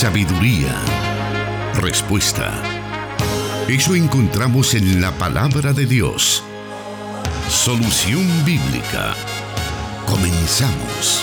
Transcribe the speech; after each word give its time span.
sabiduría, 0.00 0.74
respuesta. 1.74 2.62
Eso 3.68 3.94
encontramos 3.94 4.72
en 4.72 4.98
la 5.02 5.10
palabra 5.12 5.74
de 5.74 5.84
Dios. 5.84 6.42
Solución 7.50 8.26
bíblica. 8.46 9.14
Comenzamos. 10.06 11.22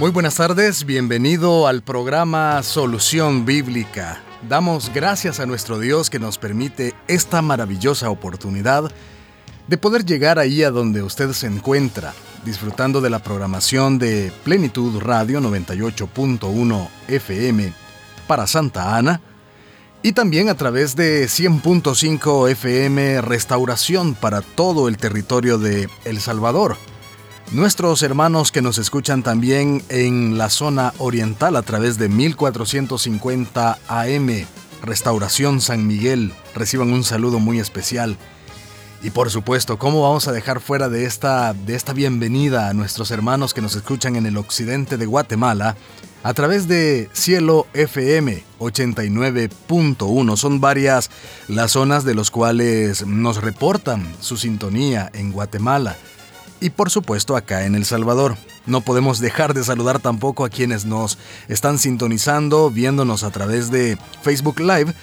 Muy 0.00 0.10
buenas 0.10 0.34
tardes, 0.34 0.84
bienvenido 0.84 1.68
al 1.68 1.82
programa 1.82 2.60
Solución 2.64 3.46
Bíblica. 3.46 4.31
Damos 4.48 4.92
gracias 4.92 5.38
a 5.38 5.46
nuestro 5.46 5.78
Dios 5.78 6.10
que 6.10 6.18
nos 6.18 6.36
permite 6.36 6.94
esta 7.06 7.42
maravillosa 7.42 8.10
oportunidad 8.10 8.90
de 9.68 9.78
poder 9.78 10.04
llegar 10.04 10.40
ahí 10.40 10.64
a 10.64 10.72
donde 10.72 11.02
usted 11.02 11.32
se 11.32 11.46
encuentra, 11.46 12.12
disfrutando 12.44 13.00
de 13.00 13.10
la 13.10 13.20
programación 13.20 13.98
de 13.98 14.32
Plenitud 14.42 15.00
Radio 15.00 15.40
98.1 15.40 16.88
FM 17.06 17.72
para 18.26 18.48
Santa 18.48 18.96
Ana 18.96 19.20
y 20.02 20.12
también 20.12 20.48
a 20.48 20.56
través 20.56 20.96
de 20.96 21.26
100.5 21.26 22.50
FM 22.50 23.22
Restauración 23.22 24.14
para 24.14 24.42
todo 24.42 24.88
el 24.88 24.96
territorio 24.96 25.58
de 25.58 25.88
El 26.04 26.20
Salvador. 26.20 26.76
Nuestros 27.52 28.02
hermanos 28.02 28.50
que 28.50 28.62
nos 28.62 28.78
escuchan 28.78 29.22
también 29.22 29.82
en 29.90 30.38
la 30.38 30.48
zona 30.48 30.94
oriental 30.96 31.54
a 31.56 31.62
través 31.62 31.98
de 31.98 32.08
1450 32.08 33.78
AM, 33.88 34.46
Restauración 34.82 35.60
San 35.60 35.86
Miguel, 35.86 36.32
reciban 36.54 36.94
un 36.94 37.04
saludo 37.04 37.40
muy 37.40 37.60
especial. 37.60 38.16
Y 39.02 39.10
por 39.10 39.30
supuesto, 39.30 39.78
¿cómo 39.78 40.00
vamos 40.00 40.28
a 40.28 40.32
dejar 40.32 40.60
fuera 40.60 40.88
de 40.88 41.04
esta, 41.04 41.52
de 41.52 41.74
esta 41.74 41.92
bienvenida 41.92 42.70
a 42.70 42.72
nuestros 42.72 43.10
hermanos 43.10 43.52
que 43.52 43.60
nos 43.60 43.76
escuchan 43.76 44.16
en 44.16 44.24
el 44.24 44.38
occidente 44.38 44.96
de 44.96 45.04
Guatemala 45.04 45.76
a 46.22 46.32
través 46.32 46.68
de 46.68 47.10
Cielo 47.12 47.66
FM 47.74 48.44
89.1? 48.60 50.36
Son 50.38 50.58
varias 50.58 51.10
las 51.48 51.72
zonas 51.72 52.06
de 52.06 52.14
las 52.14 52.30
cuales 52.30 53.06
nos 53.06 53.42
reportan 53.42 54.10
su 54.20 54.38
sintonía 54.38 55.10
en 55.12 55.32
Guatemala 55.32 55.98
y 56.62 56.70
por 56.70 56.90
supuesto 56.90 57.36
acá 57.36 57.66
en 57.66 57.74
El 57.74 57.84
Salvador. 57.84 58.36
No 58.66 58.80
podemos 58.80 59.18
dejar 59.18 59.52
de 59.52 59.64
saludar 59.64 59.98
tampoco 59.98 60.44
a 60.44 60.48
quienes 60.48 60.84
nos 60.84 61.18
están 61.48 61.78
sintonizando, 61.78 62.70
viéndonos 62.70 63.24
a 63.24 63.30
través 63.30 63.70
de 63.70 63.98
Facebook 64.22 64.60
Live 64.60 64.94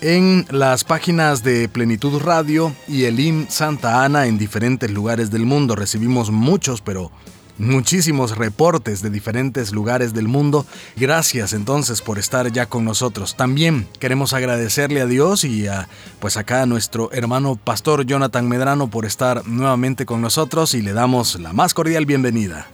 en 0.00 0.46
las 0.50 0.84
páginas 0.84 1.42
de 1.42 1.68
Plenitud 1.68 2.20
Radio 2.22 2.72
y 2.86 3.04
el 3.04 3.18
IM 3.18 3.48
Santa 3.48 4.04
Ana 4.04 4.26
en 4.26 4.38
diferentes 4.38 4.90
lugares 4.90 5.32
del 5.32 5.44
mundo. 5.44 5.74
Recibimos 5.74 6.30
muchos, 6.30 6.80
pero 6.80 7.10
muchísimos 7.58 8.36
reportes 8.36 9.02
de 9.02 9.10
diferentes 9.10 9.72
lugares 9.72 10.14
del 10.14 10.28
mundo. 10.28 10.64
Gracias 10.96 11.52
entonces 11.52 12.00
por 12.00 12.18
estar 12.18 12.50
ya 12.52 12.66
con 12.66 12.84
nosotros. 12.84 13.36
También 13.36 13.86
queremos 13.98 14.32
agradecerle 14.32 15.00
a 15.00 15.06
Dios 15.06 15.44
y 15.44 15.66
a 15.66 15.88
pues 16.20 16.36
acá 16.36 16.62
a 16.62 16.66
nuestro 16.66 17.10
hermano 17.12 17.56
pastor 17.56 18.06
Jonathan 18.06 18.48
Medrano 18.48 18.88
por 18.88 19.04
estar 19.04 19.46
nuevamente 19.46 20.06
con 20.06 20.20
nosotros 20.20 20.74
y 20.74 20.82
le 20.82 20.92
damos 20.92 21.38
la 21.38 21.52
más 21.52 21.74
cordial 21.74 22.06
bienvenida. 22.06 22.66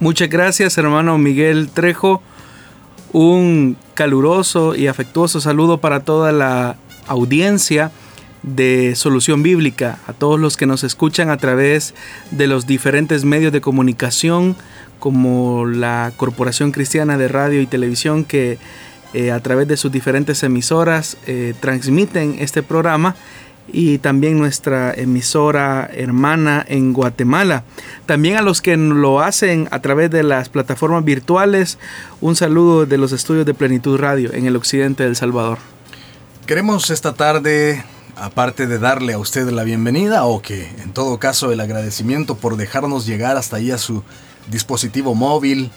Muchas 0.00 0.28
gracias 0.28 0.78
hermano 0.78 1.18
Miguel 1.18 1.68
Trejo. 1.70 2.22
Un 3.12 3.76
caluroso 3.94 4.74
y 4.74 4.88
afectuoso 4.88 5.40
saludo 5.40 5.78
para 5.78 6.00
toda 6.00 6.32
la 6.32 6.76
audiencia 7.06 7.92
de 8.46 8.94
Solución 8.94 9.42
Bíblica, 9.42 9.98
a 10.06 10.14
todos 10.14 10.40
los 10.40 10.56
que 10.56 10.66
nos 10.66 10.84
escuchan 10.84 11.28
a 11.28 11.36
través 11.36 11.94
de 12.30 12.46
los 12.46 12.66
diferentes 12.66 13.24
medios 13.24 13.52
de 13.52 13.60
comunicación, 13.60 14.56
como 14.98 15.66
la 15.66 16.12
Corporación 16.16 16.72
Cristiana 16.72 17.18
de 17.18 17.28
Radio 17.28 17.60
y 17.60 17.66
Televisión, 17.66 18.24
que 18.24 18.58
eh, 19.12 19.30
a 19.30 19.40
través 19.40 19.68
de 19.68 19.76
sus 19.76 19.92
diferentes 19.92 20.42
emisoras 20.42 21.18
eh, 21.26 21.54
transmiten 21.60 22.36
este 22.38 22.62
programa 22.62 23.16
y 23.72 23.98
también 23.98 24.38
nuestra 24.38 24.94
emisora 24.94 25.90
hermana 25.92 26.64
en 26.68 26.92
Guatemala. 26.92 27.64
También 28.06 28.36
a 28.36 28.42
los 28.42 28.62
que 28.62 28.76
lo 28.76 29.20
hacen 29.20 29.68
a 29.72 29.80
través 29.80 30.10
de 30.10 30.22
las 30.22 30.48
plataformas 30.48 31.04
virtuales, 31.04 31.78
un 32.20 32.36
saludo 32.36 32.86
de 32.86 32.96
los 32.96 33.12
estudios 33.12 33.44
de 33.44 33.54
Plenitud 33.54 33.98
Radio 33.98 34.32
en 34.32 34.46
el 34.46 34.54
occidente 34.54 35.02
del 35.02 35.16
Salvador. 35.16 35.58
Queremos 36.46 36.90
esta 36.90 37.14
tarde 37.14 37.82
aparte 38.16 38.66
de 38.66 38.78
darle 38.78 39.12
a 39.12 39.18
usted 39.18 39.48
la 39.50 39.62
bienvenida 39.62 40.24
o 40.24 40.40
que 40.40 40.68
en 40.82 40.92
todo 40.92 41.18
caso 41.18 41.52
el 41.52 41.60
agradecimiento 41.60 42.36
por 42.36 42.56
dejarnos 42.56 43.06
llegar 43.06 43.36
hasta 43.36 43.56
ahí 43.56 43.70
a 43.70 43.78
su 43.78 44.02
dispositivo 44.50 45.14
móvil, 45.14 45.70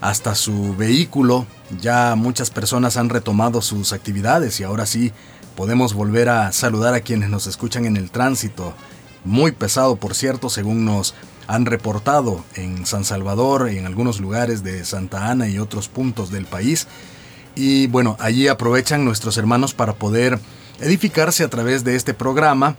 hasta 0.00 0.34
su 0.34 0.74
vehículo, 0.74 1.46
ya 1.80 2.14
muchas 2.16 2.50
personas 2.50 2.96
han 2.96 3.10
retomado 3.10 3.60
sus 3.60 3.92
actividades 3.92 4.58
y 4.58 4.64
ahora 4.64 4.86
sí 4.86 5.12
podemos 5.54 5.92
volver 5.92 6.30
a 6.30 6.50
saludar 6.52 6.94
a 6.94 7.02
quienes 7.02 7.28
nos 7.28 7.46
escuchan 7.46 7.84
en 7.84 7.96
el 7.96 8.10
tránsito. 8.10 8.72
Muy 9.24 9.52
pesado, 9.52 9.96
por 9.96 10.14
cierto, 10.14 10.48
según 10.48 10.84
nos 10.84 11.14
han 11.46 11.66
reportado 11.66 12.42
en 12.54 12.86
San 12.86 13.04
Salvador 13.04 13.68
en 13.68 13.84
algunos 13.86 14.18
lugares 14.18 14.64
de 14.64 14.84
Santa 14.84 15.30
Ana 15.30 15.48
y 15.48 15.58
otros 15.58 15.88
puntos 15.88 16.30
del 16.30 16.46
país. 16.46 16.88
Y 17.54 17.86
bueno, 17.88 18.16
allí 18.18 18.48
aprovechan 18.48 19.04
nuestros 19.04 19.36
hermanos 19.36 19.74
para 19.74 19.92
poder 19.92 20.40
edificarse 20.82 21.44
a 21.44 21.48
través 21.48 21.84
de 21.84 21.96
este 21.96 22.12
programa 22.12 22.76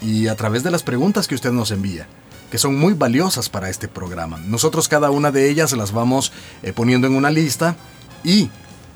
y 0.00 0.28
a 0.28 0.36
través 0.36 0.62
de 0.62 0.70
las 0.70 0.82
preguntas 0.82 1.28
que 1.28 1.34
usted 1.34 1.52
nos 1.52 1.70
envía, 1.70 2.06
que 2.50 2.58
son 2.58 2.78
muy 2.78 2.94
valiosas 2.94 3.48
para 3.48 3.68
este 3.68 3.88
programa. 3.88 4.38
Nosotros 4.46 4.88
cada 4.88 5.10
una 5.10 5.30
de 5.30 5.50
ellas 5.50 5.72
las 5.72 5.92
vamos 5.92 6.32
eh, 6.62 6.72
poniendo 6.72 7.06
en 7.06 7.14
una 7.14 7.30
lista 7.30 7.76
y 8.24 8.50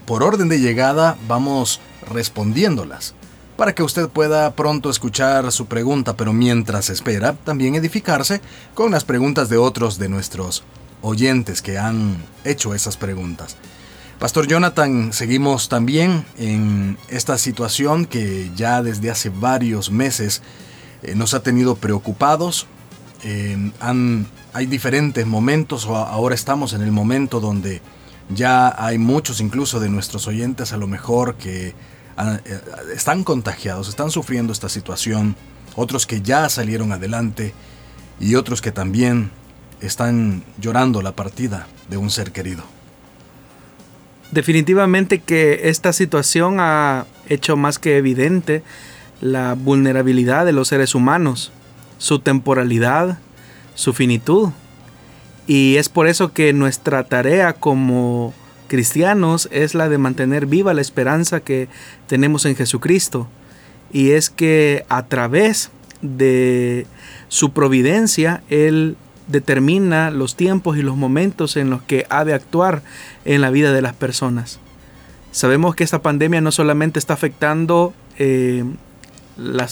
por 0.06 0.22
orden 0.22 0.48
de 0.48 0.60
llegada 0.60 1.16
vamos 1.28 1.80
respondiéndolas 2.08 3.14
para 3.56 3.74
que 3.74 3.82
usted 3.82 4.08
pueda 4.08 4.54
pronto 4.54 4.90
escuchar 4.90 5.50
su 5.50 5.66
pregunta, 5.66 6.16
pero 6.16 6.32
mientras 6.32 6.90
espera, 6.90 7.32
también 7.32 7.74
edificarse 7.74 8.40
con 8.74 8.92
las 8.92 9.04
preguntas 9.04 9.48
de 9.48 9.56
otros 9.56 9.98
de 9.98 10.08
nuestros 10.08 10.62
oyentes 11.00 11.62
que 11.62 11.78
han 11.78 12.22
hecho 12.44 12.74
esas 12.74 12.96
preguntas. 12.96 13.56
Pastor 14.18 14.46
Jonathan, 14.46 15.12
seguimos 15.12 15.68
también 15.68 16.24
en 16.38 16.96
esta 17.08 17.36
situación 17.36 18.06
que 18.06 18.50
ya 18.56 18.82
desde 18.82 19.10
hace 19.10 19.28
varios 19.28 19.90
meses 19.90 20.40
eh, 21.02 21.14
nos 21.14 21.34
ha 21.34 21.42
tenido 21.42 21.76
preocupados. 21.76 22.66
Eh, 23.24 23.72
hay 24.54 24.66
diferentes 24.66 25.26
momentos, 25.26 25.84
ahora 25.84 26.34
estamos 26.34 26.72
en 26.72 26.80
el 26.80 26.92
momento 26.92 27.40
donde 27.40 27.82
ya 28.30 28.74
hay 28.82 28.96
muchos 28.96 29.40
incluso 29.40 29.80
de 29.80 29.90
nuestros 29.90 30.26
oyentes 30.26 30.72
a 30.72 30.78
lo 30.78 30.86
mejor 30.86 31.34
que 31.34 31.74
ah, 32.16 32.38
eh, 32.42 32.60
están 32.94 33.22
contagiados, 33.22 33.86
están 33.90 34.10
sufriendo 34.10 34.50
esta 34.50 34.70
situación, 34.70 35.36
otros 35.74 36.06
que 36.06 36.22
ya 36.22 36.48
salieron 36.48 36.90
adelante 36.90 37.52
y 38.18 38.34
otros 38.34 38.62
que 38.62 38.72
también 38.72 39.30
están 39.82 40.42
llorando 40.58 41.02
la 41.02 41.14
partida 41.14 41.66
de 41.90 41.98
un 41.98 42.08
ser 42.08 42.32
querido. 42.32 42.75
Definitivamente 44.32 45.20
que 45.20 45.68
esta 45.68 45.92
situación 45.92 46.56
ha 46.60 47.06
hecho 47.28 47.56
más 47.56 47.78
que 47.78 47.96
evidente 47.96 48.62
la 49.20 49.54
vulnerabilidad 49.54 50.44
de 50.44 50.52
los 50.52 50.68
seres 50.68 50.94
humanos, 50.94 51.52
su 51.98 52.18
temporalidad, 52.18 53.18
su 53.74 53.92
finitud. 53.92 54.50
Y 55.46 55.76
es 55.76 55.88
por 55.88 56.08
eso 56.08 56.32
que 56.32 56.52
nuestra 56.52 57.04
tarea 57.04 57.52
como 57.52 58.34
cristianos 58.68 59.48
es 59.52 59.74
la 59.74 59.88
de 59.88 59.98
mantener 59.98 60.46
viva 60.46 60.74
la 60.74 60.80
esperanza 60.80 61.40
que 61.40 61.68
tenemos 62.08 62.44
en 62.46 62.56
Jesucristo. 62.56 63.28
Y 63.92 64.10
es 64.10 64.28
que 64.28 64.84
a 64.88 65.06
través 65.06 65.70
de 66.02 66.86
su 67.28 67.52
providencia 67.52 68.42
Él 68.50 68.96
determina 69.26 70.10
los 70.10 70.36
tiempos 70.36 70.76
y 70.76 70.82
los 70.82 70.96
momentos 70.96 71.56
en 71.56 71.70
los 71.70 71.82
que 71.82 72.06
ha 72.10 72.24
de 72.24 72.34
actuar 72.34 72.82
en 73.24 73.40
la 73.40 73.50
vida 73.50 73.72
de 73.72 73.82
las 73.82 73.94
personas. 73.94 74.58
Sabemos 75.32 75.74
que 75.74 75.84
esta 75.84 76.02
pandemia 76.02 76.40
no 76.40 76.52
solamente 76.52 76.98
está 76.98 77.14
afectando 77.14 77.92
eh, 78.18 78.64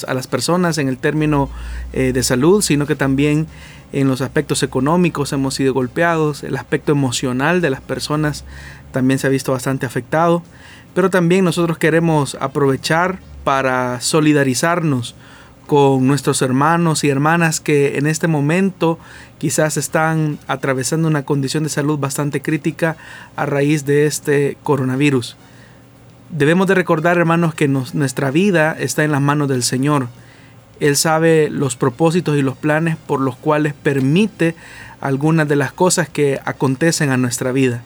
a 0.07 0.15
las 0.15 0.27
personas 0.27 0.79
en 0.79 0.89
el 0.89 0.99
término 0.99 1.49
eh, 1.93 2.13
de 2.13 2.23
salud, 2.23 2.63
sino 2.63 2.87
que 2.87 2.97
también 2.97 3.47
en 3.93 4.09
los 4.09 4.21
aspectos 4.21 4.63
económicos 4.63 5.33
hemos 5.33 5.55
sido 5.55 5.73
golpeados, 5.73 6.43
el 6.43 6.57
aspecto 6.57 6.93
emocional 6.93 7.61
de 7.61 7.71
las 7.71 7.81
personas 7.81 8.45
también 8.93 9.19
se 9.19 9.27
ha 9.27 9.31
visto 9.31 9.53
bastante 9.53 9.87
afectado, 9.87 10.43
pero 10.95 11.11
también 11.11 11.45
nosotros 11.45 11.79
queremos 11.79 12.37
aprovechar 12.41 13.21
para 13.45 14.01
solidarizarnos 14.01 15.15
con 15.67 16.07
nuestros 16.07 16.43
hermanos 16.43 17.05
y 17.05 17.09
hermanas 17.09 17.61
que 17.61 17.97
en 17.97 18.07
este 18.07 18.29
momento 18.29 18.99
quizás 19.45 19.77
están 19.77 20.39
atravesando 20.49 21.07
una 21.07 21.27
condición 21.27 21.65
de 21.65 21.69
salud 21.69 21.99
bastante 21.99 22.41
crítica 22.41 22.97
a 23.37 23.45
raíz 23.45 23.85
de 23.85 24.07
este 24.07 24.57
coronavirus. 24.63 25.37
Debemos 26.31 26.67
de 26.67 26.75
recordar, 26.75 27.19
hermanos, 27.19 27.55
que 27.55 27.69
nuestra 27.69 28.31
vida 28.31 28.75
está 28.79 29.05
en 29.05 29.13
las 29.13 29.21
manos 29.21 29.51
del 29.51 29.63
Señor. 29.63 30.09
Él 30.81 30.97
sabe 30.97 31.51
los 31.51 31.77
propósitos 31.77 32.39
y 32.39 32.41
los 32.41 32.57
planes 32.57 32.97
por 32.97 33.21
los 33.21 33.37
cuales 33.37 33.75
permite 33.75 34.55
algunas 35.03 35.47
de 35.47 35.57
las 35.57 35.73
cosas 35.73 36.09
que 36.09 36.41
acontecen 36.47 37.11
a 37.11 37.19
nuestra 37.19 37.53
vida. 37.53 37.83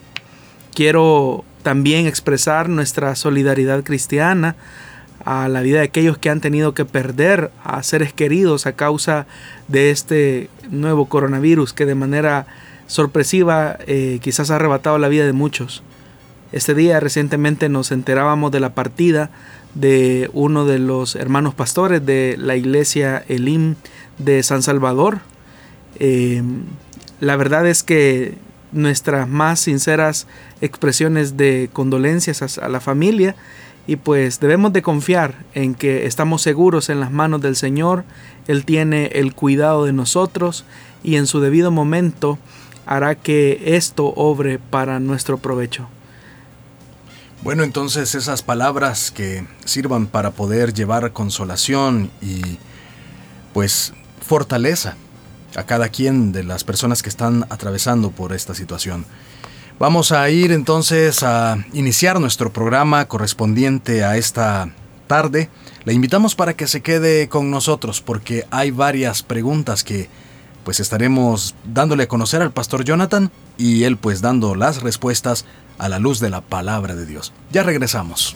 Quiero 0.73 1.43
también 1.61 2.07
expresar 2.07 2.69
nuestra 2.69 3.17
solidaridad 3.17 3.83
cristiana 3.83 4.55
a 5.25 5.47
la 5.49 5.61
vida 5.61 5.79
de 5.79 5.85
aquellos 5.85 6.17
que 6.17 6.29
han 6.29 6.41
tenido 6.41 6.73
que 6.73 6.85
perder 6.85 7.51
a 7.63 7.83
seres 7.83 8.13
queridos 8.13 8.65
a 8.65 8.73
causa 8.73 9.27
de 9.67 9.91
este 9.91 10.49
nuevo 10.69 11.05
coronavirus 11.05 11.73
que 11.73 11.85
de 11.85 11.95
manera 11.95 12.47
sorpresiva 12.87 13.77
eh, 13.85 14.19
quizás 14.21 14.49
ha 14.51 14.55
arrebatado 14.55 14.97
la 14.97 15.07
vida 15.07 15.25
de 15.25 15.33
muchos. 15.33 15.83
Este 16.51 16.73
día 16.73 16.99
recientemente 16.99 17.69
nos 17.69 17.91
enterábamos 17.91 18.51
de 18.51 18.59
la 18.59 18.73
partida 18.73 19.29
de 19.75 20.29
uno 20.33 20.65
de 20.65 20.79
los 20.79 21.15
hermanos 21.15 21.53
pastores 21.53 22.03
de 22.03 22.35
la 22.39 22.55
iglesia 22.55 23.23
Elim 23.27 23.75
de 24.17 24.41
San 24.41 24.63
Salvador. 24.63 25.19
Eh, 25.99 26.41
la 27.19 27.35
verdad 27.35 27.67
es 27.67 27.83
que 27.83 28.35
nuestras 28.71 29.27
más 29.27 29.59
sinceras 29.59 30.27
expresiones 30.61 31.37
de 31.37 31.69
condolencias 31.71 32.57
a 32.57 32.69
la 32.69 32.79
familia 32.79 33.35
y 33.89 33.95
pues 33.95 34.39
debemos 34.39 34.71
de 34.71 34.83
confiar 34.83 35.33
en 35.55 35.73
que 35.73 36.05
estamos 36.05 36.43
seguros 36.43 36.89
en 36.89 36.99
las 36.99 37.09
manos 37.09 37.41
del 37.41 37.55
Señor, 37.55 38.03
Él 38.45 38.63
tiene 38.63 39.07
el 39.15 39.33
cuidado 39.33 39.83
de 39.85 39.93
nosotros 39.93 40.63
y 41.01 41.15
en 41.15 41.25
su 41.25 41.39
debido 41.39 41.71
momento 41.71 42.37
hará 42.85 43.15
que 43.15 43.59
esto 43.65 44.13
obre 44.15 44.59
para 44.59 44.99
nuestro 44.99 45.39
provecho. 45.39 45.89
Bueno, 47.41 47.63
entonces 47.63 48.13
esas 48.13 48.43
palabras 48.43 49.09
que 49.09 49.43
sirvan 49.65 50.05
para 50.05 50.29
poder 50.29 50.71
llevar 50.71 51.11
consolación 51.11 52.11
y 52.21 52.59
pues 53.53 53.93
fortaleza 54.21 54.97
a 55.55 55.63
cada 55.63 55.89
quien 55.89 56.31
de 56.31 56.43
las 56.43 56.63
personas 56.63 57.01
que 57.01 57.09
están 57.09 57.47
atravesando 57.49 58.11
por 58.11 58.33
esta 58.33 58.53
situación. 58.53 59.07
Vamos 59.79 60.11
a 60.11 60.29
ir 60.29 60.51
entonces 60.51 61.23
a 61.23 61.57
iniciar 61.71 62.19
nuestro 62.19 62.51
programa 62.51 63.05
correspondiente 63.05 64.03
a 64.03 64.17
esta 64.17 64.73
tarde. 65.07 65.49
Le 65.85 65.93
invitamos 65.93 66.35
para 66.35 66.53
que 66.53 66.67
se 66.67 66.81
quede 66.81 67.29
con 67.29 67.49
nosotros 67.49 68.01
porque 68.01 68.45
hay 68.51 68.71
varias 68.71 69.23
preguntas 69.23 69.85
que 69.85 70.09
pues 70.65 70.81
estaremos 70.81 71.55
dándole 71.63 72.03
a 72.03 72.07
conocer 72.09 72.41
al 72.41 72.51
pastor 72.51 72.83
Jonathan 72.83 73.31
y 73.57 73.85
él 73.85 73.95
pues 73.95 74.19
dando 74.19 74.53
las 74.53 74.81
respuestas 74.81 75.45
a 75.77 75.87
la 75.87 75.97
luz 75.97 76.19
de 76.19 76.29
la 76.29 76.41
palabra 76.41 76.97
de 76.97 77.05
Dios. 77.05 77.31
Ya 77.49 77.63
regresamos. 77.63 78.35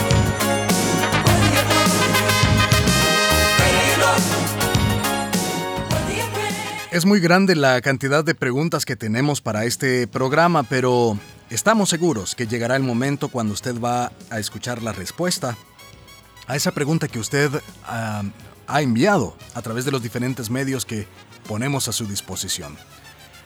Es 6.91 7.05
muy 7.05 7.21
grande 7.21 7.55
la 7.55 7.79
cantidad 7.79 8.21
de 8.21 8.35
preguntas 8.35 8.83
que 8.83 8.97
tenemos 8.97 9.39
para 9.39 9.63
este 9.63 10.07
programa, 10.07 10.63
pero 10.63 11.17
estamos 11.49 11.87
seguros 11.87 12.35
que 12.35 12.47
llegará 12.47 12.75
el 12.75 12.83
momento 12.83 13.29
cuando 13.29 13.53
usted 13.53 13.79
va 13.79 14.11
a 14.29 14.39
escuchar 14.39 14.83
la 14.83 14.91
respuesta 14.91 15.55
a 16.47 16.57
esa 16.57 16.73
pregunta 16.73 17.07
que 17.07 17.19
usted 17.19 17.49
ah, 17.85 18.23
ha 18.67 18.81
enviado 18.81 19.37
a 19.53 19.61
través 19.61 19.85
de 19.85 19.91
los 19.91 20.03
diferentes 20.03 20.49
medios 20.49 20.83
que 20.83 21.07
ponemos 21.47 21.87
a 21.87 21.93
su 21.93 22.05
disposición. 22.05 22.75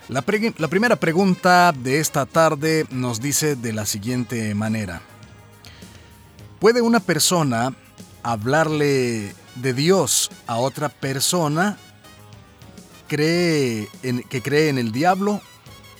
La, 0.09 0.23
la 0.57 0.67
primera 0.67 0.95
pregunta 0.95 1.71
de 1.71 1.99
esta 1.99 2.25
tarde 2.25 2.87
nos 2.89 3.21
dice 3.21 3.55
de 3.55 3.73
la 3.73 3.85
siguiente 3.85 4.55
manera. 4.55 5.03
¿Puede 6.57 6.81
una 6.81 6.99
persona 6.99 7.75
hablarle 8.23 9.35
de 9.53 9.73
Dios 9.75 10.31
a 10.47 10.57
otra 10.57 10.89
persona 10.89 11.77
cree 13.07 13.87
en, 14.03 14.23
que 14.23 14.41
cree 14.41 14.69
en 14.69 14.77
el 14.77 14.91
diablo 14.91 15.41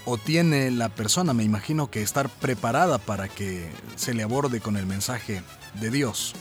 o 0.05 0.17
tiene 0.17 0.71
la 0.71 0.89
persona, 0.89 1.33
me 1.33 1.43
imagino, 1.43 1.89
que 1.89 2.01
estar 2.01 2.29
preparada 2.29 2.99
para 2.99 3.27
que 3.27 3.67
se 3.95 4.13
le 4.13 4.23
aborde 4.23 4.59
con 4.59 4.77
el 4.77 4.85
mensaje 4.85 5.41
de 5.79 5.89
Dios? 5.89 6.35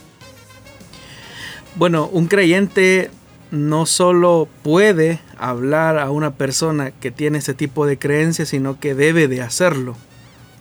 Bueno, 1.76 2.06
un 2.06 2.26
creyente 2.26 3.10
no 3.50 3.86
solo 3.86 4.48
puede 4.62 5.20
hablar 5.38 5.98
a 5.98 6.10
una 6.10 6.32
persona 6.32 6.90
que 6.90 7.10
tiene 7.10 7.38
ese 7.38 7.54
tipo 7.54 7.86
de 7.86 7.98
creencias, 7.98 8.50
sino 8.50 8.78
que 8.78 8.94
debe 8.94 9.28
de 9.28 9.42
hacerlo. 9.42 9.96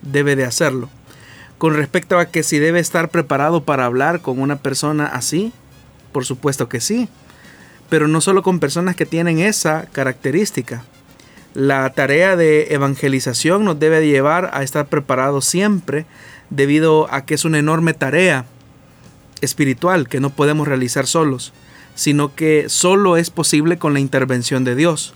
Debe 0.02 0.36
de 0.36 0.46
hacerlo. 0.46 0.90
Con 1.58 1.76
respecto 1.76 2.18
a 2.20 2.26
que 2.28 2.44
si 2.44 2.60
debe 2.60 2.80
estar 2.80 3.10
preparado 3.10 3.64
para 3.64 3.86
hablar 3.86 4.22
con 4.22 4.40
una 4.40 4.58
persona 4.58 5.06
así, 5.06 5.54
por 6.12 6.26
supuesto 6.26 6.68
que 6.70 6.80
sí 6.82 7.10
pero 7.90 8.08
no 8.08 8.22
solo 8.22 8.44
con 8.44 8.60
personas 8.60 8.96
que 8.96 9.06
tienen 9.06 9.40
esa 9.40 9.86
característica. 9.92 10.84
La 11.54 11.92
tarea 11.92 12.36
de 12.36 12.74
evangelización 12.74 13.64
nos 13.64 13.80
debe 13.80 14.08
llevar 14.08 14.50
a 14.54 14.64
estar 14.64 14.88
preparados 14.88 15.46
siempre 15.46 16.06
debido 16.50 17.08
a 17.14 17.26
que 17.26 17.36
es 17.36 17.46
una 17.46 17.60
enorme 17.60 17.94
tarea 17.94 18.46
espiritual 19.42 20.08
que 20.08 20.20
no 20.20 20.32
podemos 20.32 20.68
realizar 20.68 21.06
solos, 21.06 21.54
sino 21.96 22.34
que 22.34 22.70
solo 22.70 23.18
es 23.18 23.30
posible 23.30 23.78
con 23.78 23.94
la 23.94 24.00
intervención 24.00 24.64
de 24.64 24.76
Dios. 24.76 25.14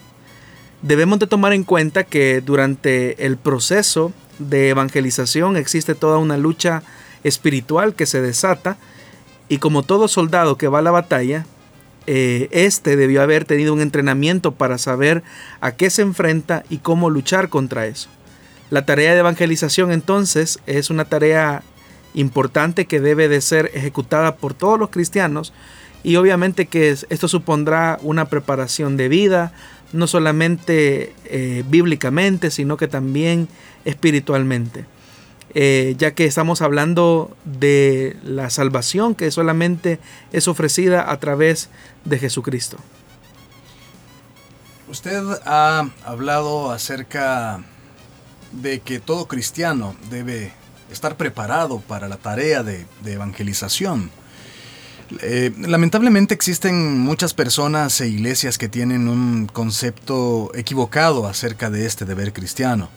Debemos 0.81 1.17
de 1.19 1.27
tomar 1.27 1.53
en 1.53 1.63
cuenta 1.63 2.03
que 2.03 2.41
durante 2.41 3.25
el 3.25 3.37
proceso 3.37 4.13
de 4.37 4.69
evangelización 4.69 5.57
existe 5.57 5.95
toda 5.95 6.19
una 6.19 6.38
lucha 6.38 6.83
espiritual 7.24 7.95
que 7.95 8.05
se 8.05 8.21
desata 8.21 8.77
y 9.50 9.57
como 9.57 9.83
todo 9.83 10.07
soldado 10.07 10.57
que 10.57 10.67
va 10.67 10.79
a 10.79 10.83
la 10.83 10.91
batalla, 10.91 11.45
eh, 12.07 12.47
este 12.51 12.95
debió 12.95 13.21
haber 13.21 13.45
tenido 13.45 13.73
un 13.73 13.81
entrenamiento 13.81 14.53
para 14.53 14.77
saber 14.77 15.23
a 15.59 15.73
qué 15.73 15.89
se 15.89 16.01
enfrenta 16.01 16.63
y 16.69 16.77
cómo 16.77 17.09
luchar 17.09 17.49
contra 17.49 17.85
eso. 17.85 18.09
La 18.69 18.85
tarea 18.85 19.13
de 19.13 19.19
evangelización 19.19 19.91
entonces 19.91 20.59
es 20.65 20.89
una 20.89 21.05
tarea 21.05 21.63
importante 22.13 22.85
que 22.85 22.99
debe 22.99 23.27
de 23.27 23.41
ser 23.41 23.71
ejecutada 23.73 24.37
por 24.37 24.53
todos 24.53 24.79
los 24.79 24.89
cristianos 24.89 25.53
y 26.03 26.15
obviamente 26.15 26.67
que 26.67 26.89
esto 26.89 27.27
supondrá 27.27 27.99
una 28.01 28.25
preparación 28.25 28.97
de 28.97 29.09
vida, 29.09 29.51
no 29.91 30.07
solamente 30.07 31.13
eh, 31.25 31.63
bíblicamente, 31.69 32.51
sino 32.51 32.77
que 32.77 32.87
también 32.87 33.47
espiritualmente. 33.85 34.85
Eh, 35.54 35.96
ya 35.98 36.13
que 36.13 36.25
estamos 36.25 36.62
hablando 36.62 37.36
de 37.46 38.18
la 38.24 38.50
salvación 38.50 39.16
que 39.16 39.32
solamente 39.32 40.00
es 40.34 40.48
ofrecida 40.48 41.12
a 41.12 41.20
través 41.20 41.70
de 42.06 42.20
Jesucristo. 42.20 42.77
Usted 44.89 45.22
ha 45.46 45.89
hablado 46.06 46.72
acerca 46.72 47.62
de 48.51 48.80
que 48.80 49.00
todo 49.00 49.27
cristiano 49.27 49.96
debe 50.10 50.51
estar 50.92 51.18
preparado 51.18 51.80
para 51.80 52.08
la 52.08 52.18
tarea 52.18 52.63
de, 52.63 52.86
evangelización. 53.06 54.12
Eh, 55.22 55.54
lamentablemente 55.60 56.34
existen 56.34 57.00
muchas 57.00 57.34
personas 57.34 58.00
e 58.01 58.08
iglesias 58.10 58.58
que 58.58 58.68
tienen 58.68 59.08
un 59.08 59.48
concepto 59.48 60.51
equivocado 60.54 61.27
acerca 61.27 61.70
de 61.70 61.86
este 61.86 62.06
deber 62.06 62.34
cristiano. 62.34 62.89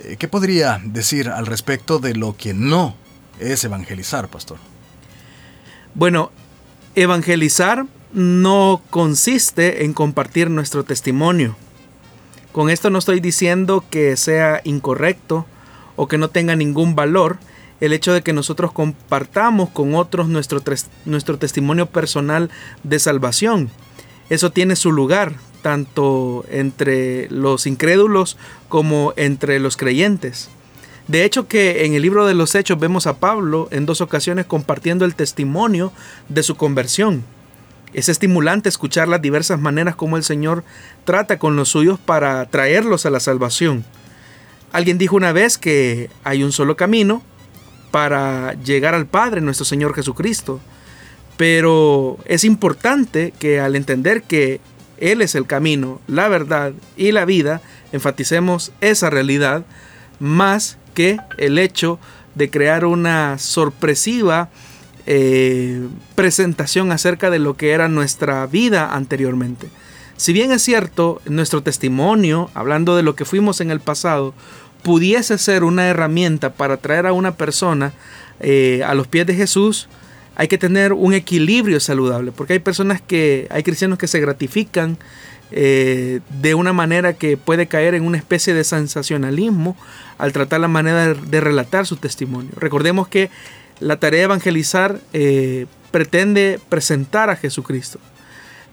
Eh, 0.00 0.16
¿Qué 0.18 0.28
podría 0.28 0.80
decir 0.84 1.28
al 1.28 1.46
respecto 1.46 1.98
de 1.98 2.14
lo 2.14 2.36
que 2.36 2.54
no 2.54 2.94
es 3.38 3.64
evangelizar, 3.64 4.28
pastor? 4.28 4.58
Bueno, 5.94 6.30
evangelizar 6.94 7.86
no 8.12 8.82
consiste 8.90 9.84
en 9.84 9.92
compartir 9.92 10.50
nuestro 10.50 10.84
testimonio. 10.84 11.56
Con 12.52 12.70
esto 12.70 12.90
no 12.90 12.98
estoy 12.98 13.20
diciendo 13.20 13.84
que 13.90 14.16
sea 14.16 14.60
incorrecto 14.64 15.46
o 15.96 16.08
que 16.08 16.18
no 16.18 16.28
tenga 16.28 16.56
ningún 16.56 16.94
valor 16.94 17.38
el 17.80 17.92
hecho 17.92 18.12
de 18.12 18.22
que 18.22 18.32
nosotros 18.32 18.72
compartamos 18.72 19.70
con 19.70 19.94
otros 19.94 20.28
nuestro, 20.28 20.62
nuestro 21.04 21.38
testimonio 21.38 21.86
personal 21.86 22.50
de 22.84 22.98
salvación. 22.98 23.70
Eso 24.30 24.52
tiene 24.52 24.76
su 24.76 24.92
lugar, 24.92 25.34
tanto 25.62 26.44
entre 26.50 27.30
los 27.30 27.66
incrédulos 27.66 28.36
como 28.68 29.14
entre 29.16 29.58
los 29.60 29.76
creyentes. 29.76 30.50
De 31.08 31.24
hecho 31.24 31.48
que 31.48 31.84
en 31.84 31.94
el 31.94 32.02
libro 32.02 32.26
de 32.26 32.34
los 32.34 32.54
Hechos 32.54 32.78
vemos 32.78 33.06
a 33.06 33.18
Pablo 33.18 33.68
en 33.70 33.86
dos 33.86 34.00
ocasiones 34.00 34.46
compartiendo 34.46 35.04
el 35.04 35.14
testimonio 35.14 35.92
de 36.28 36.42
su 36.42 36.56
conversión. 36.56 37.24
Es 37.92 38.08
estimulante 38.08 38.68
escuchar 38.68 39.08
las 39.08 39.20
diversas 39.20 39.60
maneras 39.60 39.96
como 39.96 40.16
el 40.16 40.24
Señor 40.24 40.64
trata 41.04 41.38
con 41.38 41.56
los 41.56 41.70
suyos 41.70 41.98
para 41.98 42.44
traerlos 42.46 43.04
a 43.04 43.10
la 43.10 43.20
salvación. 43.20 43.84
Alguien 44.72 44.96
dijo 44.96 45.16
una 45.16 45.32
vez 45.32 45.58
que 45.58 46.08
hay 46.24 46.42
un 46.42 46.52
solo 46.52 46.76
camino 46.76 47.22
para 47.90 48.54
llegar 48.54 48.94
al 48.94 49.06
Padre, 49.06 49.42
nuestro 49.42 49.66
Señor 49.66 49.94
Jesucristo. 49.94 50.60
Pero 51.36 52.18
es 52.24 52.44
importante 52.44 53.34
que 53.38 53.60
al 53.60 53.76
entender 53.76 54.22
que 54.22 54.60
Él 55.02 55.20
es 55.20 55.34
el 55.34 55.46
camino, 55.46 56.00
la 56.06 56.28
verdad 56.28 56.72
y 56.96 57.10
la 57.10 57.24
vida, 57.24 57.60
enfaticemos 57.90 58.70
esa 58.80 59.10
realidad 59.10 59.64
más 60.20 60.78
que 60.94 61.18
el 61.38 61.58
hecho 61.58 61.98
de 62.36 62.50
crear 62.50 62.84
una 62.84 63.36
sorpresiva 63.38 64.48
eh, 65.06 65.88
presentación 66.14 66.92
acerca 66.92 67.30
de 67.30 67.40
lo 67.40 67.56
que 67.56 67.72
era 67.72 67.88
nuestra 67.88 68.46
vida 68.46 68.94
anteriormente. 68.94 69.68
Si 70.16 70.32
bien 70.32 70.52
es 70.52 70.62
cierto, 70.62 71.20
nuestro 71.26 71.64
testimonio, 71.64 72.48
hablando 72.54 72.94
de 72.94 73.02
lo 73.02 73.16
que 73.16 73.24
fuimos 73.24 73.60
en 73.60 73.72
el 73.72 73.80
pasado, 73.80 74.34
pudiese 74.84 75.36
ser 75.36 75.64
una 75.64 75.88
herramienta 75.88 76.52
para 76.52 76.76
traer 76.76 77.08
a 77.08 77.12
una 77.12 77.34
persona 77.34 77.92
eh, 78.38 78.82
a 78.86 78.94
los 78.94 79.08
pies 79.08 79.26
de 79.26 79.34
Jesús, 79.34 79.88
hay 80.36 80.48
que 80.48 80.58
tener 80.58 80.92
un 80.92 81.14
equilibrio 81.14 81.80
saludable, 81.80 82.32
porque 82.32 82.54
hay 82.54 82.58
personas 82.58 83.00
que, 83.00 83.46
hay 83.50 83.62
cristianos 83.62 83.98
que 83.98 84.08
se 84.08 84.20
gratifican 84.20 84.96
eh, 85.50 86.20
de 86.40 86.54
una 86.54 86.72
manera 86.72 87.12
que 87.12 87.36
puede 87.36 87.66
caer 87.66 87.94
en 87.94 88.04
una 88.04 88.16
especie 88.16 88.54
de 88.54 88.64
sensacionalismo 88.64 89.76
al 90.16 90.32
tratar 90.32 90.60
la 90.60 90.68
manera 90.68 91.14
de, 91.14 91.40
relatar 91.40 91.86
su 91.86 91.96
testimonio. 91.96 92.50
Recordemos 92.56 93.08
que 93.08 93.28
la 93.78 93.98
tarea 93.98 94.20
de 94.20 94.24
evangelizar 94.24 94.98
eh, 95.12 95.66
pretende 95.90 96.58
presentar 96.68 97.28
a 97.28 97.36
Jesucristo. 97.36 97.98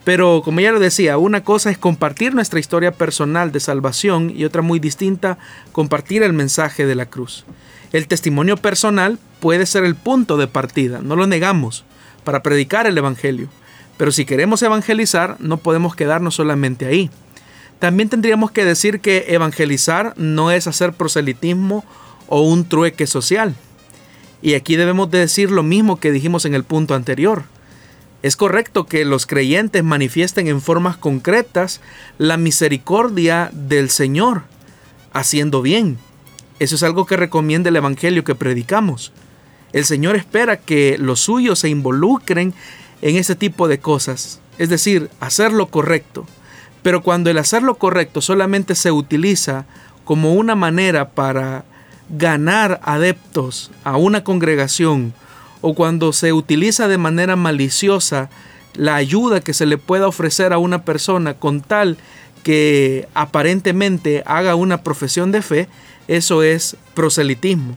Pero 0.10 0.42
como 0.44 0.60
ya 0.60 0.72
lo 0.72 0.80
decía, 0.80 1.20
una 1.20 1.44
cosa 1.44 1.70
es 1.70 1.78
compartir 1.78 2.34
nuestra 2.34 2.60
historia 2.60 2.92
personal 2.92 3.51
de 3.51 3.60
salvación 3.60 4.34
y 4.36 4.44
otra 4.44 4.63
muy 4.63 4.80
distinta, 4.80 5.38
compartir 5.72 6.24
el 6.24 6.34
mensaje 6.34 6.88
de 6.88 6.96
la 6.96 7.06
cruz. 7.06 7.46
El 7.94 8.08
testimonio 8.08 8.58
personal 8.58 9.20
puede 9.39 9.68
ser 9.68 9.84
el 9.84 9.94
punto 9.94 10.38
de 10.38 10.48
partida, 10.48 11.00
no 11.04 11.16
lo 11.16 11.28
negamos, 11.28 11.86
para 12.24 12.42
predicar 12.42 12.88
el 12.88 12.98
Evangelio. 12.98 13.50
Pero 13.98 14.12
si 14.12 14.25
queremos 14.25 14.63
evangelizar, 14.63 15.36
no 15.38 15.58
podemos 15.58 15.96
quedarnos 15.96 16.34
solamente 16.34 16.88
ahí. 16.88 17.12
También 17.78 18.10
tendríamos 18.10 18.50
que 18.50 18.66
decir 18.66 19.01
que 19.01 19.25
evangelizar 19.28 20.16
no 20.18 20.50
es 20.50 20.66
hacer 20.66 20.94
proselitismo 20.94 21.86
o 22.25 22.42
un 22.42 22.68
trueque 22.68 23.06
social. 23.06 23.54
Y 24.42 24.56
aquí 24.56 24.75
debemos 24.75 25.12
decir 25.12 25.51
lo 25.51 25.62
mismo 25.62 26.00
que 26.00 26.12
dijimos 26.12 26.46
en 26.46 26.56
el 26.56 26.63
punto 26.63 26.96
anterior. 26.96 27.44
Es 28.21 28.35
correcto 28.35 28.85
que 28.85 29.05
los 29.05 29.25
creyentes 29.25 29.83
manifiesten 29.83 30.47
en 30.47 30.61
formas 30.61 30.97
concretas 30.97 31.79
la 32.17 32.35
misericordia 32.35 33.49
del 33.53 33.89
Señor, 33.89 34.43
haciendo 35.13 35.61
bien. 35.61 35.97
Eso 36.59 36.75
es 36.75 36.83
algo 36.83 37.05
que 37.05 37.15
recomienda 37.15 37.69
el 37.69 37.77
Evangelio 37.77 38.25
que 38.25 38.35
predicamos. 38.35 39.13
El 39.71 39.85
Señor 39.85 40.17
espera 40.17 40.57
que 40.57 40.97
los 40.99 41.21
suyos 41.21 41.59
se 41.59 41.69
involucren 41.69 42.53
en 43.01 43.15
ese 43.15 43.35
tipo 43.35 43.69
de 43.69 43.79
cosas, 43.79 44.41
es 44.57 44.67
decir, 44.67 45.09
hacer 45.21 45.53
lo 45.53 45.67
correcto. 45.67 46.25
Pero 46.81 47.01
cuando 47.01 47.29
el 47.29 47.38
hacer 47.38 47.63
lo 47.63 47.75
correcto 47.75 48.19
solamente 48.19 48.75
se 48.75 48.91
utiliza 48.91 49.65
como 50.03 50.33
una 50.33 50.55
manera 50.55 51.11
para 51.11 51.63
ganar 52.09 52.81
adeptos 52.83 53.71
a 53.85 53.95
una 53.95 54.23
congregación 54.25 55.13
o 55.62 55.74
cuando 55.74 56.13
se 56.13 56.34
utiliza 56.34 56.88
de 56.88 56.98
manera 56.98 57.36
maliciosa 57.36 58.30
la 58.75 58.96
ayuda 58.96 59.42
que 59.42 59.54
se 59.54 59.66
le 59.66 59.78
pueda 59.78 60.08
ofrecer 60.08 60.54
a 60.54 60.58
una 60.58 60.86
persona 60.86 61.34
con 61.34 61.62
tal 61.62 61.98
que 62.44 63.08
aparentemente 63.13 64.24
haga 64.25 64.56
una 64.56 64.84
profesión 64.84 65.32
de 65.32 65.42
fe, 65.42 65.68
eso 66.08 66.44
es 66.44 66.78
proselitismo. 66.94 67.75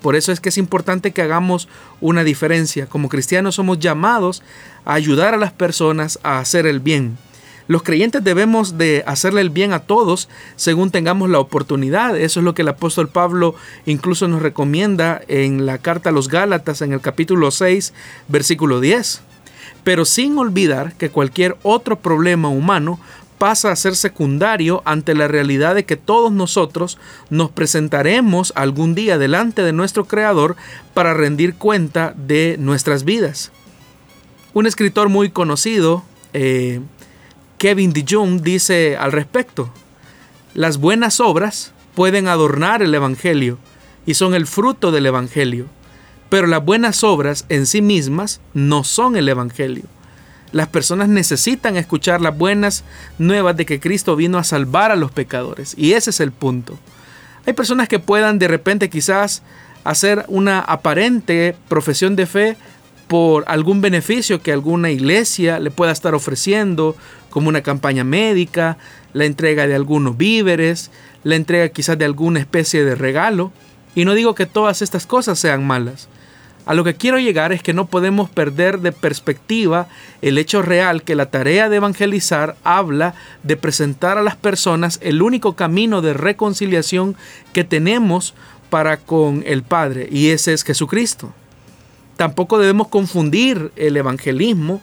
Por 0.00 0.16
eso 0.16 0.32
es 0.32 0.40
que 0.40 0.48
es 0.48 0.58
importante 0.58 1.12
que 1.12 1.22
hagamos 1.22 1.68
una 2.00 2.24
diferencia. 2.24 2.86
Como 2.86 3.08
cristianos 3.08 3.56
somos 3.56 3.78
llamados 3.78 4.42
a 4.84 4.94
ayudar 4.94 5.34
a 5.34 5.38
las 5.38 5.52
personas 5.52 6.18
a 6.22 6.38
hacer 6.38 6.66
el 6.66 6.80
bien. 6.80 7.18
Los 7.68 7.82
creyentes 7.82 8.24
debemos 8.24 8.78
de 8.78 9.04
hacerle 9.06 9.42
el 9.42 9.50
bien 9.50 9.74
a 9.74 9.80
todos 9.80 10.30
según 10.56 10.90
tengamos 10.90 11.28
la 11.28 11.38
oportunidad. 11.38 12.16
Eso 12.16 12.40
es 12.40 12.44
lo 12.44 12.54
que 12.54 12.62
el 12.62 12.68
apóstol 12.68 13.10
Pablo 13.10 13.54
incluso 13.84 14.26
nos 14.26 14.40
recomienda 14.40 15.20
en 15.28 15.66
la 15.66 15.76
carta 15.76 16.08
a 16.08 16.12
los 16.12 16.28
Gálatas 16.28 16.80
en 16.80 16.94
el 16.94 17.02
capítulo 17.02 17.50
6, 17.50 17.92
versículo 18.26 18.80
10. 18.80 19.20
Pero 19.84 20.06
sin 20.06 20.38
olvidar 20.38 20.94
que 20.94 21.10
cualquier 21.10 21.58
otro 21.62 22.00
problema 22.00 22.48
humano 22.48 22.98
pasa 23.36 23.70
a 23.70 23.76
ser 23.76 23.96
secundario 23.96 24.82
ante 24.86 25.14
la 25.14 25.28
realidad 25.28 25.74
de 25.74 25.84
que 25.84 25.96
todos 25.96 26.32
nosotros 26.32 26.98
nos 27.28 27.50
presentaremos 27.50 28.52
algún 28.56 28.94
día 28.94 29.18
delante 29.18 29.62
de 29.62 29.74
nuestro 29.74 30.06
Creador 30.06 30.56
para 30.94 31.12
rendir 31.12 31.54
cuenta 31.54 32.14
de 32.16 32.56
nuestras 32.58 33.04
vidas. 33.04 33.52
Un 34.54 34.66
escritor 34.66 35.10
muy 35.10 35.30
conocido, 35.30 36.02
eh, 36.32 36.80
Kevin 37.58 37.92
DeJong, 37.92 38.40
dice 38.42 38.96
al 38.96 39.10
respecto, 39.10 39.70
las 40.54 40.78
buenas 40.78 41.18
obras 41.18 41.72
pueden 41.94 42.28
adornar 42.28 42.82
el 42.82 42.94
Evangelio 42.94 43.58
y 44.06 44.14
son 44.14 44.34
el 44.34 44.46
fruto 44.46 44.92
del 44.92 45.06
Evangelio, 45.06 45.66
pero 46.28 46.46
las 46.46 46.64
buenas 46.64 47.02
obras 47.02 47.44
en 47.48 47.66
sí 47.66 47.82
mismas 47.82 48.40
no 48.54 48.84
son 48.84 49.16
el 49.16 49.28
Evangelio. 49.28 49.84
Las 50.52 50.68
personas 50.68 51.08
necesitan 51.08 51.76
escuchar 51.76 52.20
las 52.20 52.38
buenas 52.38 52.84
nuevas 53.18 53.56
de 53.56 53.66
que 53.66 53.80
Cristo 53.80 54.14
vino 54.16 54.38
a 54.38 54.44
salvar 54.44 54.92
a 54.92 54.96
los 54.96 55.10
pecadores. 55.10 55.74
Y 55.76 55.92
ese 55.92 56.10
es 56.10 56.20
el 56.20 56.32
punto. 56.32 56.78
Hay 57.44 57.52
personas 57.52 57.88
que 57.88 57.98
puedan 57.98 58.38
de 58.38 58.48
repente 58.48 58.88
quizás 58.88 59.42
hacer 59.84 60.24
una 60.28 60.60
aparente 60.60 61.56
profesión 61.68 62.16
de 62.16 62.26
fe 62.26 62.56
por 63.08 63.44
algún 63.46 63.80
beneficio 63.80 64.42
que 64.42 64.52
alguna 64.52 64.90
iglesia 64.90 65.58
le 65.58 65.70
pueda 65.70 65.92
estar 65.92 66.14
ofreciendo, 66.14 66.94
como 67.30 67.48
una 67.48 67.62
campaña 67.62 68.04
médica, 68.04 68.78
la 69.12 69.24
entrega 69.24 69.66
de 69.66 69.74
algunos 69.74 70.16
víveres, 70.16 70.90
la 71.24 71.36
entrega 71.36 71.68
quizás 71.68 71.98
de 71.98 72.04
alguna 72.04 72.40
especie 72.40 72.84
de 72.84 72.94
regalo. 72.94 73.52
Y 73.94 74.04
no 74.04 74.14
digo 74.14 74.34
que 74.34 74.46
todas 74.46 74.82
estas 74.82 75.06
cosas 75.06 75.38
sean 75.38 75.66
malas, 75.66 76.08
a 76.68 76.74
lo 76.74 76.84
que 76.84 76.96
quiero 76.96 77.18
llegar 77.18 77.50
es 77.52 77.62
que 77.62 77.72
no 77.72 77.86
podemos 77.86 78.28
perder 78.28 78.80
de 78.80 78.92
perspectiva 78.92 79.88
el 80.20 80.36
hecho 80.36 80.60
real 80.60 81.02
que 81.02 81.14
la 81.14 81.30
tarea 81.30 81.70
de 81.70 81.76
evangelizar 81.76 82.56
habla 82.62 83.14
de 83.42 83.56
presentar 83.56 84.18
a 84.18 84.22
las 84.22 84.36
personas 84.36 85.00
el 85.02 85.22
único 85.22 85.56
camino 85.56 86.02
de 86.02 86.12
reconciliación 86.12 87.16
que 87.54 87.64
tenemos 87.64 88.34
para 88.68 88.98
con 88.98 89.44
el 89.46 89.62
Padre, 89.62 90.10
y 90.12 90.28
ese 90.28 90.52
es 90.52 90.62
Jesucristo. 90.62 91.32
Tampoco 92.18 92.58
debemos 92.58 92.88
confundir 92.88 93.72
el 93.76 93.96
evangelismo 93.96 94.82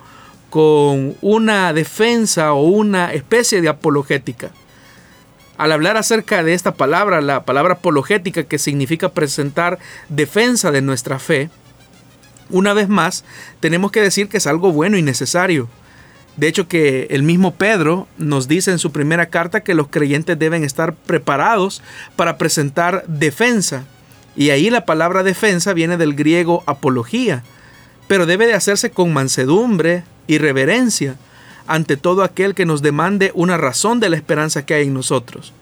con 0.49 1.15
una 1.21 1.73
defensa 1.73 2.53
o 2.53 2.63
una 2.63 3.13
especie 3.13 3.61
de 3.61 3.69
apologética. 3.69 4.51
Al 5.57 5.71
hablar 5.71 5.97
acerca 5.97 6.43
de 6.43 6.53
esta 6.53 6.73
palabra, 6.73 7.21
la 7.21 7.45
palabra 7.45 7.75
apologética 7.75 8.43
que 8.43 8.59
significa 8.59 9.09
presentar 9.09 9.79
defensa 10.09 10.71
de 10.71 10.81
nuestra 10.81 11.19
fe, 11.19 11.49
una 12.49 12.73
vez 12.73 12.89
más, 12.89 13.23
tenemos 13.59 13.91
que 13.91 14.01
decir 14.01 14.29
que 14.29 14.37
es 14.37 14.47
algo 14.47 14.71
bueno 14.71 14.97
y 14.97 15.01
necesario. 15.01 15.67
De 16.37 16.47
hecho, 16.47 16.67
que 16.67 17.07
el 17.09 17.23
mismo 17.23 17.55
Pedro 17.55 18.07
nos 18.17 18.47
dice 18.47 18.71
en 18.71 18.79
su 18.79 18.91
primera 18.91 19.27
carta 19.27 19.61
que 19.61 19.73
los 19.73 19.87
creyentes 19.87 20.37
deben 20.37 20.63
estar 20.63 20.93
preparados 20.93 21.81
para 22.15 22.37
presentar 22.37 23.05
defensa. 23.07 23.85
Y 24.35 24.49
ahí 24.49 24.69
la 24.69 24.85
palabra 24.85 25.23
defensa 25.23 25.73
viene 25.73 25.97
del 25.97 26.13
griego 26.13 26.63
apología, 26.65 27.43
pero 28.07 28.25
debe 28.25 28.47
de 28.47 28.53
hacerse 28.53 28.91
con 28.91 29.13
mansedumbre 29.13 30.03
y 30.27 30.37
reverencia 30.37 31.15
ante 31.67 31.97
todo 31.97 32.23
aquel 32.23 32.53
que 32.53 32.65
nos 32.65 32.81
demande 32.81 33.31
una 33.33 33.57
razón 33.57 33.99
de 33.99 34.09
la 34.09 34.15
esperanza 34.15 34.65
que 34.65 34.75
hay 34.75 34.87
en 34.87 34.93
nosotros. 34.93 35.53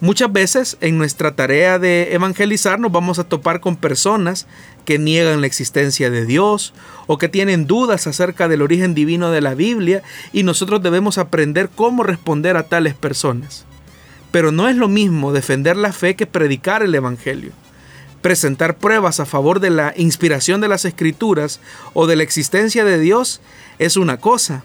Muchas 0.00 0.32
veces 0.32 0.78
en 0.80 0.96
nuestra 0.96 1.36
tarea 1.36 1.78
de 1.78 2.14
evangelizar 2.14 2.80
nos 2.80 2.90
vamos 2.90 3.18
a 3.18 3.24
topar 3.24 3.60
con 3.60 3.76
personas 3.76 4.46
que 4.86 4.98
niegan 4.98 5.42
la 5.42 5.46
existencia 5.46 6.10
de 6.10 6.24
Dios 6.24 6.72
o 7.06 7.18
que 7.18 7.28
tienen 7.28 7.66
dudas 7.66 8.06
acerca 8.06 8.48
del 8.48 8.62
origen 8.62 8.94
divino 8.94 9.30
de 9.30 9.42
la 9.42 9.54
Biblia 9.54 10.02
y 10.32 10.42
nosotros 10.42 10.82
debemos 10.82 11.18
aprender 11.18 11.68
cómo 11.68 12.02
responder 12.02 12.56
a 12.56 12.62
tales 12.62 12.94
personas. 12.94 13.66
Pero 14.30 14.52
no 14.52 14.68
es 14.68 14.76
lo 14.76 14.88
mismo 14.88 15.34
defender 15.34 15.76
la 15.76 15.92
fe 15.92 16.16
que 16.16 16.26
predicar 16.26 16.82
el 16.82 16.94
Evangelio. 16.94 17.52
Presentar 18.22 18.76
pruebas 18.76 19.18
a 19.18 19.26
favor 19.26 19.60
de 19.60 19.70
la 19.70 19.94
inspiración 19.96 20.60
de 20.60 20.68
las 20.68 20.84
escrituras 20.84 21.60
o 21.94 22.06
de 22.06 22.16
la 22.16 22.22
existencia 22.22 22.84
de 22.84 22.98
Dios 22.98 23.40
es 23.78 23.96
una 23.96 24.18
cosa, 24.18 24.62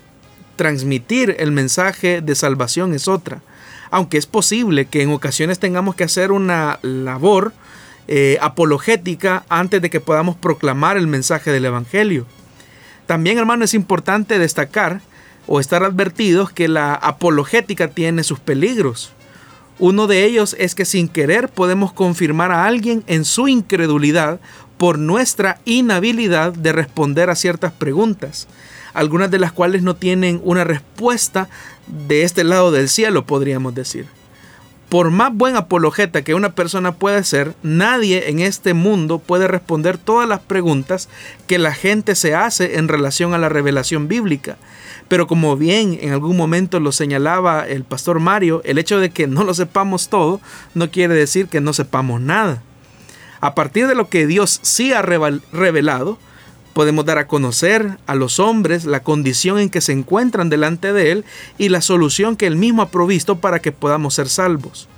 transmitir 0.56 1.36
el 1.40 1.52
mensaje 1.52 2.22
de 2.22 2.36
salvación 2.36 2.94
es 2.94 3.08
otra. 3.08 3.42
Aunque 3.92 4.18
es 4.18 4.26
posible 4.26 4.86
que 4.86 5.04
en 5.04 5.12
ocasiones 5.12 5.60
tengamos 5.60 5.96
que 5.96 6.04
hacer 6.04 6.32
una 6.32 6.80
labor 6.82 7.54
eh, 8.08 8.38
apologética 8.42 9.46
antes 9.48 9.82
de 9.82 9.90
que 9.90 10.02
podamos 10.02 10.36
proclamar 10.36 10.98
el 10.98 11.08
mensaje 11.08 11.52
del 11.52 11.66
Evangelio. 11.66 12.26
También, 13.06 13.38
hermano, 13.38 13.66
es 13.66 13.74
importante 13.74 14.38
destacar 14.38 15.02
o 15.48 15.60
estar 15.60 15.84
advertidos 15.84 16.52
que 16.52 16.68
la 16.68 16.94
apologética 16.94 17.88
tiene 17.88 18.24
sus 18.24 18.40
peligros. 18.40 19.12
Uno 19.78 20.08
de 20.08 20.24
ellos 20.24 20.56
es 20.58 20.74
que 20.74 20.86
sin 20.86 21.10
querer 21.10 21.50
podemos 21.50 21.92
confirmar 21.92 22.52
a 22.52 22.66
alguien 22.66 23.04
en 23.08 23.26
su 23.26 23.48
incredulidad 23.48 24.40
por 24.78 24.98
nuestra 24.98 25.60
inhabilidad 25.66 26.54
de 26.54 26.72
responder 26.72 27.30
a 27.30 27.36
ciertas 27.36 27.74
preguntas, 27.74 28.48
algunas 28.94 29.32
de 29.32 29.40
las 29.40 29.52
cuales 29.52 29.84
no 29.84 29.96
tienen 29.96 30.42
una 30.44 30.64
respuesta 30.64 31.50
de 31.88 32.24
este 32.24 32.44
lado 32.44 32.72
del 32.72 32.88
cielo, 32.88 33.26
podríamos 33.26 33.76
decir. 33.76 34.08
Por 34.90 35.10
más 35.10 35.34
buen 35.34 35.56
apologeta 35.56 36.22
que 36.22 36.36
una 36.36 36.54
persona 36.54 36.94
pueda 36.94 37.24
ser, 37.24 37.56
nadie 37.64 38.30
en 38.30 38.40
este 38.40 38.74
mundo 38.74 39.18
puede 39.18 39.48
responder 39.48 39.98
todas 39.98 40.30
las 40.30 40.40
preguntas 40.42 41.10
que 41.48 41.58
la 41.58 41.74
gente 41.74 42.16
se 42.16 42.36
hace 42.36 42.78
en 42.78 42.88
relación 42.88 43.34
a 43.34 43.40
la 43.40 43.50
revelación 43.50 44.08
bíblica. 44.08 44.58
Pero 45.08 45.26
como 45.28 45.58
bien 45.58 45.98
en 46.02 46.12
algún 46.12 46.38
momento 46.38 46.80
lo 46.80 46.92
señalaba 46.92 47.68
el 47.68 47.84
pastor 47.84 48.20
Mario, 48.20 48.62
el 48.64 48.78
hecho 48.78 49.00
de 49.00 49.10
que 49.10 49.28
no 49.28 49.44
lo 49.44 49.54
sepamos 49.54 50.10
todo 50.10 50.40
no 50.76 50.92
quiere 50.92 51.16
decir 51.16 51.48
que 51.48 51.62
no 51.62 51.74
sepamos 51.74 52.22
nada. 52.22 52.62
A 53.42 53.56
partir 53.56 53.88
de 53.88 53.96
lo 53.96 54.08
que 54.10 54.28
Dios 54.28 54.60
sí 54.62 54.94
ha 54.94 55.02
revelado, 55.02 56.18
podemos 56.76 57.06
dar 57.06 57.18
a 57.20 57.28
conocer 57.28 57.98
a 58.06 58.16
los 58.16 58.38
hombres 58.38 58.84
la 58.84 59.00
condición 59.00 59.60
en 59.60 59.70
que 59.70 59.80
se 59.80 59.94
encuentran 59.94 60.50
delante 60.50 60.92
de 60.92 61.14
Él 61.14 61.26
y 61.58 61.70
la 61.70 61.80
solución 61.80 62.36
que 62.36 62.48
Él 62.48 62.58
mismo 62.58 62.82
ha 62.82 62.90
provisto 62.90 63.38
para 63.38 63.62
que 63.62 63.72
podamos 63.72 64.16
ser 64.16 64.28
salvos. 64.28 64.90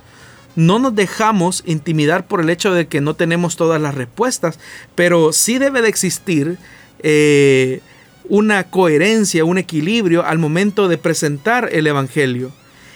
No 0.56 0.80
nos 0.80 0.96
dejamos 0.96 1.62
intimidar 1.66 2.26
por 2.26 2.40
el 2.40 2.50
hecho 2.50 2.74
de 2.74 2.88
que 2.88 3.00
no 3.00 3.14
tenemos 3.14 3.54
todas 3.54 3.80
las 3.80 3.94
respuestas, 3.94 4.58
pero 4.96 5.32
sí 5.32 5.58
debe 5.58 5.80
de 5.80 5.88
existir 5.88 6.58
eh, 6.98 7.80
una 8.28 8.64
coherencia, 8.64 9.44
un 9.44 9.56
equilibrio 9.56 10.26
al 10.26 10.38
momento 10.38 10.88
de 10.88 10.98
presentar 10.98 11.68
el 11.70 11.86
Evangelio. 11.86 12.50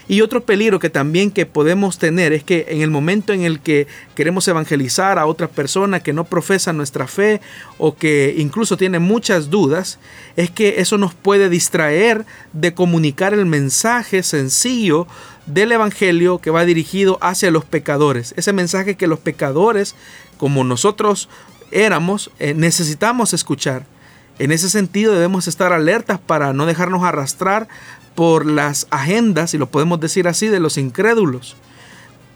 Y 0.09 0.21
otro 0.21 0.45
peligro 0.45 0.79
que 0.79 0.91
también 0.91 1.31
que 1.31 1.47
podemos 1.47 1.99
tener 1.99 2.33
es 2.33 2.43
que 2.43 2.67
en 2.69 2.83
el 2.83 2.91
momento 2.91 3.33
en 3.33 3.43
el 3.43 3.61
que 3.61 3.87
queremos 4.15 4.47
evangelizar 4.49 5.19
a 5.19 5.27
otra 5.27 5.49
persona 5.49 6.01
que 6.01 6.13
no 6.13 6.25
profesa 6.25 6.73
nuestra 6.73 7.07
fe 7.07 7.41
o 7.79 7.95
que 7.95 8.35
incluso 8.37 8.77
tiene 8.77 8.99
muchas 8.99 9.51
dudas, 9.51 9.99
es 10.37 10.51
que 10.51 10.81
eso 10.81 10.99
nos 10.99 11.15
puede 11.15 11.49
distraer 11.49 12.27
de 12.53 12.75
comunicar 12.75 13.33
el 13.33 13.47
mensaje 13.47 14.23
sencillo 14.23 15.07
del 15.47 15.73
Evangelio 15.73 16.39
que 16.39 16.51
va 16.51 16.65
dirigido 16.65 17.19
hacia 17.21 17.51
los 17.51 17.65
pecadores. 17.65 18.35
Ese 18.37 18.53
mensaje 18.53 18.97
que 18.97 19.07
los 19.07 19.19
pecadores, 19.19 19.95
como 20.37 20.65
nosotros 20.65 21.29
éramos, 21.71 22.31
eh, 22.39 22.55
necesitamos 22.55 23.33
escuchar. 23.33 23.85
En 24.39 24.51
ese 24.51 24.71
sentido 24.71 25.13
debemos 25.13 25.47
estar 25.47 25.73
alertas 25.73 26.19
para 26.19 26.53
no 26.53 26.67
dejarnos 26.67 27.05
arrastrar 27.05 27.69
por 28.15 28.47
las 28.47 28.87
agendas, 28.91 29.51
si 29.51 29.59
lo 29.59 29.67
podemos 29.67 30.01
decir 30.01 30.29
así, 30.29 30.49
de 30.49 30.61
los 30.61 30.79
incrédulos. 30.79 31.57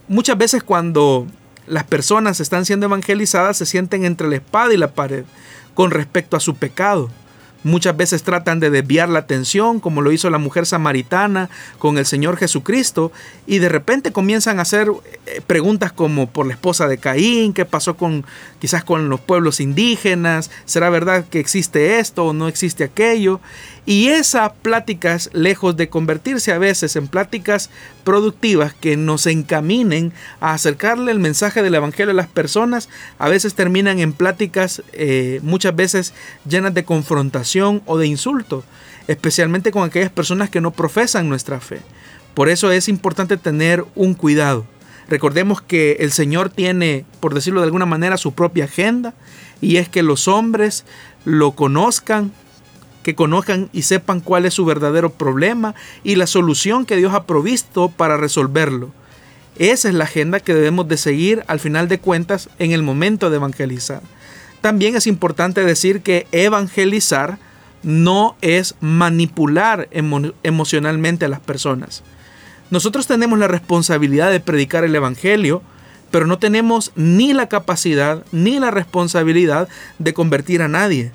Muchas 0.09 0.39
veces 0.39 0.63
cuando 0.63 1.27
las 1.67 1.85
personas 1.85 2.41
están 2.41 2.65
siendo 2.65 2.87
evangelizadas 2.87 3.57
se 3.57 3.67
sienten 3.67 4.05
entre 4.05 4.29
la 4.29 4.37
espada 4.37 4.73
y 4.73 4.77
la 4.77 4.93
pared 4.93 5.25
con 5.75 5.91
respecto 5.91 6.37
a 6.37 6.41
su 6.41 6.55
pecado. 6.55 7.11
Muchas 7.65 7.97
veces 7.97 8.23
tratan 8.23 8.61
de 8.61 8.71
desviar 8.71 9.09
la 9.09 9.19
atención, 9.19 9.81
como 9.81 10.01
lo 10.01 10.13
hizo 10.13 10.31
la 10.31 10.39
mujer 10.39 10.67
samaritana 10.67 11.51
con 11.79 11.99
el 11.99 12.07
Señor 12.07 12.37
Jesucristo, 12.37 13.11
y 13.45 13.59
de 13.59 13.69
repente 13.69 14.13
comienzan 14.13 14.61
a 14.61 14.63
hacer 14.63 14.89
eh, 15.27 15.41
preguntas 15.45 15.91
como 15.91 16.29
por 16.29 16.47
la 16.47 16.53
esposa 16.53 16.87
de 16.87 16.99
Caín, 16.99 17.53
qué 17.53 17.65
pasó 17.65 17.97
con 17.97 18.25
quizás 18.67 18.83
con 18.83 19.09
los 19.09 19.21
pueblos 19.21 19.61
indígenas, 19.61 20.51
será 20.65 20.91
verdad 20.91 21.25
que 21.31 21.39
existe 21.39 22.01
esto 22.01 22.25
o 22.25 22.33
no 22.33 22.49
existe 22.49 22.83
aquello, 22.83 23.39
y 23.85 24.09
esas 24.09 24.51
pláticas, 24.61 25.31
lejos 25.33 25.77
de 25.77 25.89
convertirse 25.89 26.51
a 26.51 26.59
veces 26.59 26.97
en 26.97 27.07
pláticas 27.07 27.71
productivas 28.03 28.75
que 28.75 28.97
nos 28.97 29.29
encaminen 29.29 30.13
a 30.41 30.53
acercarle 30.53 31.13
el 31.13 31.21
mensaje 31.21 31.63
del 31.63 31.77
Evangelio 31.77 32.11
a 32.11 32.17
las 32.17 32.27
personas, 32.27 32.89
a 33.21 33.29
veces 33.29 33.55
terminan 33.55 34.01
en 34.01 34.13
pláticas 34.13 34.83
eh, 34.93 35.39
muchas 35.45 35.77
veces 35.77 36.13
llenas 36.45 36.75
de 36.75 36.85
confrontación 36.85 37.83
o 37.87 37.99
de 37.99 38.09
insulto, 38.09 38.65
especialmente 39.07 39.71
con 39.71 39.85
aquellas 39.85 40.11
personas 40.11 40.51
que 40.51 40.61
no 40.61 40.73
profesan 40.73 41.29
nuestra 41.29 41.61
fe. 41.61 41.83
Por 42.35 42.49
eso 42.49 42.73
es 42.73 42.89
importante 42.89 43.37
tener 43.37 43.85
un 43.95 44.15
cuidado. 44.15 44.67
Recordemos 45.09 45.63
que 45.63 45.99
el 46.01 46.11
Señor 46.11 46.51
tiene, 46.51 47.05
por 47.21 47.35
decirlo 47.35 47.61
de 47.61 47.67
alguna 47.67 47.87
manera, 47.87 48.17
su 48.17 48.33
propia 48.33 48.65
agenda 48.65 49.15
y 49.61 49.77
es 49.77 49.89
que 49.89 50.03
los 50.03 50.27
hombres 50.27 50.85
lo 51.25 51.53
conozcan, 51.53 52.33
que 53.03 53.15
conozcan 53.15 53.71
y 53.73 53.83
sepan 53.83 54.21
cuál 54.21 54.47
es 54.47 54.55
su 54.55 54.65
verdadero 54.65 55.11
problema 55.11 55.75
y 56.03 56.17
la 56.17 56.27
solución 56.27 56.87
que 56.87 56.97
Dios 56.97 57.15
ha 57.15 57.25
provisto 57.25 57.89
para 57.89 58.17
resolverlo. 58.17 58.91
Esa 59.59 59.89
es 59.89 59.95
la 59.95 60.05
agenda 60.05 60.41
que 60.41 60.55
debemos 60.55 60.89
de 60.89 60.97
seguir 60.97 61.45
al 61.47 61.61
final 61.61 61.89
de 61.89 61.99
cuentas 61.99 62.51
en 62.59 62.73
el 62.73 62.83
momento 62.83 63.31
de 63.31 63.37
evangelizar. 63.37 64.03
También 64.61 64.97
es 64.97 65.07
importante 65.07 65.65
decir 65.65 66.03
que 66.03 66.27
evangelizar 66.33 67.39
no 67.83 68.37
es 68.41 68.75
manipular 68.81 69.89
emocionalmente 70.43 71.25
a 71.25 71.29
las 71.29 71.41
personas. 71.41 72.03
Nosotros 72.71 73.07
tenemos 73.07 73.39
la 73.39 73.49
responsabilidad 73.49 74.31
de 74.31 74.41
predicar 74.41 74.85
el 74.85 74.95
Evangelio, 74.95 75.63
pero 76.11 76.27
no 76.27 76.39
tenemos 76.39 76.93
ni 76.97 77.33
la 77.33 77.49
capacidad 77.49 78.25
ni 78.33 78.59
la 78.59 78.71
responsabilidad 78.71 79.69
de 79.99 80.15
convertir 80.15 80.63
a 80.63 80.69
nadie. 80.69 81.13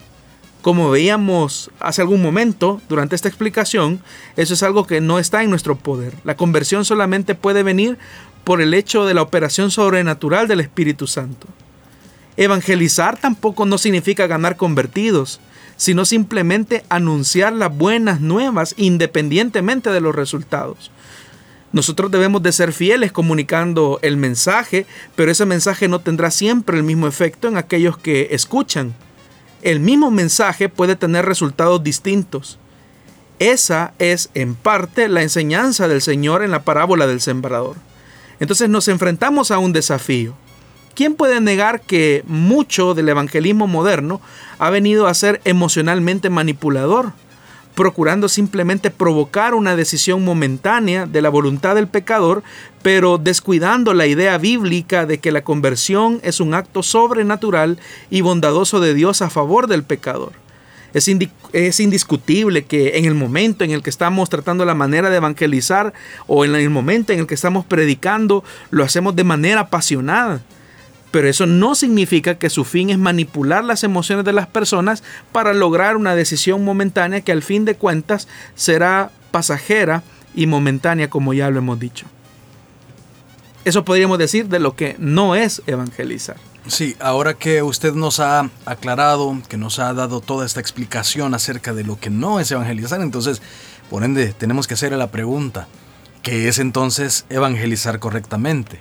Como 0.62 0.92
veíamos 0.92 1.72
hace 1.80 2.02
algún 2.02 2.22
momento 2.22 2.80
durante 2.88 3.16
esta 3.16 3.28
explicación, 3.28 4.00
eso 4.38 4.54
es 4.54 4.64
algo 4.64 4.86
que 4.86 5.02
no 5.02 5.18
está 5.18 5.44
en 5.44 5.50
nuestro 5.50 5.76
poder. 5.76 6.14
La 6.24 6.38
conversión 6.38 6.86
solamente 6.86 7.36
puede 7.36 7.64
venir 7.64 7.98
por 8.44 8.62
el 8.62 8.74
hecho 8.74 9.06
de 9.06 9.14
la 9.14 9.24
operación 9.24 9.72
sobrenatural 9.72 10.48
del 10.48 10.62
Espíritu 10.62 11.08
Santo. 11.08 11.48
Evangelizar 12.38 13.20
tampoco 13.20 13.66
no 13.66 13.78
significa 13.78 14.28
ganar 14.28 14.56
convertidos, 14.56 15.42
sino 15.78 16.06
simplemente 16.06 16.84
anunciar 16.90 17.54
las 17.54 17.76
buenas 17.76 18.22
nuevas 18.22 18.76
independientemente 18.78 19.90
de 19.90 20.00
los 20.00 20.16
resultados. 20.16 20.92
Nosotros 21.74 22.12
debemos 22.12 22.44
de 22.44 22.52
ser 22.52 22.74
fieles 22.74 23.12
comunicando 23.12 24.00
el 24.02 24.18
mensaje, 24.18 24.86
pero 25.16 25.32
ese 25.32 25.46
mensaje 25.46 25.88
no 25.88 26.00
tendrá 26.00 26.32
siempre 26.32 26.78
el 26.78 26.84
mismo 26.84 27.08
efecto 27.08 27.48
en 27.48 27.58
aquellos 27.58 27.98
que 27.98 28.30
escuchan 28.32 28.94
el 29.62 29.80
mismo 29.80 30.12
mensaje 30.12 30.70
puede 30.70 30.96
tener 30.96 31.26
resultados 31.26 31.84
distintos. 31.84 32.58
Esa 33.40 33.94
es 34.00 34.30
en 34.34 34.56
parte 34.56 35.08
la 35.08 35.22
enseñanza 35.22 35.88
del 35.88 36.02
Señor 36.02 36.44
en 36.44 36.52
la 36.52 36.64
parábola 36.64 37.08
del 37.08 37.22
sembrador. 37.22 37.76
Entonces 38.40 38.70
nos 38.70 38.88
enfrentamos 38.88 39.52
a 39.52 39.60
un 39.60 39.74
desafío. 39.74 40.34
¿Quién 40.96 41.16
puede 41.16 41.40
negar 41.40 41.82
que 41.82 42.24
mucho 42.28 42.94
del 42.94 43.10
evangelismo 43.10 43.66
moderno 43.66 44.20
ha 44.60 44.70
venido 44.70 45.08
a 45.08 45.14
ser 45.14 45.42
emocionalmente 45.46 46.30
manipulador? 46.30 47.14
Procurando 47.76 48.30
simplemente 48.30 48.92
provocar 48.92 49.54
una 49.54 49.76
decisión 49.76 50.24
momentánea 50.24 51.06
de 51.06 51.22
la 51.22 51.30
voluntad 51.30 51.76
del 51.76 51.88
pecador, 51.88 52.44
pero 52.82 53.18
descuidando 53.18 53.94
la 53.94 54.08
idea 54.08 54.38
bíblica 54.38 55.06
de 55.06 55.20
que 55.20 55.32
la 55.32 55.44
conversión 55.44 56.20
es 56.24 56.40
un 56.40 56.54
acto 56.54 56.84
sobrenatural 56.84 57.80
y 58.10 58.22
bondadoso 58.22 58.80
de 58.80 58.94
Dios 58.94 59.22
a 59.22 59.30
favor 59.30 59.68
del 59.68 59.84
pecador. 59.84 60.34
Es, 60.94 61.80
indiscutible 61.80 62.66
que 62.66 62.98
en 62.98 63.06
el 63.06 63.14
momento 63.14 63.64
en 63.64 63.72
el 63.72 63.82
que 63.82 63.90
estamos 63.90 64.30
tratando 64.30 64.66
la 64.66 64.74
manera 64.74 65.10
de 65.10 65.18
evangelizar 65.18 65.94
o 66.28 66.44
en 66.44 66.54
el 66.54 66.70
momento 66.70 67.14
en 67.14 67.20
el 67.20 67.28
que 67.28 67.36
estamos 67.36 67.66
predicando, 67.66 68.44
lo 68.72 68.84
hacemos 68.84 69.16
de 69.16 69.24
manera 69.24 69.62
apasionada. 69.62 70.42
Pero 71.12 71.28
eso 71.28 71.45
no 71.45 71.76
significa 71.76 72.36
que 72.36 72.50
su 72.50 72.63
fin 72.63 72.89
es 72.89 72.97
manipular 72.97 73.63
las 73.63 73.84
emociones 73.84 74.26
de 74.26 74.34
las 74.34 74.47
personas 74.47 75.04
para 75.32 75.54
lograr 75.54 75.97
una 75.97 76.15
decisión 76.15 76.63
momentánea 76.63 77.21
que 77.21 77.34
al 77.34 77.43
fin 77.43 77.65
de 77.65 77.76
cuentas 77.76 78.28
será 78.56 79.12
pasajera 79.32 80.04
y 80.34 80.47
momentánea 80.47 81.10
como 81.10 81.34
ya 81.34 81.50
lo 81.50 81.60
hemos 81.60 81.80
dicho. 81.80 82.06
Eso 83.65 83.86
podríamos 83.86 84.17
decir 84.17 84.47
de 84.47 84.60
lo 84.60 84.76
que 84.76 84.95
no 84.97 85.36
es 85.36 85.62
evangelizar. 85.67 86.38
Sí, 86.67 86.95
ahora 87.00 87.34
que 87.34 87.63
usted 87.63 87.93
nos 87.93 88.19
ha 88.19 88.50
aclarado, 88.65 89.36
que 89.50 89.58
nos 89.58 89.80
ha 89.80 89.93
dado 89.93 90.21
toda 90.21 90.45
esta 90.45 90.60
explicación 90.60 91.34
acerca 91.34 91.74
de 91.74 91.84
lo 91.84 92.00
que 92.00 92.10
no 92.10 92.39
es 92.39 92.52
evangelizar, 92.52 93.02
entonces, 93.02 93.41
por 93.89 94.04
ende, 94.04 94.34
tenemos 94.34 94.67
que 94.67 94.76
hacerle 94.76 94.97
la 94.97 95.12
pregunta, 95.12 95.67
¿qué 96.21 96.47
es 96.47 96.60
entonces 96.60 97.26
evangelizar 97.30 98.00
correctamente? 98.00 98.80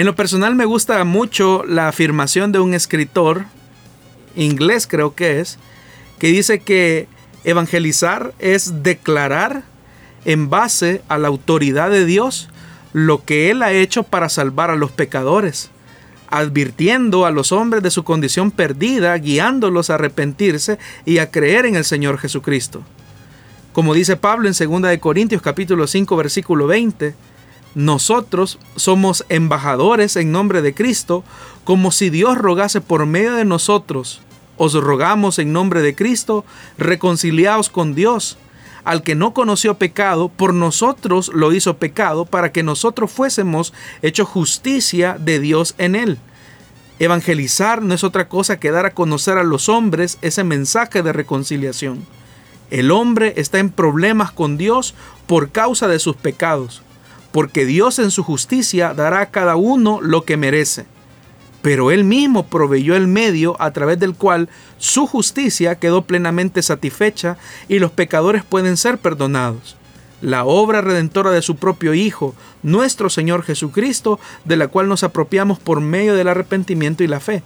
En 0.00 0.06
lo 0.06 0.16
personal 0.16 0.54
me 0.54 0.64
gusta 0.64 1.04
mucho 1.04 1.62
la 1.66 1.88
afirmación 1.88 2.52
de 2.52 2.58
un 2.58 2.72
escritor, 2.72 3.44
inglés 4.34 4.86
creo 4.86 5.14
que 5.14 5.40
es, 5.40 5.58
que 6.18 6.28
dice 6.28 6.60
que 6.60 7.06
Evangelizar 7.44 8.32
es 8.38 8.82
declarar 8.82 9.62
en 10.24 10.48
base 10.48 11.02
a 11.08 11.18
la 11.18 11.28
autoridad 11.28 11.90
de 11.90 12.06
Dios 12.06 12.48
lo 12.94 13.26
que 13.26 13.50
Él 13.50 13.62
ha 13.62 13.72
hecho 13.72 14.02
para 14.02 14.30
salvar 14.30 14.70
a 14.70 14.74
los 14.74 14.90
pecadores, 14.90 15.70
advirtiendo 16.28 17.26
a 17.26 17.30
los 17.30 17.52
hombres 17.52 17.82
de 17.82 17.90
su 17.90 18.02
condición 18.02 18.52
perdida, 18.52 19.14
guiándolos 19.18 19.90
a 19.90 19.96
arrepentirse 19.96 20.78
y 21.04 21.18
a 21.18 21.30
creer 21.30 21.66
en 21.66 21.76
el 21.76 21.84
Señor 21.84 22.16
Jesucristo. 22.16 22.82
Como 23.74 23.92
dice 23.92 24.16
Pablo 24.16 24.48
en 24.48 24.54
2 24.82 24.98
Corintios 24.98 25.42
capítulo 25.42 25.86
5 25.86 26.16
versículo 26.16 26.66
20, 26.66 27.14
nosotros 27.74 28.58
somos 28.74 29.24
embajadores 29.28 30.16
en 30.16 30.32
nombre 30.32 30.60
de 30.60 30.74
Cristo, 30.74 31.22
como 31.64 31.92
si 31.92 32.10
Dios 32.10 32.36
rogase 32.36 32.80
por 32.80 33.06
medio 33.06 33.34
de 33.34 33.44
nosotros. 33.44 34.22
Os 34.56 34.74
rogamos 34.74 35.38
en 35.38 35.52
nombre 35.52 35.80
de 35.80 35.94
Cristo, 35.94 36.44
reconciliaos 36.78 37.70
con 37.70 37.94
Dios. 37.94 38.38
Al 38.82 39.02
que 39.02 39.14
no 39.14 39.34
conoció 39.34 39.74
pecado, 39.74 40.28
por 40.28 40.52
nosotros 40.52 41.30
lo 41.32 41.52
hizo 41.52 41.76
pecado, 41.76 42.24
para 42.24 42.50
que 42.50 42.62
nosotros 42.62 43.12
fuésemos 43.12 43.72
hecho 44.02 44.24
justicia 44.24 45.16
de 45.20 45.38
Dios 45.38 45.74
en 45.78 45.94
él. 45.94 46.18
Evangelizar 46.98 47.82
no 47.82 47.94
es 47.94 48.04
otra 48.04 48.28
cosa 48.28 48.58
que 48.58 48.70
dar 48.70 48.84
a 48.84 48.94
conocer 48.94 49.38
a 49.38 49.44
los 49.44 49.68
hombres 49.68 50.18
ese 50.22 50.44
mensaje 50.44 51.02
de 51.02 51.12
reconciliación. 51.12 52.04
El 52.70 52.90
hombre 52.90 53.34
está 53.36 53.58
en 53.58 53.70
problemas 53.70 54.32
con 54.32 54.56
Dios 54.56 54.94
por 55.26 55.50
causa 55.50 55.88
de 55.88 55.98
sus 55.98 56.16
pecados 56.16 56.82
porque 57.32 57.64
Dios 57.64 57.98
en 57.98 58.10
su 58.10 58.22
justicia 58.22 58.94
dará 58.94 59.20
a 59.20 59.30
cada 59.30 59.56
uno 59.56 60.00
lo 60.00 60.24
que 60.24 60.36
merece. 60.36 60.86
Pero 61.62 61.90
Él 61.90 62.04
mismo 62.04 62.46
proveyó 62.46 62.96
el 62.96 63.06
medio 63.06 63.56
a 63.60 63.70
través 63.72 63.98
del 63.98 64.14
cual 64.14 64.48
su 64.78 65.06
justicia 65.06 65.74
quedó 65.74 66.02
plenamente 66.02 66.62
satisfecha 66.62 67.36
y 67.68 67.78
los 67.78 67.90
pecadores 67.90 68.44
pueden 68.44 68.76
ser 68.76 68.98
perdonados. 68.98 69.76
La 70.22 70.44
obra 70.44 70.80
redentora 70.80 71.30
de 71.30 71.42
su 71.42 71.56
propio 71.56 71.94
Hijo, 71.94 72.34
nuestro 72.62 73.08
Señor 73.10 73.42
Jesucristo, 73.42 74.18
de 74.44 74.56
la 74.56 74.68
cual 74.68 74.88
nos 74.88 75.02
apropiamos 75.02 75.58
por 75.58 75.80
medio 75.80 76.14
del 76.14 76.28
arrepentimiento 76.28 77.04
y 77.04 77.06
la 77.06 77.20
fe. 77.20 77.42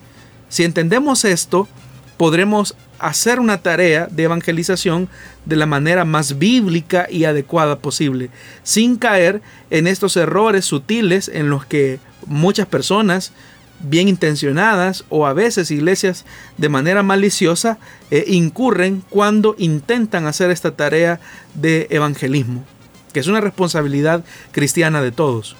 Si 0.48 0.64
entendemos 0.64 1.24
esto, 1.24 1.68
podremos 2.16 2.74
hacer 2.98 3.40
una 3.40 3.58
tarea 3.58 4.06
de 4.10 4.24
evangelización 4.24 5.08
de 5.44 5.56
la 5.56 5.66
manera 5.66 6.04
más 6.04 6.38
bíblica 6.38 7.06
y 7.10 7.24
adecuada 7.24 7.78
posible, 7.78 8.30
sin 8.62 8.96
caer 8.96 9.42
en 9.70 9.86
estos 9.86 10.16
errores 10.16 10.64
sutiles 10.64 11.28
en 11.28 11.50
los 11.50 11.66
que 11.66 11.98
muchas 12.26 12.66
personas 12.66 13.32
bien 13.80 14.08
intencionadas 14.08 15.04
o 15.08 15.26
a 15.26 15.32
veces 15.32 15.70
iglesias 15.70 16.24
de 16.56 16.68
manera 16.68 17.02
maliciosa 17.02 17.78
eh, 18.10 18.24
incurren 18.28 19.02
cuando 19.10 19.54
intentan 19.58 20.26
hacer 20.26 20.50
esta 20.50 20.70
tarea 20.70 21.20
de 21.54 21.88
evangelismo, 21.90 22.64
que 23.12 23.20
es 23.20 23.26
una 23.26 23.40
responsabilidad 23.40 24.24
cristiana 24.52 25.02
de 25.02 25.12
todos. 25.12 25.56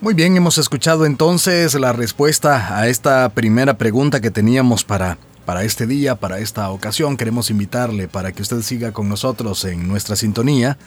Muy 0.00 0.14
bien, 0.14 0.34
hemos 0.34 0.56
escuchado 0.56 1.04
entonces 1.04 1.74
la 1.74 1.92
respuesta 1.92 2.78
a 2.78 2.88
esta 2.88 3.28
primera 3.28 3.76
pregunta 3.76 4.22
que 4.22 4.30
teníamos 4.30 4.82
para 4.82 5.18
para 5.44 5.64
este 5.64 5.86
día, 5.86 6.14
para 6.14 6.38
esta 6.38 6.70
ocasión, 6.70 7.18
queremos 7.18 7.50
invitarle 7.50 8.08
para 8.08 8.32
que 8.32 8.40
usted 8.40 8.62
siga 8.62 8.92
con 8.92 9.10
nosotros 9.10 9.64
en 9.66 9.88
nuestra 9.88 10.16
sintonía 10.16 10.78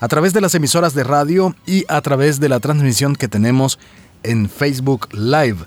a 0.00 0.08
través 0.08 0.34
de 0.34 0.42
las 0.42 0.54
emisoras 0.54 0.92
de 0.92 1.04
radio 1.04 1.54
y 1.66 1.86
a 1.88 2.02
través 2.02 2.40
de 2.40 2.50
la 2.50 2.60
transmisión 2.60 3.16
que 3.16 3.28
tenemos 3.28 3.78
en 4.22 4.50
Facebook 4.50 5.08
Live, 5.14 5.58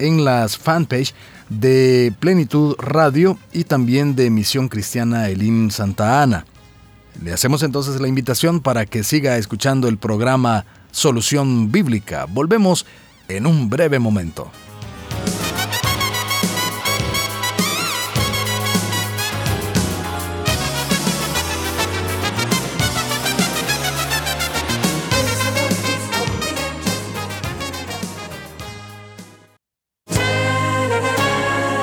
en 0.00 0.24
las 0.24 0.56
fanpage 0.56 1.14
de 1.48 2.12
Plenitud 2.18 2.74
Radio 2.78 3.38
y 3.52 3.64
también 3.64 4.16
de 4.16 4.30
Misión 4.30 4.68
Cristiana 4.68 5.28
Elim 5.28 5.70
Santa 5.70 6.22
Ana. 6.22 6.44
Le 7.22 7.32
hacemos 7.32 7.62
entonces 7.62 8.00
la 8.00 8.08
invitación 8.08 8.60
para 8.60 8.84
que 8.84 9.04
siga 9.04 9.36
escuchando 9.36 9.86
el 9.86 9.98
programa 9.98 10.64
Solución 10.92 11.72
Bíblica. 11.72 12.26
Volvemos 12.28 12.86
en 13.28 13.46
un 13.46 13.68
breve 13.68 13.98
momento. 13.98 14.52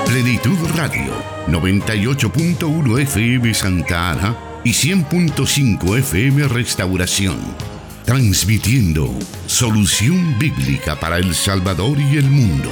Plenitud 0.05 0.57
Radio, 0.75 1.13
98.1 1.47 2.99
FM 2.99 3.53
Santa 3.53 4.11
Ana 4.11 4.35
y 4.63 4.71
100.5 4.71 5.97
FM 5.97 6.47
Restauración. 6.47 7.78
Transmitiendo 8.09 9.07
solución 9.45 10.39
bíblica 10.39 10.99
para 10.99 11.19
El 11.19 11.35
Salvador 11.35 11.99
y 11.99 12.17
el 12.17 12.27
mundo. 12.27 12.71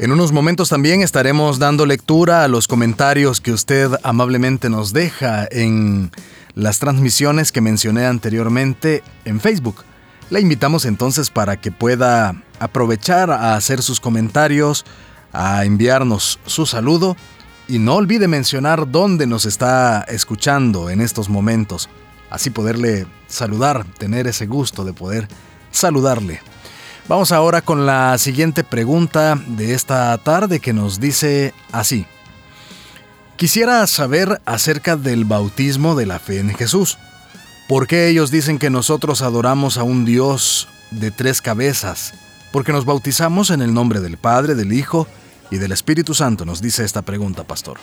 En 0.00 0.10
unos 0.10 0.32
momentos 0.32 0.68
también 0.68 1.02
estaremos 1.02 1.60
dando 1.60 1.86
lectura 1.86 2.42
a 2.42 2.48
los 2.48 2.66
comentarios 2.66 3.40
que 3.40 3.52
usted 3.52 3.92
amablemente 4.02 4.68
nos 4.68 4.92
deja 4.92 5.46
en 5.48 6.10
las 6.56 6.80
transmisiones 6.80 7.52
que 7.52 7.60
mencioné 7.60 8.06
anteriormente 8.06 9.04
en 9.24 9.38
Facebook. 9.38 9.84
La 10.28 10.40
invitamos 10.40 10.86
entonces 10.86 11.30
para 11.30 11.60
que 11.60 11.70
pueda 11.70 12.42
aprovechar 12.58 13.30
a 13.30 13.54
hacer 13.54 13.80
sus 13.80 14.00
comentarios, 14.00 14.84
a 15.32 15.64
enviarnos 15.64 16.40
su 16.46 16.66
saludo 16.66 17.16
y 17.70 17.78
no 17.78 17.94
olvide 17.94 18.26
mencionar 18.26 18.90
dónde 18.90 19.28
nos 19.28 19.46
está 19.46 20.02
escuchando 20.08 20.90
en 20.90 21.00
estos 21.00 21.28
momentos. 21.28 21.88
Así 22.28 22.50
poderle 22.50 23.06
saludar, 23.28 23.86
tener 23.96 24.26
ese 24.26 24.46
gusto 24.46 24.84
de 24.84 24.92
poder 24.92 25.28
saludarle. 25.70 26.40
Vamos 27.06 27.30
ahora 27.30 27.62
con 27.62 27.86
la 27.86 28.18
siguiente 28.18 28.64
pregunta 28.64 29.40
de 29.46 29.74
esta 29.74 30.18
tarde 30.18 30.58
que 30.58 30.72
nos 30.72 30.98
dice 30.98 31.54
así. 31.70 32.06
Quisiera 33.36 33.86
saber 33.86 34.40
acerca 34.46 34.96
del 34.96 35.24
bautismo 35.24 35.94
de 35.94 36.06
la 36.06 36.18
fe 36.18 36.40
en 36.40 36.52
Jesús. 36.52 36.98
¿Por 37.68 37.86
qué 37.86 38.08
ellos 38.08 38.32
dicen 38.32 38.58
que 38.58 38.68
nosotros 38.68 39.22
adoramos 39.22 39.78
a 39.78 39.84
un 39.84 40.04
Dios 40.04 40.66
de 40.90 41.12
tres 41.12 41.40
cabezas? 41.40 42.14
Porque 42.50 42.72
nos 42.72 42.84
bautizamos 42.84 43.50
en 43.50 43.62
el 43.62 43.72
nombre 43.72 44.00
del 44.00 44.16
Padre, 44.16 44.56
del 44.56 44.72
Hijo 44.72 45.06
y 45.50 45.58
del 45.58 45.72
Espíritu 45.72 46.14
Santo, 46.14 46.44
nos 46.44 46.62
dice 46.62 46.84
esta 46.84 47.02
pregunta, 47.02 47.44
pastor. 47.44 47.78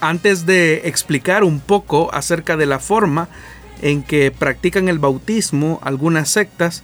Antes 0.00 0.46
de 0.46 0.82
explicar 0.84 1.44
un 1.44 1.60
poco 1.60 2.12
acerca 2.14 2.56
de 2.56 2.66
la 2.66 2.78
forma 2.78 3.28
en 3.82 4.02
que 4.02 4.30
practican 4.30 4.88
el 4.88 4.98
bautismo 4.98 5.80
algunas 5.82 6.30
sectas, 6.30 6.82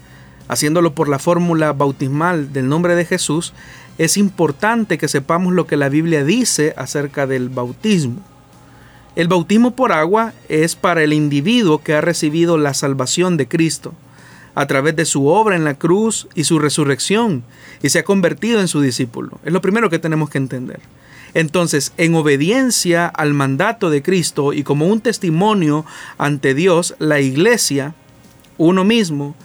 haciéndolo 0.49 0.95
por 0.95 1.09
la 1.09 1.19
fórmula 1.19 1.73
bautismal 1.73 2.53
del 2.53 2.69
nombre 2.69 2.95
de 2.95 3.05
Jesús, 3.05 3.53
es 3.99 4.17
importante 4.17 4.99
que 4.99 5.09
sepamos 5.09 5.55
lo 5.55 5.67
que 5.67 5.77
la 5.77 5.89
Biblia 5.89 6.25
dice 6.25 6.75
acerca 6.77 7.27
del 7.27 7.49
bautismo. 7.49 8.21
El 9.15 9.29
bautismo 9.29 9.71
por 9.75 9.93
agua 9.93 10.35
es 10.51 10.77
para 10.77 11.03
el 11.03 11.15
individuo 11.15 11.83
que 11.83 11.95
ha 11.95 12.03
recibido 12.03 12.59
la 12.59 12.75
salvación 12.75 13.39
de 13.39 13.49
Cristo 13.49 13.95
a 14.57 14.67
través 14.67 14.97
de 14.97 15.05
su 15.05 15.29
obra 15.29 15.55
en 15.55 15.65
la 15.65 15.75
cruz 15.75 16.27
y 16.35 16.45
su 16.45 16.59
resurrección 16.59 17.45
y 17.83 17.91
se 17.91 18.01
ha 18.01 18.05
convertido 18.05 18.59
en 18.59 18.69
su 18.69 18.81
discípulo. 18.81 19.39
Es 19.45 19.53
lo 19.53 19.61
primero 19.61 19.91
que 19.91 19.99
tenemos 19.99 20.31
que 20.31 20.39
entender. 20.39 20.81
Entonces, 21.35 21.93
en 21.99 22.15
obediencia 22.15 23.07
al 23.07 23.35
mandato 23.35 23.91
de 23.91 24.03
Cristo 24.03 24.55
y 24.55 24.63
como 24.63 24.87
un 24.87 25.03
testimonio 25.03 25.85
ante 26.17 26.55
Dios, 26.55 26.95
la 26.99 27.21
iglesia, 27.21 27.95
uno 28.57 28.83
mismo 28.83 29.37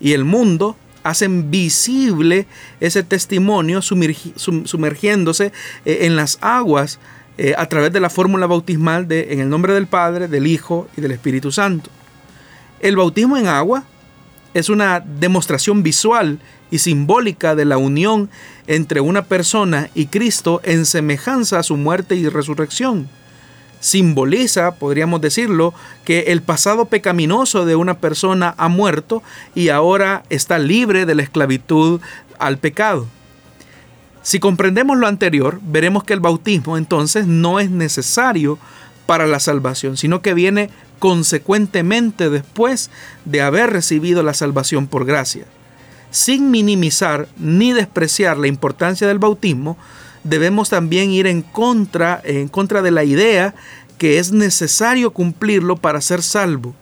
y 0.00 0.12
el 0.12 0.26
mundo 0.26 0.76
hacen 1.02 1.50
visible 1.50 2.46
ese 2.80 3.02
testimonio 3.02 3.80
sumergiéndose 3.80 5.52
eh, 5.86 5.98
en 6.02 6.14
las 6.14 6.36
aguas 6.42 6.98
eh, 7.38 7.54
a 7.56 7.64
través 7.66 7.90
de 7.90 8.00
la 8.00 8.10
fórmula 8.10 8.46
bautismal 8.46 9.08
de 9.08 9.32
en 9.32 9.40
el 9.40 9.48
nombre 9.48 9.72
del 9.72 9.86
Padre, 9.86 10.28
del 10.28 10.46
Hijo 10.46 10.88
y 10.94 11.00
del 11.00 11.12
Espíritu 11.12 11.50
Santo. 11.52 11.88
El 12.80 12.96
bautismo 12.96 13.38
en 13.38 13.46
agua 13.46 13.84
es 14.58 14.68
una 14.68 15.00
demostración 15.00 15.82
visual 15.82 16.38
y 16.70 16.78
simbólica 16.78 17.54
de 17.54 17.64
la 17.64 17.78
unión 17.78 18.28
entre 18.66 19.00
una 19.00 19.24
persona 19.24 19.88
y 19.94 20.06
Cristo 20.06 20.60
en 20.64 20.84
semejanza 20.84 21.58
a 21.58 21.62
su 21.62 21.76
muerte 21.76 22.16
y 22.16 22.28
resurrección. 22.28 23.08
Simboliza, 23.80 24.72
podríamos 24.74 25.20
decirlo, 25.20 25.72
que 26.04 26.24
el 26.28 26.42
pasado 26.42 26.86
pecaminoso 26.86 27.64
de 27.64 27.76
una 27.76 27.98
persona 27.98 28.54
ha 28.58 28.68
muerto 28.68 29.22
y 29.54 29.68
ahora 29.68 30.24
está 30.30 30.58
libre 30.58 31.06
de 31.06 31.14
la 31.14 31.22
esclavitud 31.22 32.00
al 32.38 32.58
pecado. 32.58 33.06
Si 34.22 34.40
comprendemos 34.40 34.98
lo 34.98 35.06
anterior, 35.06 35.60
veremos 35.62 36.04
que 36.04 36.12
el 36.12 36.20
bautismo 36.20 36.76
entonces 36.76 37.26
no 37.26 37.60
es 37.60 37.70
necesario 37.70 38.58
para 39.06 39.26
la 39.26 39.40
salvación, 39.40 39.96
sino 39.96 40.20
que 40.20 40.34
viene 40.34 40.70
consecuentemente 40.98 42.30
después 42.30 42.90
de 43.24 43.42
haber 43.42 43.70
recibido 43.70 44.22
la 44.22 44.34
salvación 44.34 44.86
por 44.86 45.04
gracia. 45.04 45.44
sin 46.10 46.50
minimizar 46.50 47.28
ni 47.36 47.74
despreciar 47.74 48.38
la 48.38 48.48
importancia 48.48 49.06
del 49.06 49.18
bautismo, 49.18 49.76
debemos 50.24 50.70
también 50.70 51.10
ir 51.10 51.26
en 51.26 51.42
contra, 51.42 52.20
en 52.24 52.48
contra 52.48 52.80
de 52.80 52.90
la 52.90 53.04
idea 53.04 53.54
que 53.98 54.18
es 54.18 54.32
necesario 54.32 55.10
cumplirlo 55.10 55.76
para 55.76 56.00
ser 56.00 56.22
salvo. 56.22 56.74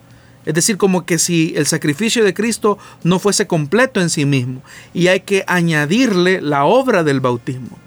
Es 0.44 0.54
decir, 0.54 0.76
como 0.76 1.04
que 1.04 1.18
si 1.18 1.54
el 1.56 1.66
sacrificio 1.66 2.22
de 2.22 2.34
Cristo 2.34 2.78
no 3.02 3.18
fuese 3.18 3.48
completo 3.48 4.00
en 4.00 4.10
sí 4.10 4.24
mismo 4.24 4.62
y 4.94 5.08
hay 5.08 5.20
que 5.20 5.44
añadirle 5.48 6.40
la 6.40 6.64
obra 6.64 7.02
del 7.02 7.20
bautismo. 7.20 7.78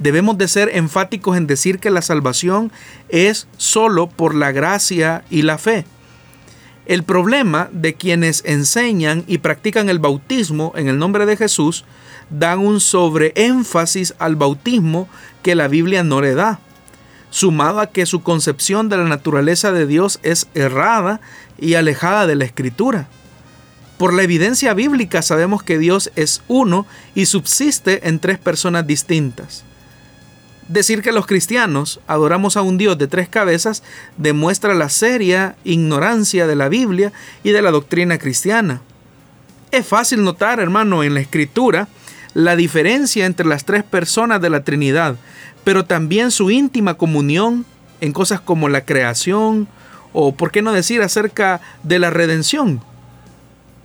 Debemos 0.00 0.38
de 0.38 0.48
ser 0.48 0.70
enfáticos 0.72 1.36
en 1.36 1.46
decir 1.46 1.78
que 1.78 1.90
la 1.90 2.00
salvación 2.00 2.72
es 3.10 3.46
solo 3.58 4.08
por 4.08 4.34
la 4.34 4.50
gracia 4.50 5.24
y 5.28 5.42
la 5.42 5.58
fe. 5.58 5.84
El 6.86 7.04
problema 7.04 7.68
de 7.70 7.92
quienes 7.94 8.42
enseñan 8.46 9.24
y 9.26 9.38
practican 9.38 9.90
el 9.90 9.98
bautismo 9.98 10.72
en 10.74 10.88
el 10.88 10.98
nombre 10.98 11.26
de 11.26 11.36
Jesús 11.36 11.84
dan 12.30 12.60
un 12.60 12.80
sobreénfasis 12.80 14.14
al 14.18 14.36
bautismo 14.36 15.06
que 15.42 15.54
la 15.54 15.68
Biblia 15.68 16.02
no 16.02 16.22
le 16.22 16.34
da, 16.34 16.60
sumado 17.28 17.78
a 17.80 17.90
que 17.90 18.06
su 18.06 18.22
concepción 18.22 18.88
de 18.88 18.96
la 18.96 19.04
naturaleza 19.04 19.70
de 19.70 19.86
Dios 19.86 20.18
es 20.22 20.48
errada 20.54 21.20
y 21.58 21.74
alejada 21.74 22.26
de 22.26 22.36
la 22.36 22.46
escritura. 22.46 23.06
Por 23.98 24.14
la 24.14 24.22
evidencia 24.22 24.72
bíblica 24.72 25.20
sabemos 25.20 25.62
que 25.62 25.78
Dios 25.78 26.10
es 26.16 26.40
uno 26.48 26.86
y 27.14 27.26
subsiste 27.26 28.08
en 28.08 28.18
tres 28.18 28.38
personas 28.38 28.86
distintas. 28.86 29.64
Decir 30.70 31.02
que 31.02 31.10
los 31.10 31.26
cristianos 31.26 31.98
adoramos 32.06 32.56
a 32.56 32.62
un 32.62 32.78
Dios 32.78 32.96
de 32.96 33.08
tres 33.08 33.28
cabezas 33.28 33.82
demuestra 34.16 34.72
la 34.72 34.88
seria 34.88 35.56
ignorancia 35.64 36.46
de 36.46 36.54
la 36.54 36.68
Biblia 36.68 37.12
y 37.42 37.50
de 37.50 37.60
la 37.60 37.72
doctrina 37.72 38.18
cristiana. 38.18 38.80
Es 39.72 39.84
fácil 39.84 40.22
notar, 40.22 40.60
hermano, 40.60 41.02
en 41.02 41.14
la 41.14 41.20
escritura 41.20 41.88
la 42.34 42.54
diferencia 42.54 43.26
entre 43.26 43.46
las 43.46 43.64
tres 43.64 43.82
personas 43.82 44.40
de 44.40 44.48
la 44.48 44.62
Trinidad, 44.62 45.16
pero 45.64 45.86
también 45.86 46.30
su 46.30 46.52
íntima 46.52 46.94
comunión 46.94 47.66
en 48.00 48.12
cosas 48.12 48.40
como 48.40 48.68
la 48.68 48.84
creación 48.84 49.66
o, 50.12 50.36
por 50.36 50.52
qué 50.52 50.62
no 50.62 50.70
decir, 50.70 51.02
acerca 51.02 51.60
de 51.82 51.98
la 51.98 52.10
redención. 52.10 52.80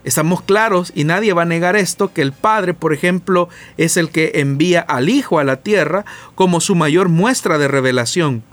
Estamos 0.05 0.43
claros 0.43 0.91
y 0.93 1.03
nadie 1.03 1.33
va 1.33 1.41
a 1.41 1.45
negar 1.45 1.75
esto, 1.75 2.13
que 2.13 2.21
el 2.21 2.31
Padre, 2.31 2.75
por 2.75 2.93
ejemplo, 2.93 3.49
es 3.77 3.97
el 3.97 4.09
que 4.09 4.33
envía 4.35 4.79
al 4.81 5.09
Hijo 5.09 5.39
a 5.39 5.43
la 5.43 5.57
tierra 5.57 6.05
como 6.35 6.61
su 6.61 6.75
mayor 6.75 7.09
muestra 7.09 7.57
de 7.57 7.67
revelación. 7.67 8.43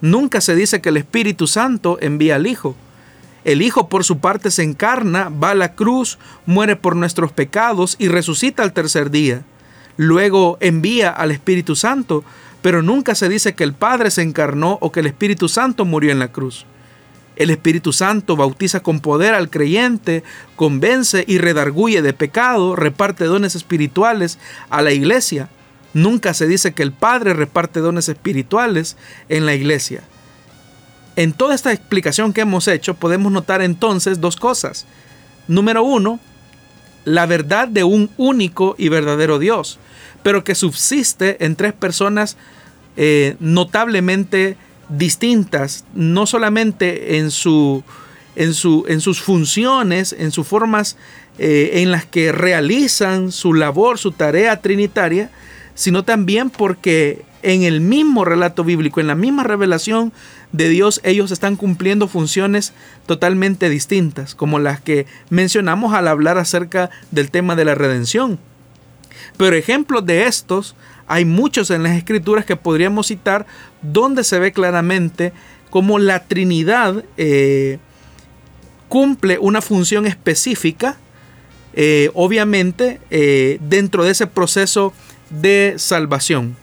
Nunca 0.00 0.40
se 0.40 0.56
dice 0.56 0.80
que 0.80 0.88
el 0.88 0.96
Espíritu 0.96 1.46
Santo 1.46 1.98
envía 2.00 2.36
al 2.36 2.46
Hijo. 2.46 2.74
El 3.44 3.60
Hijo 3.60 3.90
por 3.90 4.04
su 4.04 4.20
parte 4.20 4.50
se 4.50 4.62
encarna, 4.62 5.28
va 5.28 5.50
a 5.50 5.54
la 5.54 5.74
cruz, 5.74 6.18
muere 6.46 6.76
por 6.76 6.96
nuestros 6.96 7.30
pecados 7.30 7.96
y 7.98 8.08
resucita 8.08 8.62
al 8.62 8.72
tercer 8.72 9.10
día. 9.10 9.44
Luego 9.98 10.56
envía 10.60 11.10
al 11.10 11.30
Espíritu 11.30 11.76
Santo, 11.76 12.24
pero 12.62 12.80
nunca 12.80 13.14
se 13.14 13.28
dice 13.28 13.54
que 13.54 13.64
el 13.64 13.74
Padre 13.74 14.10
se 14.10 14.22
encarnó 14.22 14.78
o 14.80 14.92
que 14.92 15.00
el 15.00 15.06
Espíritu 15.06 15.50
Santo 15.50 15.84
murió 15.84 16.10
en 16.10 16.20
la 16.20 16.32
cruz. 16.32 16.64
El 17.36 17.50
Espíritu 17.50 17.92
Santo 17.92 18.34
bautiza 18.34 18.80
con 18.80 19.00
poder 19.00 19.34
al 19.34 19.50
creyente, 19.50 20.24
convence 20.56 21.24
y 21.28 21.38
redarguye 21.38 22.00
de 22.00 22.14
pecado, 22.14 22.74
reparte 22.76 23.24
dones 23.24 23.54
espirituales 23.54 24.38
a 24.70 24.80
la 24.80 24.92
iglesia. 24.92 25.50
Nunca 25.92 26.34
se 26.34 26.46
dice 26.46 26.72
que 26.72 26.82
el 26.82 26.92
Padre 26.92 27.34
reparte 27.34 27.80
dones 27.80 28.08
espirituales 28.08 28.96
en 29.28 29.46
la 29.46 29.54
iglesia. 29.54 30.02
En 31.14 31.32
toda 31.32 31.54
esta 31.54 31.72
explicación 31.72 32.32
que 32.32 32.42
hemos 32.42 32.68
hecho 32.68 32.94
podemos 32.94 33.32
notar 33.32 33.62
entonces 33.62 34.20
dos 34.20 34.36
cosas. 34.36 34.86
Número 35.48 35.82
uno, 35.82 36.20
la 37.04 37.24
verdad 37.26 37.68
de 37.68 37.84
un 37.84 38.10
único 38.16 38.74
y 38.78 38.88
verdadero 38.88 39.38
Dios, 39.38 39.78
pero 40.22 40.42
que 40.42 40.54
subsiste 40.54 41.44
en 41.44 41.54
tres 41.54 41.72
personas 41.72 42.36
eh, 42.96 43.36
notablemente 43.40 44.56
distintas, 44.88 45.84
no 45.94 46.26
solamente 46.26 47.18
en, 47.18 47.30
su, 47.30 47.82
en, 48.34 48.54
su, 48.54 48.84
en 48.88 49.00
sus 49.00 49.20
funciones, 49.20 50.14
en 50.18 50.30
sus 50.32 50.46
formas 50.46 50.96
eh, 51.38 51.82
en 51.82 51.90
las 51.90 52.06
que 52.06 52.32
realizan 52.32 53.32
su 53.32 53.54
labor, 53.54 53.98
su 53.98 54.12
tarea 54.12 54.60
trinitaria, 54.60 55.30
sino 55.74 56.04
también 56.04 56.50
porque 56.50 57.24
en 57.42 57.62
el 57.62 57.80
mismo 57.80 58.24
relato 58.24 58.64
bíblico, 58.64 59.00
en 59.00 59.06
la 59.06 59.14
misma 59.14 59.44
revelación 59.44 60.12
de 60.52 60.68
Dios, 60.68 61.00
ellos 61.04 61.30
están 61.30 61.56
cumpliendo 61.56 62.08
funciones 62.08 62.72
totalmente 63.06 63.68
distintas, 63.68 64.34
como 64.34 64.58
las 64.58 64.80
que 64.80 65.06
mencionamos 65.30 65.92
al 65.92 66.08
hablar 66.08 66.38
acerca 66.38 66.90
del 67.10 67.30
tema 67.30 67.54
de 67.54 67.64
la 67.64 67.74
redención. 67.74 68.38
Pero 69.36 69.54
ejemplos 69.54 70.06
de 70.06 70.26
estos 70.26 70.74
hay 71.06 71.24
muchos 71.24 71.70
en 71.70 71.82
las 71.82 71.96
escrituras 71.96 72.44
que 72.44 72.56
podríamos 72.56 73.08
citar 73.08 73.46
donde 73.82 74.24
se 74.24 74.38
ve 74.38 74.52
claramente 74.52 75.32
cómo 75.70 75.98
la 75.98 76.24
Trinidad 76.24 77.04
eh, 77.16 77.78
cumple 78.88 79.38
una 79.38 79.60
función 79.60 80.06
específica, 80.06 80.96
eh, 81.74 82.10
obviamente, 82.14 83.00
eh, 83.10 83.58
dentro 83.60 84.04
de 84.04 84.12
ese 84.12 84.26
proceso 84.26 84.92
de 85.30 85.74
salvación. 85.76 86.56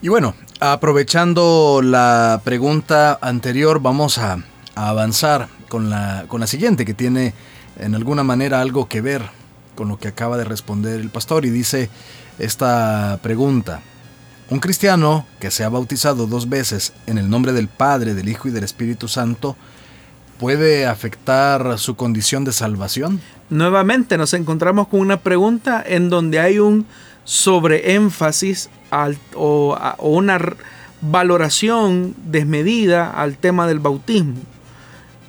Y 0.00 0.08
bueno, 0.08 0.34
aprovechando 0.60 1.80
la 1.82 2.40
pregunta 2.44 3.18
anterior, 3.20 3.80
vamos 3.80 4.18
a, 4.18 4.38
a 4.74 4.88
avanzar 4.88 5.48
con 5.68 5.90
la, 5.90 6.24
con 6.28 6.40
la 6.40 6.46
siguiente, 6.46 6.84
que 6.84 6.94
tiene 6.94 7.34
en 7.78 7.94
alguna 7.94 8.22
manera 8.22 8.60
algo 8.60 8.88
que 8.88 9.00
ver 9.00 9.22
con 9.74 9.88
lo 9.88 9.98
que 9.98 10.08
acaba 10.08 10.36
de 10.36 10.44
responder 10.44 11.00
el 11.00 11.08
pastor 11.08 11.44
y 11.44 11.50
dice, 11.50 11.88
esta 12.38 13.18
pregunta. 13.22 13.80
Un 14.50 14.58
cristiano 14.58 15.26
que 15.40 15.50
se 15.50 15.64
ha 15.64 15.68
bautizado 15.68 16.26
dos 16.26 16.48
veces 16.48 16.92
en 17.06 17.18
el 17.18 17.30
nombre 17.30 17.52
del 17.52 17.68
Padre, 17.68 18.14
del 18.14 18.28
Hijo 18.28 18.48
y 18.48 18.50
del 18.50 18.64
Espíritu 18.64 19.08
Santo, 19.08 19.56
¿puede 20.38 20.86
afectar 20.86 21.78
su 21.78 21.96
condición 21.96 22.44
de 22.44 22.52
salvación? 22.52 23.20
Nuevamente 23.48 24.18
nos 24.18 24.34
encontramos 24.34 24.88
con 24.88 25.00
una 25.00 25.18
pregunta 25.18 25.82
en 25.86 26.10
donde 26.10 26.40
hay 26.40 26.58
un 26.58 26.86
sobreénfasis 27.24 28.68
o, 29.34 29.78
o 29.98 30.08
una 30.10 30.38
valoración 31.00 32.14
desmedida 32.24 33.10
al 33.10 33.36
tema 33.36 33.66
del 33.66 33.78
bautismo. 33.78 34.36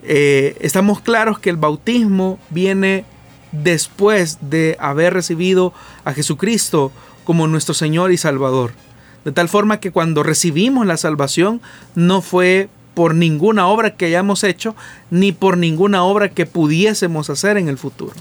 Eh, 0.03 0.57
estamos 0.59 0.99
claros 0.99 1.39
que 1.39 1.49
el 1.49 1.57
bautismo 1.57 2.39
viene 2.49 3.05
después 3.53 4.39
de 4.41 4.75
haber 4.79 5.13
recibido 5.13 5.73
a 6.03 6.13
Jesucristo 6.13 6.91
como 7.23 7.47
nuestro 7.47 7.73
Señor 7.73 8.11
y 8.11 8.17
Salvador. 8.17 8.71
De 9.23 9.31
tal 9.31 9.47
forma 9.47 9.79
que 9.79 9.91
cuando 9.91 10.23
recibimos 10.23 10.85
la 10.85 10.97
salvación 10.97 11.61
no 11.95 12.21
fue 12.21 12.69
por 12.93 13.15
ninguna 13.15 13.67
obra 13.67 13.95
que 13.95 14.05
hayamos 14.05 14.43
hecho, 14.43 14.75
ni 15.09 15.31
por 15.31 15.57
ninguna 15.57 16.03
obra 16.03 16.29
que 16.29 16.45
pudiésemos 16.45 17.29
hacer 17.29 17.57
en 17.57 17.69
el 17.69 17.77
futuro. 17.77 18.13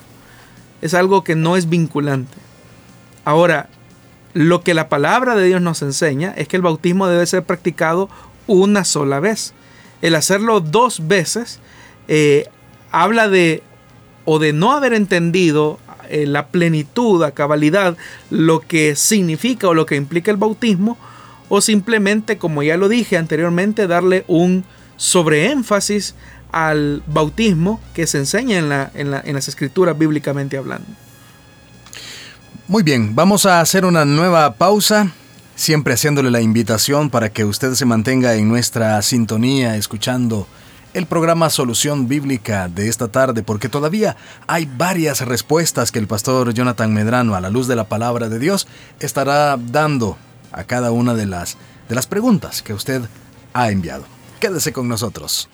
Es 0.80 0.94
algo 0.94 1.24
que 1.24 1.34
no 1.34 1.56
es 1.56 1.68
vinculante. 1.68 2.36
Ahora, 3.24 3.68
lo 4.34 4.62
que 4.62 4.74
la 4.74 4.88
palabra 4.88 5.34
de 5.34 5.46
Dios 5.46 5.60
nos 5.60 5.82
enseña 5.82 6.32
es 6.36 6.48
que 6.48 6.56
el 6.56 6.62
bautismo 6.62 7.06
debe 7.06 7.26
ser 7.26 7.44
practicado 7.44 8.08
una 8.46 8.84
sola 8.84 9.20
vez. 9.20 9.52
El 10.00 10.14
hacerlo 10.14 10.60
dos 10.60 11.06
veces 11.06 11.60
eh, 12.08 12.46
habla 12.90 13.28
de 13.28 13.62
o 14.24 14.38
de 14.38 14.52
no 14.52 14.72
haber 14.72 14.92
entendido 14.92 15.78
eh, 16.08 16.26
la 16.26 16.48
plenitud, 16.48 17.22
a 17.22 17.32
cabalidad, 17.32 17.96
lo 18.30 18.60
que 18.60 18.96
significa 18.96 19.68
o 19.68 19.74
lo 19.74 19.86
que 19.86 19.96
implica 19.96 20.30
el 20.30 20.36
bautismo, 20.36 20.98
o 21.48 21.60
simplemente, 21.60 22.38
como 22.38 22.62
ya 22.62 22.76
lo 22.76 22.88
dije 22.88 23.16
anteriormente, 23.16 23.86
darle 23.86 24.24
un 24.28 24.64
sobreénfasis 24.96 26.14
al 26.50 27.02
bautismo 27.06 27.80
que 27.94 28.06
se 28.06 28.18
enseña 28.18 28.58
en, 28.58 28.68
la, 28.68 28.90
en, 28.94 29.12
en 29.12 29.34
las 29.34 29.48
escrituras 29.48 29.98
bíblicamente 29.98 30.56
hablando. 30.56 30.86
Muy 32.68 32.82
bien, 32.82 33.14
vamos 33.14 33.44
a 33.46 33.60
hacer 33.60 33.84
una 33.84 34.04
nueva 34.04 34.54
pausa 34.54 35.12
siempre 35.54 35.94
haciéndole 35.94 36.30
la 36.30 36.40
invitación 36.40 37.10
para 37.10 37.30
que 37.30 37.44
usted 37.44 37.74
se 37.74 37.84
mantenga 37.84 38.34
en 38.34 38.48
nuestra 38.48 39.00
sintonía, 39.02 39.76
escuchando 39.76 40.46
el 40.94 41.06
programa 41.06 41.48
Solución 41.50 42.06
Bíblica 42.06 42.68
de 42.68 42.88
esta 42.88 43.08
tarde, 43.08 43.42
porque 43.42 43.68
todavía 43.68 44.16
hay 44.46 44.66
varias 44.66 45.20
respuestas 45.22 45.90
que 45.90 45.98
el 45.98 46.06
pastor 46.06 46.52
Jonathan 46.52 46.92
Medrano, 46.92 47.34
a 47.34 47.40
la 47.40 47.50
luz 47.50 47.66
de 47.66 47.76
la 47.76 47.84
palabra 47.84 48.28
de 48.28 48.38
Dios, 48.38 48.68
estará 49.00 49.56
dando 49.56 50.18
a 50.52 50.64
cada 50.64 50.92
una 50.92 51.14
de 51.14 51.26
las, 51.26 51.56
de 51.88 51.94
las 51.94 52.06
preguntas 52.06 52.62
que 52.62 52.74
usted 52.74 53.02
ha 53.54 53.70
enviado. 53.70 54.04
Quédese 54.40 54.72
con 54.72 54.88
nosotros. 54.88 55.48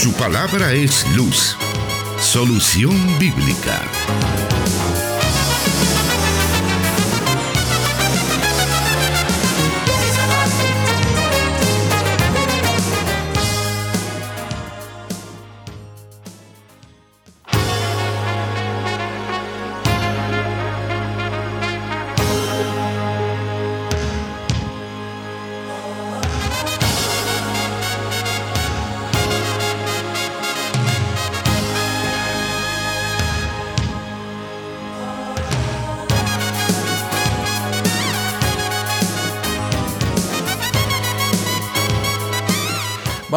Su 0.00 0.14
palabra 0.14 0.72
es 0.72 1.06
luz. 1.14 1.58
Solución 2.18 2.96
bíblica. 3.18 3.82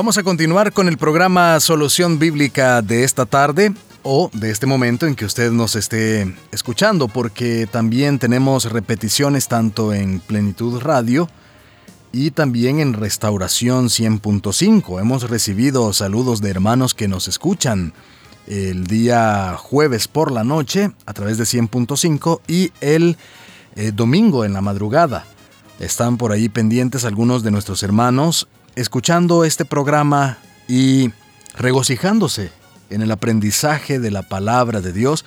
Vamos 0.03 0.17
a 0.17 0.23
continuar 0.23 0.73
con 0.73 0.89
el 0.89 0.97
programa 0.97 1.57
Solución 1.61 2.19
Bíblica 2.19 2.81
de 2.81 3.05
esta 3.05 3.25
tarde 3.25 3.73
o 4.01 4.29
de 4.33 4.51
este 4.51 4.65
momento 4.65 5.07
en 5.07 5.15
que 5.15 5.23
usted 5.23 5.49
nos 5.49 5.77
esté 5.77 6.35
escuchando, 6.51 7.07
porque 7.07 7.69
también 7.71 8.19
tenemos 8.19 8.65
repeticiones 8.65 9.47
tanto 9.47 9.93
en 9.93 10.19
Plenitud 10.19 10.81
Radio 10.81 11.29
y 12.11 12.31
también 12.31 12.81
en 12.81 12.91
Restauración 12.91 13.85
100.5. 13.85 14.99
Hemos 14.99 15.29
recibido 15.29 15.93
saludos 15.93 16.41
de 16.41 16.49
hermanos 16.49 16.93
que 16.93 17.07
nos 17.07 17.29
escuchan 17.29 17.93
el 18.45 18.87
día 18.87 19.55
jueves 19.57 20.09
por 20.09 20.33
la 20.33 20.43
noche 20.43 20.91
a 21.05 21.13
través 21.13 21.37
de 21.37 21.45
100.5 21.45 22.41
y 22.45 22.73
el 22.81 23.15
eh, 23.77 23.93
domingo 23.95 24.43
en 24.43 24.51
la 24.51 24.59
madrugada. 24.59 25.25
Están 25.79 26.17
por 26.17 26.33
ahí 26.33 26.49
pendientes 26.49 27.05
algunos 27.05 27.41
de 27.41 27.51
nuestros 27.51 27.83
hermanos 27.83 28.49
escuchando 28.75 29.43
este 29.43 29.65
programa 29.65 30.37
y 30.67 31.11
regocijándose 31.55 32.51
en 32.89 33.01
el 33.01 33.11
aprendizaje 33.11 33.99
de 33.99 34.11
la 34.11 34.23
palabra 34.23 34.81
de 34.81 34.93
Dios 34.93 35.25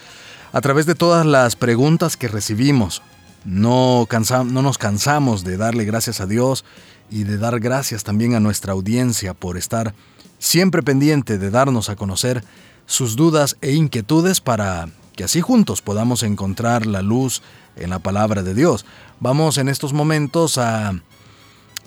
a 0.52 0.60
través 0.60 0.86
de 0.86 0.94
todas 0.94 1.26
las 1.26 1.56
preguntas 1.56 2.16
que 2.16 2.28
recibimos. 2.28 3.02
No, 3.44 4.08
no 4.46 4.62
nos 4.62 4.78
cansamos 4.78 5.44
de 5.44 5.56
darle 5.56 5.84
gracias 5.84 6.20
a 6.20 6.26
Dios 6.26 6.64
y 7.10 7.24
de 7.24 7.38
dar 7.38 7.60
gracias 7.60 8.02
también 8.04 8.34
a 8.34 8.40
nuestra 8.40 8.72
audiencia 8.72 9.34
por 9.34 9.56
estar 9.56 9.94
siempre 10.38 10.82
pendiente 10.82 11.38
de 11.38 11.50
darnos 11.50 11.88
a 11.88 11.96
conocer 11.96 12.42
sus 12.86 13.16
dudas 13.16 13.56
e 13.60 13.72
inquietudes 13.72 14.40
para 14.40 14.88
que 15.14 15.24
así 15.24 15.40
juntos 15.40 15.82
podamos 15.82 16.22
encontrar 16.22 16.86
la 16.86 17.02
luz 17.02 17.42
en 17.76 17.90
la 17.90 17.98
palabra 18.00 18.42
de 18.42 18.54
Dios. 18.54 18.84
Vamos 19.20 19.58
en 19.58 19.68
estos 19.68 19.92
momentos 19.92 20.58
a 20.58 21.00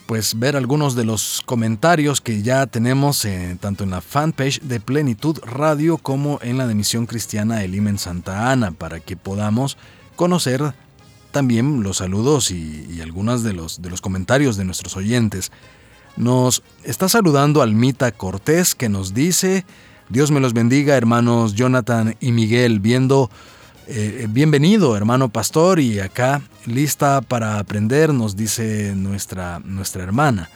pues 0.09 0.39
ver 0.39 0.55
algunos 0.55 0.95
de 0.95 1.05
los 1.05 1.43
comentarios 1.45 2.19
que 2.19 2.41
ya 2.41 2.65
tenemos 2.65 3.23
eh, 3.25 3.55
tanto 3.59 3.83
en 3.83 3.91
la 3.91 4.01
fanpage 4.01 4.59
de 4.61 4.79
Plenitud 4.79 5.37
Radio 5.43 5.99
como 5.99 6.39
en 6.41 6.57
la 6.57 6.65
de 6.65 6.73
Misión 6.73 7.05
Cristiana 7.05 7.63
Elim 7.63 7.87
en 7.87 7.99
Santa 7.99 8.51
Ana 8.51 8.71
para 8.71 8.99
que 9.01 9.15
podamos 9.15 9.77
conocer 10.15 10.73
también 11.29 11.83
los 11.83 11.97
saludos 11.97 12.49
y, 12.49 12.87
y 12.89 13.01
algunos 13.01 13.43
de 13.43 13.53
los, 13.53 13.83
de 13.83 13.91
los 13.91 14.01
comentarios 14.01 14.57
de 14.57 14.65
nuestros 14.65 14.97
oyentes. 14.97 15.51
Nos 16.17 16.63
está 16.83 17.07
saludando 17.07 17.61
Almita 17.61 18.11
Cortés 18.11 18.73
que 18.73 18.89
nos 18.89 19.13
dice, 19.13 19.63
Dios 20.09 20.31
me 20.31 20.39
los 20.39 20.53
bendiga 20.53 20.97
hermanos 20.97 21.53
Jonathan 21.53 22.15
y 22.19 22.31
Miguel, 22.31 22.79
viendo 22.79 23.29
eh, 23.91 24.27
bienvenido, 24.29 24.95
hermano 24.95 25.29
pastor, 25.29 25.79
y 25.79 25.99
acá 25.99 26.43
lista 26.67 27.21
para 27.21 27.57
aprender, 27.57 28.13
nos 28.13 28.35
dice 28.35 28.93
nuestra, 28.95 29.59
nuestra 29.65 30.03
hermana. 30.03 30.47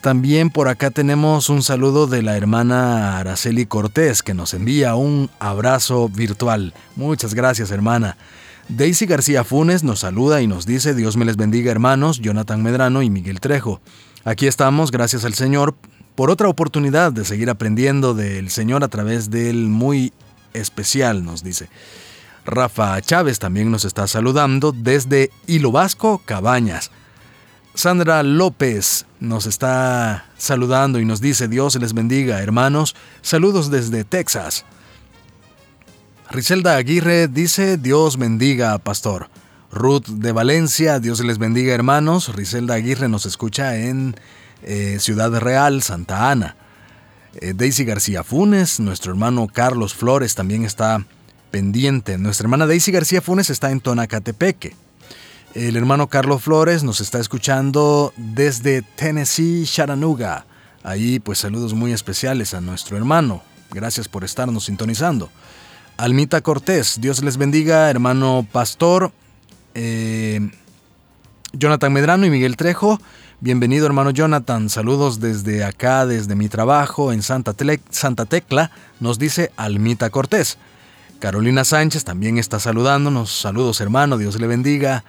También 0.00 0.50
por 0.50 0.68
acá 0.68 0.92
tenemos 0.92 1.48
un 1.48 1.64
saludo 1.64 2.06
de 2.06 2.22
la 2.22 2.36
hermana 2.36 3.18
Araceli 3.18 3.66
Cortés, 3.66 4.22
que 4.22 4.34
nos 4.34 4.54
envía 4.54 4.94
un 4.94 5.30
abrazo 5.40 6.08
virtual. 6.08 6.74
Muchas 6.94 7.34
gracias, 7.34 7.72
hermana. 7.72 8.16
Daisy 8.68 9.06
García 9.06 9.42
Funes 9.42 9.82
nos 9.82 9.98
saluda 9.98 10.40
y 10.40 10.46
nos 10.46 10.64
dice, 10.64 10.94
Dios 10.94 11.16
me 11.16 11.24
les 11.24 11.36
bendiga, 11.36 11.72
hermanos, 11.72 12.20
Jonathan 12.20 12.62
Medrano 12.62 13.02
y 13.02 13.10
Miguel 13.10 13.40
Trejo. 13.40 13.80
Aquí 14.24 14.46
estamos, 14.46 14.92
gracias 14.92 15.24
al 15.24 15.34
Señor, 15.34 15.74
por 16.14 16.30
otra 16.30 16.48
oportunidad 16.48 17.12
de 17.12 17.24
seguir 17.24 17.50
aprendiendo 17.50 18.14
del 18.14 18.48
Señor 18.48 18.84
a 18.84 18.88
través 18.88 19.28
del 19.28 19.66
muy 19.66 20.12
especial, 20.52 21.24
nos 21.24 21.42
dice. 21.42 21.68
Rafa 22.44 23.00
Chávez 23.00 23.38
también 23.38 23.70
nos 23.70 23.84
está 23.84 24.06
saludando 24.06 24.72
desde 24.72 25.30
Hilo 25.46 25.72
Vasco, 25.72 26.22
Cabañas. 26.24 26.90
Sandra 27.74 28.22
López 28.22 29.06
nos 29.18 29.46
está 29.46 30.26
saludando 30.36 31.00
y 31.00 31.04
nos 31.04 31.20
dice 31.20 31.48
Dios 31.48 31.74
les 31.76 31.92
bendiga, 31.92 32.40
hermanos. 32.40 32.94
Saludos 33.22 33.70
desde 33.70 34.04
Texas. 34.04 34.64
Riselda 36.30 36.76
Aguirre 36.76 37.28
dice 37.28 37.76
Dios 37.76 38.16
bendiga, 38.16 38.78
pastor. 38.78 39.28
Ruth 39.72 40.06
de 40.06 40.30
Valencia, 40.30 41.00
Dios 41.00 41.18
les 41.24 41.38
bendiga, 41.38 41.74
hermanos. 41.74 42.34
Riselda 42.34 42.74
Aguirre 42.74 43.08
nos 43.08 43.26
escucha 43.26 43.76
en 43.76 44.14
eh, 44.62 44.98
Ciudad 45.00 45.32
Real, 45.40 45.82
Santa 45.82 46.30
Ana. 46.30 46.56
Eh, 47.34 47.54
Daisy 47.56 47.84
García 47.84 48.22
Funes, 48.22 48.78
nuestro 48.78 49.10
hermano 49.10 49.48
Carlos 49.52 49.94
Flores 49.94 50.36
también 50.36 50.64
está 50.64 51.04
pendiente. 51.54 52.18
Nuestra 52.18 52.46
hermana 52.46 52.66
Daisy 52.66 52.90
García 52.90 53.22
Funes 53.22 53.48
está 53.48 53.70
en 53.70 53.78
Tonacatepeque. 53.78 54.74
El 55.54 55.76
hermano 55.76 56.08
Carlos 56.08 56.42
Flores 56.42 56.82
nos 56.82 57.00
está 57.00 57.20
escuchando 57.20 58.12
desde 58.16 58.82
Tennessee, 58.82 59.62
Chattanooga. 59.64 60.46
Ahí 60.82 61.20
pues 61.20 61.38
saludos 61.38 61.72
muy 61.72 61.92
especiales 61.92 62.54
a 62.54 62.60
nuestro 62.60 62.96
hermano. 62.96 63.40
Gracias 63.70 64.08
por 64.08 64.24
estarnos 64.24 64.64
sintonizando. 64.64 65.30
Almita 65.96 66.40
Cortés, 66.40 67.00
Dios 67.00 67.22
les 67.22 67.36
bendiga, 67.36 67.88
hermano 67.88 68.44
pastor. 68.50 69.12
Eh, 69.76 70.40
Jonathan 71.52 71.92
Medrano 71.92 72.26
y 72.26 72.30
Miguel 72.30 72.56
Trejo. 72.56 73.00
Bienvenido 73.38 73.86
hermano 73.86 74.10
Jonathan, 74.10 74.68
saludos 74.70 75.20
desde 75.20 75.62
acá, 75.62 76.04
desde 76.04 76.34
mi 76.34 76.48
trabajo 76.48 77.12
en 77.12 77.22
Santa, 77.22 77.54
Santa 77.90 78.24
Tecla, 78.24 78.72
nos 78.98 79.20
dice 79.20 79.52
Almita 79.56 80.10
Cortés. 80.10 80.58
Carolina 81.24 81.64
Sánchez 81.64 82.04
también 82.04 82.36
está 82.36 82.60
saludándonos. 82.60 83.30
Saludos 83.32 83.80
hermano, 83.80 84.18
Dios 84.18 84.38
le 84.38 84.46
bendiga. 84.46 85.04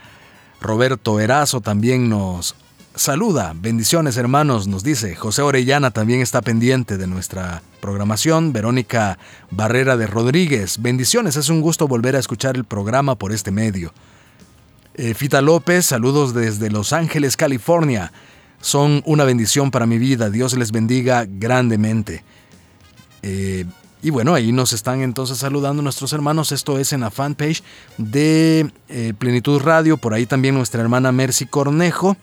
Roberto 0.62 1.20
Erazo 1.20 1.60
también 1.60 2.08
nos 2.08 2.56
saluda. 2.96 3.52
Bendiciones 3.54 4.16
hermanos, 4.16 4.66
nos 4.66 4.82
dice. 4.82 5.14
José 5.18 5.42
Orellana 5.42 5.92
también 5.92 6.22
está 6.22 6.42
pendiente 6.42 6.96
de 6.96 7.06
nuestra 7.06 7.62
programación. 7.82 8.54
Verónica 8.54 9.20
Barrera 9.52 9.98
de 9.98 10.08
Rodríguez. 10.08 10.82
Bendiciones, 10.82 11.36
es 11.36 11.50
un 11.50 11.60
gusto 11.60 11.86
volver 11.86 12.16
a 12.16 12.20
escuchar 12.20 12.56
el 12.56 12.64
programa 12.64 13.16
por 13.16 13.34
este 13.34 13.52
medio. 13.52 13.92
Eh, 14.94 15.16
Fita 15.16 15.42
López, 15.42 15.86
saludos 15.86 16.34
desde 16.34 16.70
Los 16.70 16.94
Ángeles, 16.94 17.36
California. 17.36 18.14
Son 18.62 19.04
una 19.06 19.26
bendición 19.26 19.70
para 19.70 19.86
mi 19.86 19.98
vida. 19.98 20.30
Dios 20.30 20.54
les 20.58 20.72
bendiga 20.72 21.26
grandemente. 21.28 22.24
Eh, 23.22 23.66
y 24.06 24.12
bueno, 24.12 24.36
ahí 24.36 24.52
nos 24.52 24.72
están 24.72 25.02
entonces 25.02 25.40
saludando 25.40 25.82
nuestros 25.82 26.14
hermanos. 26.14 26.52
Esto 26.52 26.78
es 26.78 26.94
en 26.94 27.02
la 27.02 27.10
fanpage 27.10 27.64
de 27.98 28.72
eh, 28.88 29.14
Plenitud 29.18 29.60
Radio. 29.60 29.98
Por 29.98 30.14
ahí 30.14 30.28
también 30.28 30.54
nuestra 30.54 30.80
hermana 30.80 31.12
Mercy 31.12 31.48
Cornejo 31.48 32.16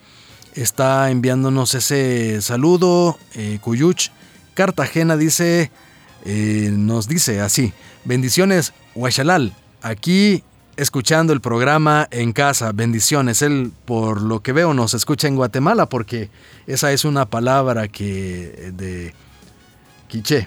está 0.55 1.11
enviándonos 1.11 1.75
ese 1.75 2.40
saludo. 2.40 3.18
Eh, 3.35 3.59
Cuyuch 3.61 4.11
Cartagena 4.55 5.16
dice, 5.16 5.73
eh, 6.25 6.71
nos 6.73 7.09
dice 7.09 7.40
así, 7.40 7.73
bendiciones, 8.05 8.73
Huachalal, 8.95 9.53
aquí 9.83 10.45
escuchando 10.77 11.33
el 11.33 11.40
programa 11.40 12.07
en 12.12 12.33
casa, 12.33 12.71
bendiciones. 12.71 13.42
Él, 13.42 13.73
por 13.87 14.23
lo 14.23 14.38
que 14.38 14.53
veo, 14.53 14.73
nos 14.73 14.95
escucha 14.95 15.27
en 15.27 15.35
Guatemala 15.35 15.87
porque 15.87 16.31
esa 16.69 16.92
es 16.92 17.04
una 17.04 17.27
palabra 17.27 17.88
que 17.88 18.71
de 18.73 19.15
quiché, 20.06 20.46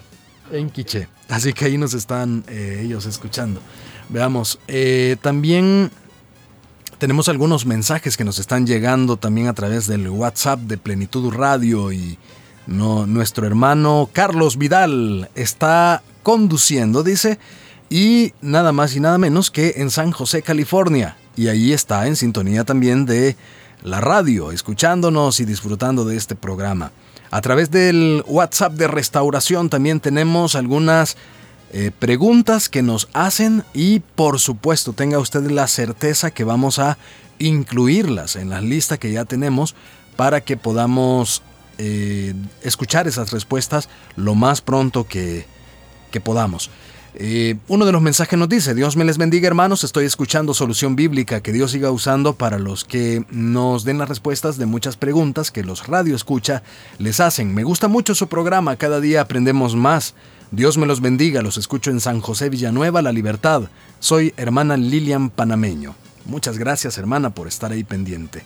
en 0.52 0.70
quiché. 0.70 1.08
Así 1.28 1.52
que 1.52 1.66
ahí 1.66 1.78
nos 1.78 1.94
están 1.94 2.44
eh, 2.48 2.82
ellos 2.84 3.06
escuchando. 3.06 3.60
Veamos, 4.08 4.58
eh, 4.68 5.16
también 5.20 5.90
tenemos 6.98 7.28
algunos 7.28 7.66
mensajes 7.66 8.16
que 8.16 8.24
nos 8.24 8.38
están 8.38 8.66
llegando 8.66 9.16
también 9.16 9.48
a 9.48 9.54
través 9.54 9.86
del 9.86 10.08
WhatsApp 10.08 10.60
de 10.60 10.78
Plenitud 10.78 11.32
Radio 11.32 11.92
y 11.92 12.18
nuestro 12.66 13.46
hermano 13.46 14.08
Carlos 14.12 14.56
Vidal 14.56 15.30
está 15.34 16.02
conduciendo, 16.22 17.02
dice, 17.02 17.38
y 17.88 18.32
nada 18.40 18.72
más 18.72 18.96
y 18.96 19.00
nada 19.00 19.18
menos 19.18 19.50
que 19.50 19.74
en 19.76 19.90
San 19.90 20.10
José, 20.10 20.42
California. 20.42 21.16
Y 21.36 21.48
ahí 21.48 21.72
está 21.72 22.06
en 22.06 22.16
sintonía 22.16 22.64
también 22.64 23.06
de 23.06 23.36
la 23.82 24.00
radio, 24.00 24.50
escuchándonos 24.50 25.38
y 25.38 25.44
disfrutando 25.44 26.04
de 26.04 26.16
este 26.16 26.34
programa. 26.34 26.90
A 27.36 27.42
través 27.42 27.70
del 27.70 28.24
WhatsApp 28.26 28.72
de 28.72 28.88
restauración 28.88 29.68
también 29.68 30.00
tenemos 30.00 30.54
algunas 30.54 31.18
eh, 31.70 31.90
preguntas 31.98 32.70
que 32.70 32.80
nos 32.80 33.10
hacen 33.12 33.62
y 33.74 34.00
por 34.00 34.40
supuesto 34.40 34.94
tenga 34.94 35.18
usted 35.18 35.50
la 35.50 35.66
certeza 35.66 36.30
que 36.30 36.44
vamos 36.44 36.78
a 36.78 36.96
incluirlas 37.38 38.36
en 38.36 38.48
la 38.48 38.62
lista 38.62 38.96
que 38.96 39.12
ya 39.12 39.26
tenemos 39.26 39.74
para 40.16 40.40
que 40.40 40.56
podamos 40.56 41.42
eh, 41.76 42.32
escuchar 42.62 43.06
esas 43.06 43.32
respuestas 43.32 43.90
lo 44.16 44.34
más 44.34 44.62
pronto 44.62 45.06
que, 45.06 45.44
que 46.10 46.22
podamos. 46.22 46.70
Eh, 47.18 47.56
uno 47.68 47.86
de 47.86 47.92
los 47.92 48.02
mensajes 48.02 48.38
nos 48.38 48.50
dice, 48.50 48.74
Dios 48.74 48.94
me 48.94 49.04
les 49.04 49.16
bendiga 49.16 49.46
hermanos, 49.46 49.84
estoy 49.84 50.04
escuchando 50.04 50.52
solución 50.52 50.96
bíblica 50.96 51.40
que 51.40 51.50
Dios 51.50 51.70
siga 51.70 51.90
usando 51.90 52.34
para 52.34 52.58
los 52.58 52.84
que 52.84 53.24
nos 53.30 53.84
den 53.84 53.96
las 53.96 54.10
respuestas 54.10 54.58
de 54.58 54.66
muchas 54.66 54.98
preguntas 54.98 55.50
que 55.50 55.64
los 55.64 55.86
radio 55.86 56.14
escucha 56.14 56.62
les 56.98 57.20
hacen. 57.20 57.54
Me 57.54 57.64
gusta 57.64 57.88
mucho 57.88 58.14
su 58.14 58.28
programa, 58.28 58.76
cada 58.76 59.00
día 59.00 59.22
aprendemos 59.22 59.74
más. 59.74 60.14
Dios 60.50 60.76
me 60.76 60.84
los 60.84 61.00
bendiga, 61.00 61.40
los 61.40 61.56
escucho 61.56 61.90
en 61.90 62.00
San 62.00 62.20
José 62.20 62.50
Villanueva, 62.50 63.00
La 63.00 63.12
Libertad. 63.12 63.62
Soy 63.98 64.34
hermana 64.36 64.76
Lilian 64.76 65.30
Panameño. 65.30 65.94
Muchas 66.26 66.58
gracias 66.58 66.98
hermana 66.98 67.30
por 67.30 67.48
estar 67.48 67.72
ahí 67.72 67.82
pendiente. 67.82 68.42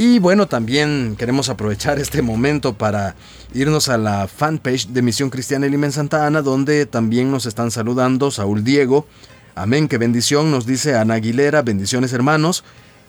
Y 0.00 0.20
bueno, 0.20 0.46
también 0.46 1.16
queremos 1.18 1.48
aprovechar 1.48 1.98
este 1.98 2.22
momento 2.22 2.72
para 2.74 3.16
irnos 3.52 3.88
a 3.88 3.98
la 3.98 4.28
fanpage 4.28 4.86
de 4.90 5.02
Misión 5.02 5.28
Cristiana 5.28 5.66
Elimen 5.66 5.90
Santa 5.90 6.24
Ana, 6.24 6.40
donde 6.40 6.86
también 6.86 7.32
nos 7.32 7.46
están 7.46 7.72
saludando 7.72 8.30
Saúl 8.30 8.62
Diego. 8.62 9.08
Amén, 9.56 9.88
qué 9.88 9.98
bendición, 9.98 10.52
nos 10.52 10.66
dice 10.66 10.94
Ana 10.94 11.14
Aguilera, 11.14 11.62
bendiciones 11.62 12.12
hermanos. 12.12 12.62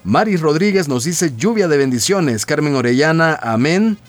Mari 0.04 0.36
Rodríguez 0.38 0.88
nos 0.88 1.04
dice 1.04 1.34
lluvia 1.38 1.68
de 1.68 1.78
bendiciones. 1.78 2.48
Carmen 2.48 2.74
Orellana, 2.74 3.38
amén. 3.40 4.00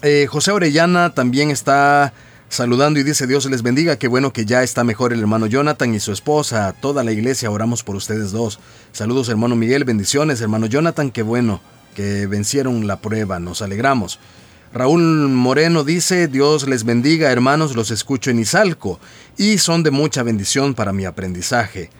Eh, 0.00 0.28
José 0.30 0.52
Orellana 0.52 1.12
también 1.12 1.50
está 1.50 2.14
saludando 2.48 2.98
y 2.98 3.02
dice 3.02 3.26
Dios 3.26 3.46
les 3.46 3.62
bendiga, 3.62 3.96
qué 3.96 4.08
bueno 4.08 4.32
que 4.32 4.44
ya 4.44 4.62
está 4.62 4.84
mejor 4.84 5.12
el 5.12 5.20
hermano 5.20 5.46
Jonathan 5.46 5.94
y 5.94 6.00
su 6.00 6.12
esposa, 6.12 6.74
toda 6.80 7.04
la 7.04 7.12
iglesia, 7.12 7.50
oramos 7.50 7.82
por 7.82 7.96
ustedes 7.96 8.32
dos. 8.32 8.58
Saludos 8.92 9.28
hermano 9.28 9.56
Miguel, 9.56 9.84
bendiciones 9.84 10.40
hermano 10.40 10.66
Jonathan, 10.66 11.10
qué 11.10 11.22
bueno 11.22 11.60
que 11.94 12.26
vencieron 12.26 12.86
la 12.86 13.00
prueba, 13.00 13.38
nos 13.38 13.62
alegramos. 13.62 14.18
Raúl 14.72 15.28
Moreno 15.28 15.82
dice, 15.82 16.28
Dios 16.28 16.68
les 16.68 16.84
bendiga 16.84 17.30
hermanos, 17.30 17.74
los 17.74 17.90
escucho 17.90 18.30
en 18.30 18.38
Izalco 18.38 18.98
y 19.36 19.58
son 19.58 19.82
de 19.82 19.90
mucha 19.90 20.22
bendición 20.22 20.74
para 20.74 20.92
mi 20.92 21.04
aprendizaje. 21.04 21.90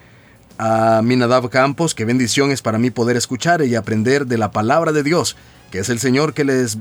A 0.58 1.02
Minadab 1.04 1.50
Campos, 1.50 1.94
qué 1.94 2.04
bendición 2.04 2.50
es 2.50 2.62
para 2.62 2.78
mí 2.78 2.90
poder 2.90 3.16
escuchar 3.16 3.62
y 3.62 3.74
aprender 3.74 4.26
de 4.26 4.38
la 4.38 4.50
palabra 4.50 4.92
de 4.92 5.02
Dios, 5.02 5.36
que 5.70 5.78
es 5.78 5.88
el 5.88 6.00
Señor 6.00 6.34
que 6.34 6.44
les 6.44 6.78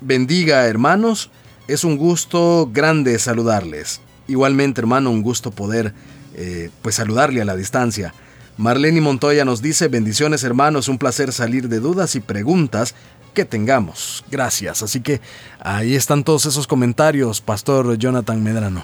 bendiga 0.00 0.66
hermanos 0.66 1.30
es 1.68 1.84
un 1.84 1.96
gusto 1.96 2.68
grande 2.72 3.18
saludarles. 3.18 4.00
Igualmente, 4.28 4.80
hermano, 4.80 5.10
un 5.10 5.22
gusto 5.22 5.50
poder 5.50 5.94
eh, 6.34 6.70
pues 6.82 6.96
saludarle 6.96 7.42
a 7.42 7.44
la 7.44 7.56
distancia. 7.56 8.14
Marlene 8.56 9.00
Montoya 9.00 9.44
nos 9.44 9.60
dice, 9.60 9.88
bendiciones 9.88 10.42
hermanos, 10.42 10.88
un 10.88 10.98
placer 10.98 11.32
salir 11.32 11.68
de 11.68 11.80
dudas 11.80 12.14
y 12.14 12.20
preguntas 12.20 12.94
que 13.34 13.44
tengamos. 13.44 14.24
Gracias. 14.30 14.82
Así 14.82 15.00
que 15.00 15.20
ahí 15.60 15.94
están 15.94 16.24
todos 16.24 16.46
esos 16.46 16.66
comentarios, 16.66 17.40
Pastor 17.40 17.96
Jonathan 17.98 18.42
Medrano. 18.42 18.82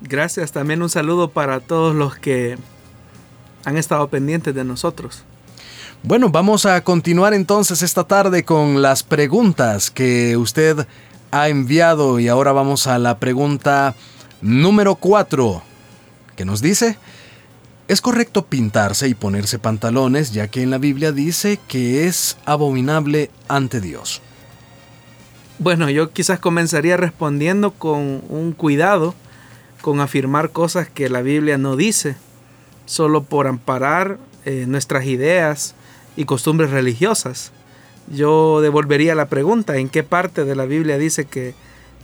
Gracias. 0.00 0.52
También 0.52 0.82
un 0.82 0.88
saludo 0.88 1.30
para 1.30 1.60
todos 1.60 1.94
los 1.94 2.16
que 2.16 2.56
han 3.64 3.76
estado 3.76 4.08
pendientes 4.08 4.54
de 4.54 4.64
nosotros. 4.64 5.24
Bueno, 6.02 6.30
vamos 6.30 6.64
a 6.64 6.82
continuar 6.82 7.34
entonces 7.34 7.82
esta 7.82 8.04
tarde 8.04 8.42
con 8.42 8.80
las 8.80 9.02
preguntas 9.02 9.90
que 9.90 10.38
usted 10.38 10.86
ha 11.30 11.48
enviado 11.48 12.18
y 12.18 12.28
ahora 12.28 12.52
vamos 12.52 12.86
a 12.86 12.98
la 12.98 13.18
pregunta 13.18 13.94
número 14.40 14.96
4 14.96 15.62
que 16.36 16.44
nos 16.44 16.60
dice, 16.62 16.98
¿es 17.88 18.00
correcto 18.00 18.46
pintarse 18.46 19.08
y 19.08 19.14
ponerse 19.14 19.58
pantalones 19.58 20.32
ya 20.32 20.48
que 20.48 20.62
en 20.62 20.70
la 20.70 20.78
Biblia 20.78 21.12
dice 21.12 21.58
que 21.68 22.06
es 22.06 22.36
abominable 22.46 23.30
ante 23.48 23.80
Dios? 23.80 24.22
Bueno, 25.58 25.90
yo 25.90 26.10
quizás 26.12 26.38
comenzaría 26.38 26.96
respondiendo 26.96 27.72
con 27.72 28.22
un 28.28 28.52
cuidado 28.52 29.14
con 29.82 30.00
afirmar 30.00 30.50
cosas 30.50 30.88
que 30.88 31.08
la 31.08 31.22
Biblia 31.22 31.58
no 31.58 31.76
dice, 31.76 32.16
solo 32.86 33.22
por 33.22 33.46
amparar 33.46 34.18
eh, 34.44 34.64
nuestras 34.66 35.06
ideas 35.06 35.74
y 36.16 36.24
costumbres 36.24 36.70
religiosas 36.70 37.52
yo 38.10 38.60
devolvería 38.60 39.14
la 39.14 39.28
pregunta, 39.28 39.76
¿en 39.76 39.88
qué 39.88 40.02
parte 40.02 40.44
de 40.44 40.56
la 40.56 40.66
Biblia 40.66 40.98
dice 40.98 41.24
que 41.24 41.54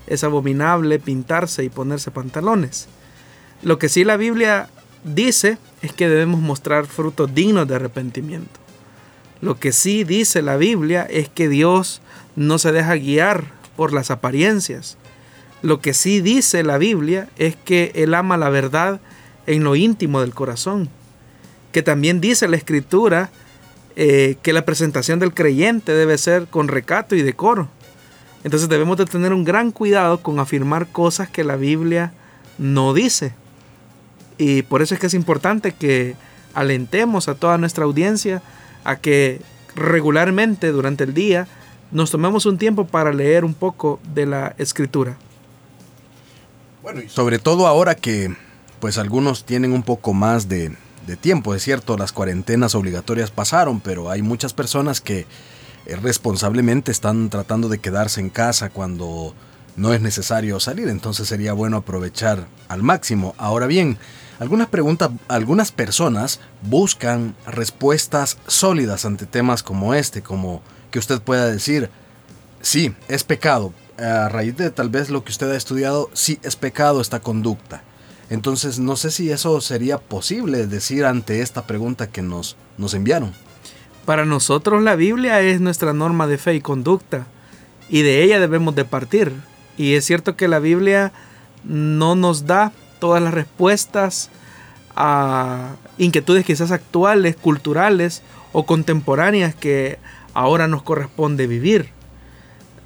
es 0.06 0.22
abominable 0.24 0.98
pintarse 0.98 1.64
y 1.64 1.68
ponerse 1.68 2.10
pantalones? 2.10 2.88
Lo 3.62 3.78
que 3.78 3.88
sí 3.88 4.04
la 4.04 4.16
Biblia 4.16 4.68
dice 5.04 5.58
es 5.82 5.92
que 5.92 6.08
debemos 6.08 6.40
mostrar 6.40 6.86
frutos 6.86 7.34
dignos 7.34 7.66
de 7.66 7.74
arrepentimiento. 7.74 8.60
Lo 9.40 9.58
que 9.58 9.72
sí 9.72 10.04
dice 10.04 10.42
la 10.42 10.56
Biblia 10.56 11.06
es 11.10 11.28
que 11.28 11.48
Dios 11.48 12.00
no 12.36 12.58
se 12.58 12.72
deja 12.72 12.94
guiar 12.94 13.44
por 13.76 13.92
las 13.92 14.10
apariencias. 14.10 14.96
Lo 15.62 15.80
que 15.80 15.94
sí 15.94 16.20
dice 16.20 16.62
la 16.62 16.78
Biblia 16.78 17.28
es 17.36 17.56
que 17.56 17.92
Él 17.94 18.14
ama 18.14 18.36
la 18.36 18.48
verdad 18.48 19.00
en 19.46 19.64
lo 19.64 19.76
íntimo 19.76 20.20
del 20.20 20.34
corazón. 20.34 20.88
Que 21.72 21.82
también 21.82 22.20
dice 22.20 22.48
la 22.48 22.56
Escritura 22.56 23.30
eh, 23.96 24.36
que 24.42 24.52
la 24.52 24.66
presentación 24.66 25.18
del 25.18 25.32
creyente 25.32 25.92
debe 25.92 26.18
ser 26.18 26.46
con 26.48 26.68
recato 26.68 27.14
y 27.16 27.22
decoro. 27.22 27.68
Entonces 28.44 28.68
debemos 28.68 28.98
de 28.98 29.06
tener 29.06 29.32
un 29.32 29.42
gran 29.42 29.72
cuidado 29.72 30.22
con 30.22 30.38
afirmar 30.38 30.86
cosas 30.88 31.30
que 31.30 31.44
la 31.44 31.56
Biblia 31.56 32.12
no 32.58 32.92
dice. 32.92 33.34
Y 34.38 34.62
por 34.62 34.82
eso 34.82 34.94
es 34.94 35.00
que 35.00 35.06
es 35.06 35.14
importante 35.14 35.72
que 35.72 36.14
alentemos 36.54 37.28
a 37.28 37.34
toda 37.34 37.56
nuestra 37.56 37.84
audiencia 37.84 38.42
a 38.84 38.96
que 38.96 39.40
regularmente 39.74 40.72
durante 40.72 41.04
el 41.04 41.14
día 41.14 41.48
nos 41.90 42.10
tomemos 42.10 42.46
un 42.46 42.58
tiempo 42.58 42.86
para 42.86 43.12
leer 43.12 43.44
un 43.44 43.54
poco 43.54 43.98
de 44.12 44.26
la 44.26 44.54
escritura. 44.58 45.16
Bueno, 46.82 47.00
y 47.00 47.08
sobre 47.08 47.38
todo 47.38 47.66
ahora 47.66 47.94
que 47.94 48.36
pues 48.78 48.98
algunos 48.98 49.44
tienen 49.44 49.72
un 49.72 49.82
poco 49.82 50.12
más 50.12 50.48
de, 50.48 50.76
de 51.06 51.16
tiempo. 51.16 51.54
Es 51.54 51.62
cierto, 51.62 51.96
las 51.96 52.12
cuarentenas 52.12 52.74
obligatorias 52.74 53.30
pasaron, 53.30 53.80
pero 53.80 54.10
hay 54.10 54.22
muchas 54.22 54.52
personas 54.52 55.00
que 55.00 55.26
eh, 55.86 55.96
responsablemente 55.96 56.90
están 56.90 57.30
tratando 57.30 57.68
de 57.68 57.78
quedarse 57.78 58.20
en 58.20 58.30
casa 58.30 58.70
cuando 58.70 59.34
no 59.76 59.92
es 59.92 60.00
necesario 60.00 60.58
salir. 60.60 60.88
Entonces 60.88 61.28
sería 61.28 61.52
bueno 61.52 61.78
aprovechar 61.78 62.46
al 62.68 62.82
máximo. 62.82 63.34
Ahora 63.38 63.66
bien, 63.66 63.98
algunas 64.38 64.68
preguntas, 64.68 65.10
algunas 65.28 65.72
personas 65.72 66.40
buscan 66.62 67.34
respuestas 67.46 68.38
sólidas 68.46 69.04
ante 69.04 69.26
temas 69.26 69.62
como 69.62 69.94
este, 69.94 70.22
como 70.22 70.62
que 70.90 70.98
usted 70.98 71.22
pueda 71.22 71.46
decir, 71.46 71.90
sí, 72.60 72.94
es 73.08 73.24
pecado. 73.24 73.72
A 73.98 74.28
raíz 74.28 74.56
de 74.56 74.70
tal 74.70 74.90
vez 74.90 75.08
lo 75.08 75.24
que 75.24 75.32
usted 75.32 75.50
ha 75.50 75.56
estudiado, 75.56 76.10
sí 76.12 76.38
es 76.42 76.56
pecado 76.56 77.00
esta 77.00 77.20
conducta. 77.20 77.82
Entonces 78.28 78.78
no 78.78 78.96
sé 78.96 79.10
si 79.10 79.30
eso 79.30 79.60
sería 79.60 79.98
posible 79.98 80.66
decir 80.66 81.04
ante 81.04 81.42
esta 81.42 81.66
pregunta 81.66 82.08
que 82.08 82.22
nos, 82.22 82.56
nos 82.76 82.94
enviaron. 82.94 83.32
Para 84.04 84.24
nosotros 84.24 84.82
la 84.82 84.96
Biblia 84.96 85.40
es 85.40 85.60
nuestra 85.60 85.92
norma 85.92 86.26
de 86.26 86.38
fe 86.38 86.54
y 86.54 86.60
conducta 86.60 87.26
y 87.88 88.02
de 88.02 88.22
ella 88.22 88.40
debemos 88.40 88.74
de 88.74 88.84
partir. 88.84 89.32
Y 89.76 89.94
es 89.94 90.04
cierto 90.04 90.36
que 90.36 90.48
la 90.48 90.58
Biblia 90.58 91.12
no 91.64 92.14
nos 92.14 92.46
da 92.46 92.72
todas 92.98 93.22
las 93.22 93.34
respuestas 93.34 94.30
a 94.94 95.76
inquietudes 95.98 96.44
quizás 96.44 96.70
actuales, 96.70 97.36
culturales 97.36 98.22
o 98.52 98.64
contemporáneas 98.64 99.54
que 99.54 99.98
ahora 100.34 100.66
nos 100.68 100.82
corresponde 100.82 101.46
vivir. 101.46 101.90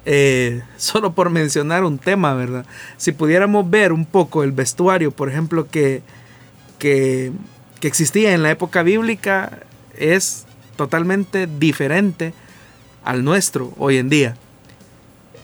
Eh, 0.05 0.61
solo 0.77 1.13
por 1.13 1.29
mencionar 1.29 1.83
un 1.83 1.97
tema, 1.97 2.33
¿verdad? 2.33 2.65
Si 2.97 3.11
pudiéramos 3.11 3.69
ver 3.69 3.91
un 3.91 4.05
poco 4.05 4.43
el 4.43 4.51
vestuario, 4.51 5.11
por 5.11 5.29
ejemplo, 5.29 5.67
que, 5.69 6.01
que, 6.79 7.31
existía 7.81 8.33
en 8.33 8.43
la 8.43 8.51
época 8.51 8.83
bíblica, 8.83 9.59
es 9.97 10.45
totalmente 10.75 11.47
diferente 11.47 12.33
al 13.03 13.23
nuestro 13.23 13.73
hoy 13.77 13.97
en 13.97 14.09
día. 14.09 14.35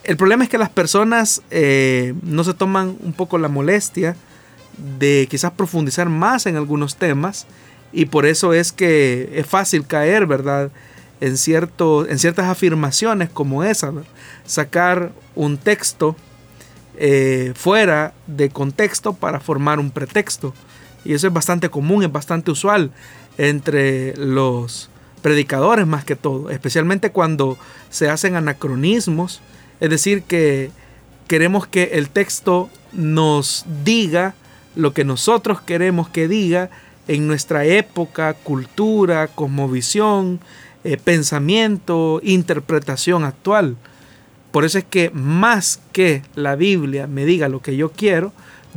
El 0.04 0.16
problema 0.16 0.44
es 0.44 0.50
que 0.50 0.58
las 0.58 0.70
personas 0.70 1.42
eh, 1.50 2.14
no 2.22 2.44
se 2.44 2.54
toman 2.54 2.96
un 3.02 3.12
poco 3.12 3.38
la 3.38 3.48
molestia 3.48 4.16
de 4.98 5.26
quizás 5.28 5.50
profundizar 5.52 6.08
más 6.08 6.46
en 6.46 6.56
algunos 6.56 6.96
temas 6.96 7.46
y 7.92 8.06
por 8.06 8.24
eso 8.26 8.52
es 8.52 8.72
que 8.72 9.30
es 9.34 9.46
fácil 9.46 9.86
caer, 9.86 10.26
¿verdad? 10.26 10.70
En, 11.20 11.36
cierto, 11.36 12.08
en 12.08 12.18
ciertas 12.18 12.46
afirmaciones 12.46 13.30
como 13.30 13.64
esa, 13.64 13.92
sacar 14.44 15.12
un 15.34 15.58
texto 15.58 16.16
eh, 16.96 17.52
fuera 17.54 18.12
de 18.26 18.50
contexto 18.50 19.12
para 19.12 19.40
formar 19.40 19.78
un 19.78 19.90
pretexto. 19.90 20.54
Y 21.04 21.14
eso 21.14 21.26
es 21.28 21.32
bastante 21.32 21.68
común, 21.68 22.02
es 22.02 22.12
bastante 22.12 22.50
usual 22.50 22.90
entre 23.36 24.16
los 24.16 24.90
predicadores 25.22 25.86
más 25.86 26.04
que 26.04 26.16
todo, 26.16 26.50
especialmente 26.50 27.10
cuando 27.10 27.56
se 27.90 28.08
hacen 28.08 28.36
anacronismos, 28.36 29.40
es 29.80 29.90
decir, 29.90 30.22
que 30.22 30.70
queremos 31.28 31.66
que 31.66 31.90
el 31.94 32.08
texto 32.10 32.68
nos 32.92 33.64
diga 33.84 34.34
lo 34.74 34.92
que 34.92 35.04
nosotros 35.04 35.60
queremos 35.60 36.08
que 36.08 36.28
diga 36.28 36.70
en 37.06 37.26
nuestra 37.26 37.64
época, 37.64 38.34
cultura, 38.34 39.28
cosmovisión, 39.28 40.40
eh, 40.84 40.96
pensamiento, 40.96 42.20
interpretación 42.22 43.24
actual. 43.24 43.76
Por 44.50 44.64
eso 44.64 44.78
es 44.78 44.84
que 44.84 45.10
más 45.10 45.80
que 45.92 46.22
la 46.34 46.56
Biblia 46.56 47.06
me 47.06 47.24
diga 47.24 47.48
lo 47.48 47.60
que 47.60 47.76
yo 47.76 47.90
quiero, 47.90 48.32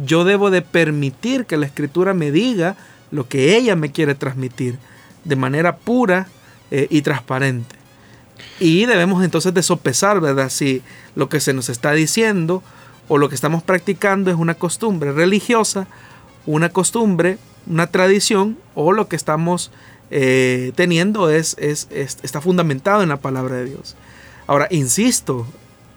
yo 0.05 0.23
debo 0.23 0.51
de 0.51 0.61
permitir 0.61 1.45
que 1.45 1.57
la 1.57 1.65
escritura 1.65 2.13
me 2.13 2.31
diga 2.31 2.75
lo 3.11 3.27
que 3.27 3.55
ella 3.55 3.75
me 3.75 3.91
quiere 3.91 4.15
transmitir 4.15 4.77
de 5.23 5.35
manera 5.35 5.77
pura 5.77 6.27
eh, 6.71 6.87
y 6.89 7.01
transparente. 7.01 7.75
Y 8.59 8.85
debemos 8.85 9.23
entonces 9.23 9.53
de 9.53 9.63
sopesar, 9.63 10.19
¿verdad? 10.19 10.49
Si 10.49 10.81
lo 11.15 11.29
que 11.29 11.39
se 11.39 11.53
nos 11.53 11.69
está 11.69 11.91
diciendo 11.93 12.63
o 13.07 13.17
lo 13.17 13.29
que 13.29 13.35
estamos 13.35 13.63
practicando 13.63 14.31
es 14.31 14.37
una 14.37 14.55
costumbre 14.55 15.11
religiosa, 15.11 15.87
una 16.45 16.69
costumbre, 16.69 17.37
una 17.67 17.87
tradición 17.87 18.57
o 18.73 18.93
lo 18.93 19.07
que 19.07 19.15
estamos 19.15 19.71
eh, 20.11 20.73
teniendo 20.75 21.29
es, 21.29 21.55
es, 21.57 21.87
está 21.89 22.41
fundamentado 22.41 23.01
en 23.01 23.09
la 23.09 23.17
palabra 23.17 23.55
de 23.55 23.65
Dios. 23.65 23.95
Ahora, 24.45 24.67
insisto, 24.69 25.47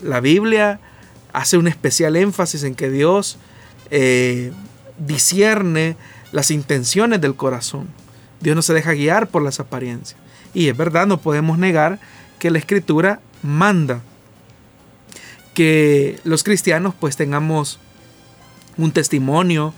la 0.01 0.21
Biblia 0.21 0.79
hace 1.33 1.59
un 1.59 1.67
especial 1.67 2.15
énfasis 2.15 2.62
en 2.62 2.77
que 2.77 2.91
Dios 2.91 3.39
eh, 3.91 4.53
discierne 4.99 5.97
las 6.31 6.53
intenciones 6.53 7.21
del 7.21 7.35
corazón. 7.35 7.89
Dios 8.41 8.55
no 8.55 8.62
se 8.62 8.73
deja 8.73 8.93
guiar 8.93 9.27
por 9.27 9.43
las 9.43 9.59
apariencias. 9.59 10.19
Y 10.55 10.69
es 10.69 10.77
verdad, 10.77 11.09
no 11.09 11.21
podemos 11.21 11.59
negar 11.59 11.99
que 12.39 12.51
la 12.51 12.59
escritura 12.59 13.21
manda 13.43 14.01
que 15.55 16.21
los 16.25 16.45
cristianos 16.45 16.95
pues 16.99 17.17
tengamos 17.17 17.79
un 18.77 18.93
testimonio 18.93 19.75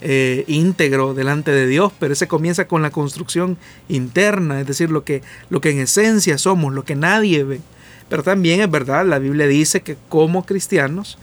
eh, 0.00 0.44
íntegro 0.48 1.14
delante 1.14 1.50
de 1.50 1.66
Dios, 1.66 1.92
pero 1.98 2.12
ese 2.12 2.28
comienza 2.28 2.66
con 2.66 2.82
la 2.82 2.90
construcción 2.90 3.56
interna, 3.88 4.60
es 4.60 4.66
decir, 4.66 4.90
lo 4.90 5.04
que, 5.04 5.22
lo 5.50 5.60
que 5.60 5.70
en 5.70 5.80
esencia 5.80 6.38
somos, 6.38 6.74
lo 6.74 6.84
que 6.84 6.94
nadie 6.94 7.44
ve. 7.44 7.60
Pero 8.08 8.22
también 8.22 8.60
es 8.60 8.70
verdad, 8.70 9.06
la 9.06 9.18
Biblia 9.18 9.46
dice 9.46 9.82
que 9.82 9.96
como 10.08 10.44
cristianos, 10.44 11.18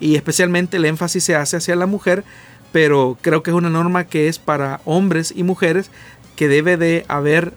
y 0.00 0.16
especialmente 0.16 0.78
el 0.78 0.84
énfasis 0.84 1.24
se 1.24 1.36
hace 1.36 1.58
hacia 1.58 1.76
la 1.76 1.86
mujer, 1.86 2.24
pero 2.72 3.18
creo 3.20 3.42
que 3.42 3.50
es 3.50 3.56
una 3.56 3.70
norma 3.70 4.04
que 4.04 4.28
es 4.28 4.38
para 4.38 4.80
hombres 4.84 5.32
y 5.36 5.42
mujeres, 5.42 5.90
que 6.34 6.48
debe 6.48 6.76
de 6.76 7.04
haber 7.08 7.52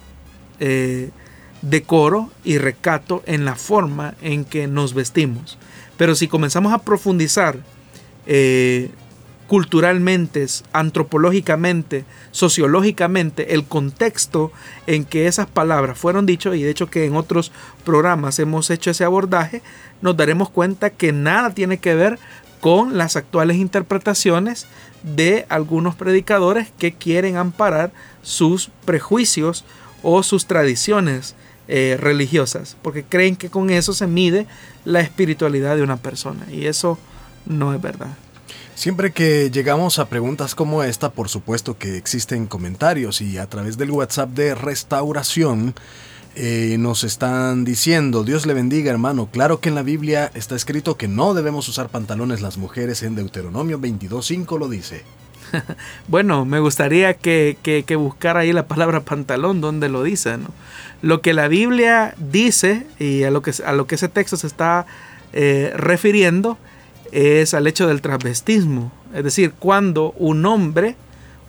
eh, 0.59 1.09
decoro 1.61 2.29
y 2.43 2.57
recato 2.57 3.23
en 3.25 3.45
la 3.45 3.55
forma 3.55 4.15
en 4.21 4.45
que 4.45 4.67
nos 4.67 4.93
vestimos. 4.93 5.57
Pero 5.97 6.15
si 6.15 6.27
comenzamos 6.27 6.73
a 6.73 6.79
profundizar 6.79 7.57
eh, 8.27 8.89
culturalmente, 9.47 10.45
antropológicamente, 10.73 12.05
sociológicamente, 12.31 13.53
el 13.53 13.65
contexto 13.65 14.51
en 14.87 15.05
que 15.05 15.27
esas 15.27 15.47
palabras 15.47 15.97
fueron 15.97 16.25
dichas, 16.25 16.55
y 16.55 16.63
de 16.63 16.71
hecho 16.71 16.89
que 16.89 17.05
en 17.05 17.15
otros 17.15 17.51
programas 17.83 18.39
hemos 18.39 18.69
hecho 18.69 18.91
ese 18.91 19.03
abordaje, 19.03 19.61
nos 20.01 20.17
daremos 20.17 20.49
cuenta 20.49 20.89
que 20.89 21.11
nada 21.11 21.53
tiene 21.53 21.77
que 21.77 21.95
ver 21.95 22.19
con 22.59 22.97
las 22.97 23.15
actuales 23.15 23.57
interpretaciones 23.57 24.67
de 25.03 25.45
algunos 25.49 25.95
predicadores 25.95 26.69
que 26.79 26.93
quieren 26.93 27.37
amparar 27.37 27.91
sus 28.23 28.71
prejuicios 28.85 29.63
o 30.01 30.23
sus 30.23 30.47
tradiciones 30.47 31.35
eh, 31.67 31.97
religiosas, 31.99 32.77
porque 32.81 33.03
creen 33.03 33.35
que 33.35 33.49
con 33.49 33.69
eso 33.69 33.93
se 33.93 34.07
mide 34.07 34.47
la 34.83 35.01
espiritualidad 35.01 35.75
de 35.75 35.83
una 35.83 35.97
persona, 35.97 36.45
y 36.51 36.65
eso 36.65 36.97
no 37.45 37.73
es 37.73 37.81
verdad. 37.81 38.15
Siempre 38.75 39.13
que 39.13 39.49
llegamos 39.51 39.99
a 39.99 40.09
preguntas 40.09 40.53
como 40.53 40.83
esta, 40.83 41.09
por 41.09 41.29
supuesto 41.29 41.77
que 41.77 41.97
existen 41.97 42.45
comentarios 42.45 43.21
y 43.21 43.37
a 43.37 43.47
través 43.47 43.77
del 43.77 43.89
WhatsApp 43.89 44.29
de 44.31 44.53
restauración 44.53 45.73
eh, 46.35 46.75
nos 46.77 47.05
están 47.05 47.63
diciendo, 47.63 48.25
Dios 48.25 48.45
le 48.45 48.53
bendiga 48.53 48.91
hermano, 48.91 49.29
claro 49.31 49.61
que 49.61 49.69
en 49.69 49.75
la 49.75 49.81
Biblia 49.81 50.29
está 50.33 50.57
escrito 50.57 50.97
que 50.97 51.07
no 51.07 51.33
debemos 51.33 51.69
usar 51.69 51.87
pantalones 51.87 52.41
las 52.41 52.57
mujeres, 52.57 53.01
en 53.03 53.15
Deuteronomio 53.15 53.79
22.5 53.79 54.59
lo 54.59 54.67
dice. 54.67 55.03
bueno, 56.09 56.43
me 56.43 56.59
gustaría 56.59 57.13
que, 57.13 57.57
que, 57.63 57.95
buscara 57.95 58.41
ahí 58.41 58.51
la 58.51 58.67
palabra 58.67 58.99
pantalón 58.99 59.61
donde 59.61 59.87
lo 59.87 60.03
dice. 60.03 60.37
¿no? 60.37 60.49
Lo 61.01 61.21
que 61.21 61.33
la 61.33 61.47
Biblia 61.47 62.13
dice 62.17 62.85
y 62.99 63.23
a 63.23 63.31
lo 63.31 63.41
que, 63.41 63.53
a 63.65 63.71
lo 63.71 63.87
que 63.87 63.95
ese 63.95 64.09
texto 64.09 64.35
se 64.35 64.47
está 64.47 64.85
eh, 65.31 65.71
refiriendo, 65.77 66.57
es 67.11 67.53
al 67.53 67.67
hecho 67.67 67.87
del 67.87 68.01
transvestismo. 68.01 68.91
Es 69.13 69.23
decir, 69.23 69.53
cuando 69.53 70.13
un 70.17 70.45
hombre 70.45 70.95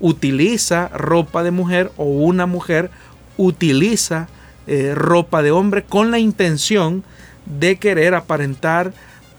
utiliza 0.00 0.88
ropa 0.88 1.42
de 1.42 1.50
mujer 1.50 1.92
o 1.96 2.04
una 2.04 2.46
mujer 2.46 2.90
utiliza 3.36 4.28
eh, 4.66 4.94
ropa 4.94 5.42
de 5.42 5.50
hombre 5.50 5.84
con 5.84 6.10
la 6.10 6.18
intención 6.18 7.04
de 7.46 7.76
querer 7.76 8.14
aparentar 8.14 8.92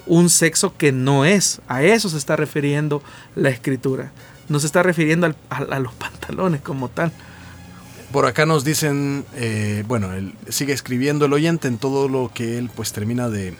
un 0.05 0.30
sexo 0.30 0.76
que 0.78 0.91
no 0.91 1.26
es. 1.26 1.61
A 1.68 1.84
eso 1.84 2.09
se 2.09 2.18
está 2.18 2.36
refiriendo 2.36 3.03
la 3.36 3.49
escritura. 3.49 4.11
No 4.49 4.59
se 4.59 4.68
está 4.68 4.84
refiriendo 4.84 5.34
a, 5.49 5.80
los 5.80 5.93
pantalones 5.95 6.61
como 6.61 6.89
tal. 6.89 7.11
Por 8.11 8.26
acá 8.26 8.45
nos 8.45 8.63
dicen, 8.63 9.26
eh, 9.36 9.84
bueno, 9.86 10.13
él 10.13 10.34
sigue 10.47 10.72
escribiendo 10.72 11.26
el 11.26 11.34
oyente 11.34 11.68
en 11.68 11.78
todo 11.78 12.07
lo 12.07 12.32
que 12.34 12.57
él 12.57 12.70
pues 12.74 12.93
termina 12.93 13.28
de, 13.28 13.53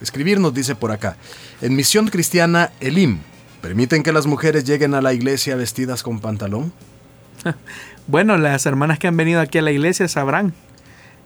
escribir, 0.00 0.40
nos 0.40 0.54
dice 0.54 0.74
por 0.74 0.92
acá. 0.92 1.16
En 1.60 1.74
Misión 1.74 2.06
Cristiana 2.06 2.70
Elim, 2.78 3.18
¿permiten 3.60 4.04
que 4.04 4.12
las 4.12 4.26
mujeres 4.26 4.64
lleguen 4.64 4.94
a 4.94 5.02
la 5.02 5.12
iglesia 5.12 5.56
vestidas 5.56 6.02
con 6.02 6.20
pantalón? 6.20 6.72
Bueno, 8.06 8.38
las 8.38 8.64
hermanas 8.64 8.98
que 8.98 9.06
han 9.06 9.18
venido 9.18 9.38
aquí 9.38 9.58
a 9.58 9.62
la 9.62 9.70
iglesia 9.70 10.08
sabrán. 10.08 10.54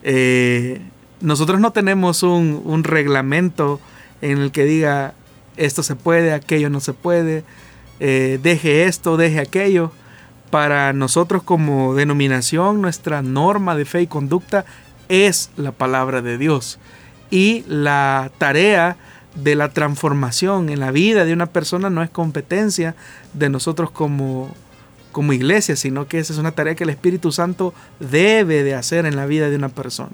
Eh, 0.02 0.80
nosotros 1.20 1.60
no 1.60 1.70
tenemos 1.70 2.24
un, 2.24 2.82
reglamento 2.82 3.80
en 4.20 4.38
el 4.38 4.50
que 4.50 4.64
diga 4.64 5.14
esto 5.56 5.84
se 5.84 5.94
puede, 5.94 6.32
aquello 6.32 6.70
no 6.70 6.80
se 6.80 6.92
puede, 6.92 7.44
eh, 8.00 8.40
deje 8.42 8.86
esto, 8.86 9.16
deje 9.16 9.38
aquello. 9.38 9.92
Para 10.50 10.92
nosotros 10.92 11.44
como 11.44 11.94
denominación, 11.94 12.82
nuestra 12.82 13.22
norma 13.22 13.76
de 13.76 13.84
fe 13.84 14.02
y 14.02 14.06
conducta 14.08 14.64
es 15.08 15.50
la 15.56 15.70
palabra 15.70 16.20
de 16.20 16.36
Dios 16.36 16.80
y 17.30 17.64
la 17.68 18.32
tarea 18.38 18.96
de 19.34 19.54
la 19.54 19.70
transformación 19.70 20.68
en 20.68 20.80
la 20.80 20.90
vida 20.90 21.24
de 21.24 21.32
una 21.32 21.46
persona 21.46 21.90
no 21.90 22.02
es 22.02 22.10
competencia 22.10 22.94
de 23.32 23.48
nosotros 23.48 23.90
como, 23.90 24.54
como 25.10 25.32
iglesia, 25.32 25.76
sino 25.76 26.06
que 26.06 26.18
esa 26.18 26.32
es 26.32 26.38
una 26.38 26.52
tarea 26.52 26.74
que 26.74 26.84
el 26.84 26.90
Espíritu 26.90 27.32
Santo 27.32 27.72
debe 28.00 28.62
de 28.62 28.74
hacer 28.74 29.06
en 29.06 29.16
la 29.16 29.26
vida 29.26 29.48
de 29.48 29.56
una 29.56 29.68
persona. 29.68 30.12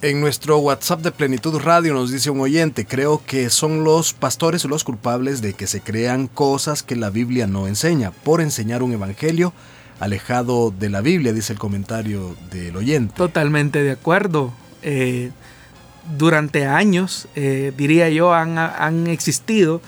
En 0.00 0.20
nuestro 0.20 0.58
WhatsApp 0.58 1.00
de 1.02 1.12
Plenitud 1.12 1.60
Radio 1.60 1.94
nos 1.94 2.10
dice 2.10 2.28
un 2.30 2.40
oyente, 2.40 2.86
creo 2.86 3.22
que 3.24 3.50
son 3.50 3.84
los 3.84 4.12
pastores 4.12 4.64
los 4.64 4.82
culpables 4.82 5.42
de 5.42 5.54
que 5.54 5.68
se 5.68 5.80
crean 5.80 6.26
cosas 6.26 6.82
que 6.82 6.96
la 6.96 7.10
Biblia 7.10 7.46
no 7.46 7.68
enseña, 7.68 8.10
por 8.10 8.40
enseñar 8.40 8.82
un 8.82 8.92
evangelio 8.92 9.52
alejado 10.00 10.72
de 10.76 10.90
la 10.90 11.02
Biblia, 11.02 11.32
dice 11.32 11.52
el 11.52 11.60
comentario 11.60 12.34
del 12.50 12.76
oyente. 12.76 13.14
Totalmente 13.16 13.84
de 13.84 13.92
acuerdo. 13.92 14.52
Eh, 14.82 15.30
durante 16.18 16.66
años, 16.66 17.28
eh, 17.34 17.72
diría 17.76 18.08
yo, 18.08 18.34
han, 18.34 19.06
existido. 19.06 19.80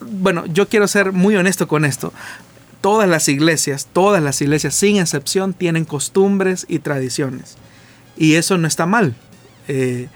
Bueno, 0.00 0.46
yo 0.46 0.68
quiero 0.68 0.88
ser 0.88 1.12
muy 1.12 1.36
honesto 1.36 1.68
con 1.68 1.84
esto. 1.84 2.12
Todas 2.80 3.08
las 3.08 3.28
iglesias, 3.28 3.88
todas 3.92 4.22
las 4.22 4.40
iglesias, 4.40 4.74
sin 4.74 4.96
excepción, 4.96 5.52
tienen 5.52 5.84
costumbres 5.84 6.64
y 6.68 6.78
tradiciones. 6.78 7.56
Y 8.16 8.34
eso 8.34 8.56
no 8.56 8.66
está 8.66 8.86
mal. 8.86 9.14
Eh, 9.68 10.08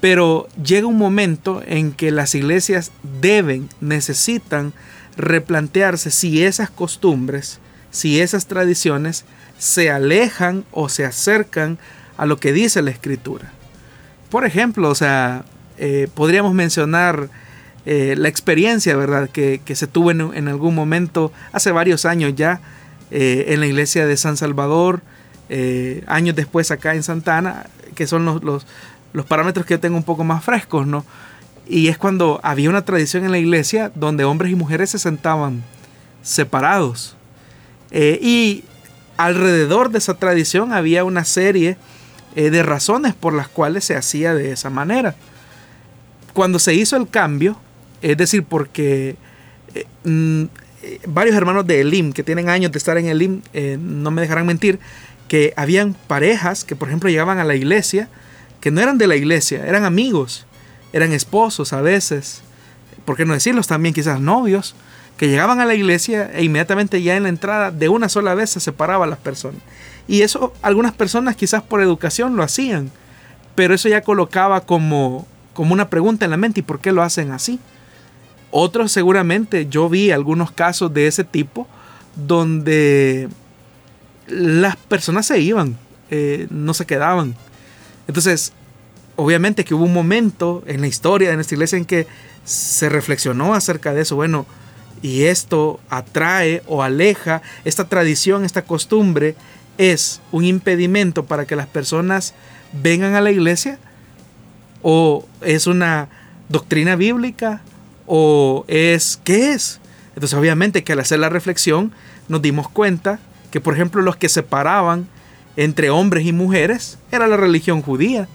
pero 0.00 0.48
llega 0.62 0.86
un 0.86 0.98
momento 0.98 1.62
en 1.66 1.92
que 1.92 2.10
las 2.10 2.34
iglesias 2.34 2.92
deben, 3.20 3.68
necesitan 3.80 4.72
replantearse 5.16 6.10
si 6.10 6.44
esas 6.44 6.70
costumbres, 6.70 7.58
si 7.90 8.20
esas 8.20 8.46
tradiciones 8.46 9.24
se 9.58 9.90
alejan 9.90 10.64
o 10.72 10.88
se 10.88 11.04
acercan 11.04 11.78
a 12.16 12.26
lo 12.26 12.36
que 12.36 12.52
dice 12.52 12.82
la 12.82 12.90
escritura 12.90 13.53
por 14.34 14.44
ejemplo, 14.44 14.88
o 14.88 14.96
sea, 14.96 15.44
eh, 15.78 16.08
podríamos 16.12 16.54
mencionar 16.54 17.28
eh, 17.86 18.16
la 18.18 18.28
experiencia, 18.28 18.96
¿verdad?, 18.96 19.30
que, 19.30 19.60
se 19.76 19.86
tuvo 19.86 20.10
en, 20.10 20.48
algún 20.48 20.74
momento, 20.74 21.30
hace 21.52 21.70
varios 21.70 22.04
años 22.04 22.32
ya, 22.34 22.60
eh, 23.12 23.44
en 23.50 23.60
la 23.60 23.66
iglesia 23.66 24.08
de 24.08 24.16
San 24.16 24.36
Salvador, 24.36 25.02
años 26.08 26.34
después 26.34 26.72
acá 26.72 26.96
en 26.96 27.04
Santana, 27.04 27.66
que 27.94 28.08
son 28.08 28.24
los, 28.24 28.42
los, 28.42 29.24
parámetros 29.26 29.66
que 29.66 29.78
tengo 29.78 29.96
un 29.96 30.02
poco 30.02 30.24
más 30.24 30.42
frescos, 30.42 30.84
¿no? 30.84 31.04
Y 31.68 31.86
es 31.86 31.96
cuando 31.96 32.40
había 32.42 32.70
una 32.70 32.84
tradición 32.84 33.24
en 33.24 33.30
la 33.30 33.38
iglesia 33.38 33.92
donde 33.94 34.24
hombres 34.24 34.50
y 34.50 34.56
mujeres 34.56 34.90
se 34.90 34.98
sentaban 34.98 35.62
separados. 36.22 37.14
y 37.92 38.64
alrededor 39.16 39.92
de 39.92 39.98
esa 39.98 40.14
tradición 40.14 40.72
había 40.72 41.04
una 41.04 41.24
serie 41.24 41.76
eh, 42.36 42.50
de 42.50 42.62
razones 42.62 43.14
por 43.14 43.32
las 43.32 43.48
cuales 43.48 43.84
se 43.84 43.96
hacía 43.96 44.34
de 44.34 44.52
esa 44.52 44.70
manera. 44.70 45.14
Cuando 46.32 46.58
se 46.58 46.74
hizo 46.74 46.96
el 46.96 47.08
cambio, 47.08 47.56
es 48.02 48.16
decir, 48.16 48.44
porque 48.44 49.16
eh, 49.74 49.86
mm, 50.04 50.44
eh, 50.82 51.00
varios 51.06 51.36
hermanos 51.36 51.66
de 51.66 51.80
Elim, 51.80 52.12
que 52.12 52.24
tienen 52.24 52.48
años 52.48 52.72
de 52.72 52.78
estar 52.78 52.98
en 52.98 53.06
Elim, 53.06 53.42
no 53.78 54.10
me 54.10 54.22
dejarán 54.22 54.46
mentir, 54.46 54.80
que 55.28 55.54
habían 55.56 55.94
parejas 55.94 56.64
que, 56.64 56.76
por 56.76 56.88
ejemplo, 56.88 57.08
llegaban 57.08 57.38
a 57.38 57.44
la 57.44 57.54
iglesia, 57.54 58.08
que 58.60 58.70
no 58.70 58.80
eran 58.80 58.98
de 58.98 59.06
la 59.06 59.16
iglesia, 59.16 59.64
eran 59.66 59.84
amigos, 59.84 60.46
eran 60.92 61.12
esposos 61.12 61.72
a 61.72 61.80
veces, 61.80 62.42
¿por 63.04 63.16
qué 63.16 63.24
no 63.24 63.34
decirlos 63.34 63.66
también 63.66 63.94
quizás 63.94 64.20
novios? 64.20 64.74
Que 65.16 65.28
llegaban 65.28 65.60
a 65.60 65.66
la 65.66 65.74
iglesia 65.74 66.30
e 66.34 66.44
inmediatamente 66.44 67.02
ya 67.02 67.16
en 67.16 67.24
la 67.24 67.28
entrada 67.28 67.70
de 67.70 67.88
una 67.88 68.08
sola 68.08 68.34
vez 68.34 68.50
se 68.50 68.60
separaban 68.60 69.10
las 69.10 69.18
personas. 69.18 69.60
Y 70.08 70.22
eso 70.22 70.52
algunas 70.62 70.92
personas 70.92 71.36
quizás 71.36 71.62
por 71.62 71.80
educación 71.80 72.36
lo 72.36 72.42
hacían, 72.42 72.90
pero 73.54 73.74
eso 73.74 73.88
ya 73.88 74.02
colocaba 74.02 74.62
como, 74.62 75.26
como 75.52 75.72
una 75.72 75.88
pregunta 75.88 76.24
en 76.24 76.32
la 76.32 76.36
mente, 76.36 76.60
¿y 76.60 76.62
por 76.62 76.80
qué 76.80 76.92
lo 76.92 77.02
hacen 77.02 77.30
así? 77.30 77.60
Otros 78.50 78.92
seguramente, 78.92 79.66
yo 79.68 79.88
vi 79.88 80.10
algunos 80.10 80.50
casos 80.52 80.92
de 80.92 81.06
ese 81.06 81.24
tipo 81.24 81.66
donde 82.16 83.28
las 84.26 84.76
personas 84.76 85.26
se 85.26 85.40
iban, 85.40 85.76
eh, 86.10 86.46
no 86.50 86.74
se 86.74 86.86
quedaban. 86.86 87.34
Entonces, 88.06 88.52
obviamente 89.16 89.64
que 89.64 89.74
hubo 89.74 89.84
un 89.84 89.92
momento 89.92 90.62
en 90.66 90.80
la 90.80 90.86
historia 90.86 91.30
de 91.30 91.36
nuestra 91.36 91.54
iglesia 91.54 91.78
en 91.78 91.84
que 91.84 92.06
se 92.44 92.88
reflexionó 92.88 93.54
acerca 93.54 93.94
de 93.94 94.02
eso. 94.02 94.16
Bueno, 94.16 94.46
y 95.04 95.24
esto 95.24 95.80
atrae 95.90 96.62
o 96.66 96.82
aleja, 96.82 97.42
esta 97.66 97.90
tradición, 97.90 98.42
esta 98.42 98.62
costumbre 98.62 99.36
es 99.76 100.22
un 100.32 100.46
impedimento 100.46 101.26
para 101.26 101.44
que 101.44 101.56
las 101.56 101.66
personas 101.66 102.32
vengan 102.72 103.14
a 103.14 103.20
la 103.20 103.30
iglesia 103.30 103.78
o 104.80 105.28
es 105.42 105.66
una 105.66 106.08
doctrina 106.48 106.96
bíblica 106.96 107.60
o 108.06 108.64
es 108.66 109.20
qué 109.24 109.52
es. 109.52 109.78
Entonces 110.14 110.38
obviamente 110.38 110.84
que 110.84 110.94
al 110.94 111.00
hacer 111.00 111.18
la 111.18 111.28
reflexión 111.28 111.92
nos 112.28 112.40
dimos 112.40 112.70
cuenta 112.70 113.18
que 113.50 113.60
por 113.60 113.74
ejemplo 113.74 114.00
los 114.00 114.16
que 114.16 114.30
separaban 114.30 115.06
entre 115.58 115.90
hombres 115.90 116.24
y 116.24 116.32
mujeres 116.32 116.96
era 117.12 117.26
la 117.26 117.36
religión 117.36 117.82
judía. 117.82 118.26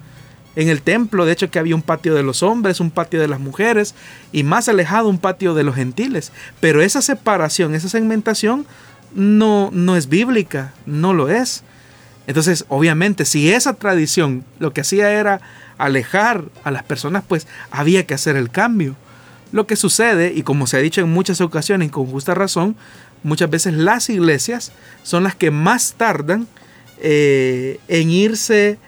En 0.56 0.68
el 0.68 0.82
templo, 0.82 1.24
de 1.24 1.32
hecho, 1.32 1.50
que 1.50 1.58
había 1.58 1.76
un 1.76 1.82
patio 1.82 2.14
de 2.14 2.22
los 2.22 2.42
hombres, 2.42 2.80
un 2.80 2.90
patio 2.90 3.20
de 3.20 3.28
las 3.28 3.40
mujeres 3.40 3.94
y 4.32 4.42
más 4.42 4.68
alejado 4.68 5.08
un 5.08 5.18
patio 5.18 5.54
de 5.54 5.62
los 5.62 5.76
gentiles. 5.76 6.32
Pero 6.60 6.82
esa 6.82 7.02
separación, 7.02 7.74
esa 7.74 7.88
segmentación 7.88 8.66
no, 9.14 9.70
no 9.72 9.96
es 9.96 10.08
bíblica, 10.08 10.72
no 10.86 11.14
lo 11.14 11.28
es. 11.28 11.62
Entonces, 12.26 12.64
obviamente, 12.68 13.24
si 13.24 13.52
esa 13.52 13.74
tradición 13.74 14.44
lo 14.58 14.72
que 14.72 14.82
hacía 14.82 15.10
era 15.12 15.40
alejar 15.78 16.44
a 16.64 16.70
las 16.70 16.82
personas, 16.82 17.24
pues 17.26 17.46
había 17.70 18.06
que 18.06 18.14
hacer 18.14 18.36
el 18.36 18.50
cambio. 18.50 18.96
Lo 19.52 19.66
que 19.66 19.76
sucede, 19.76 20.32
y 20.34 20.42
como 20.42 20.66
se 20.66 20.76
ha 20.76 20.80
dicho 20.80 21.00
en 21.00 21.12
muchas 21.12 21.40
ocasiones 21.40 21.90
con 21.90 22.06
justa 22.06 22.34
razón, 22.34 22.76
muchas 23.22 23.50
veces 23.50 23.74
las 23.74 24.08
iglesias 24.10 24.72
son 25.02 25.24
las 25.24 25.34
que 25.34 25.50
más 25.50 25.94
tardan 25.96 26.46
eh, 26.98 27.80
en 27.88 28.10
irse 28.10 28.78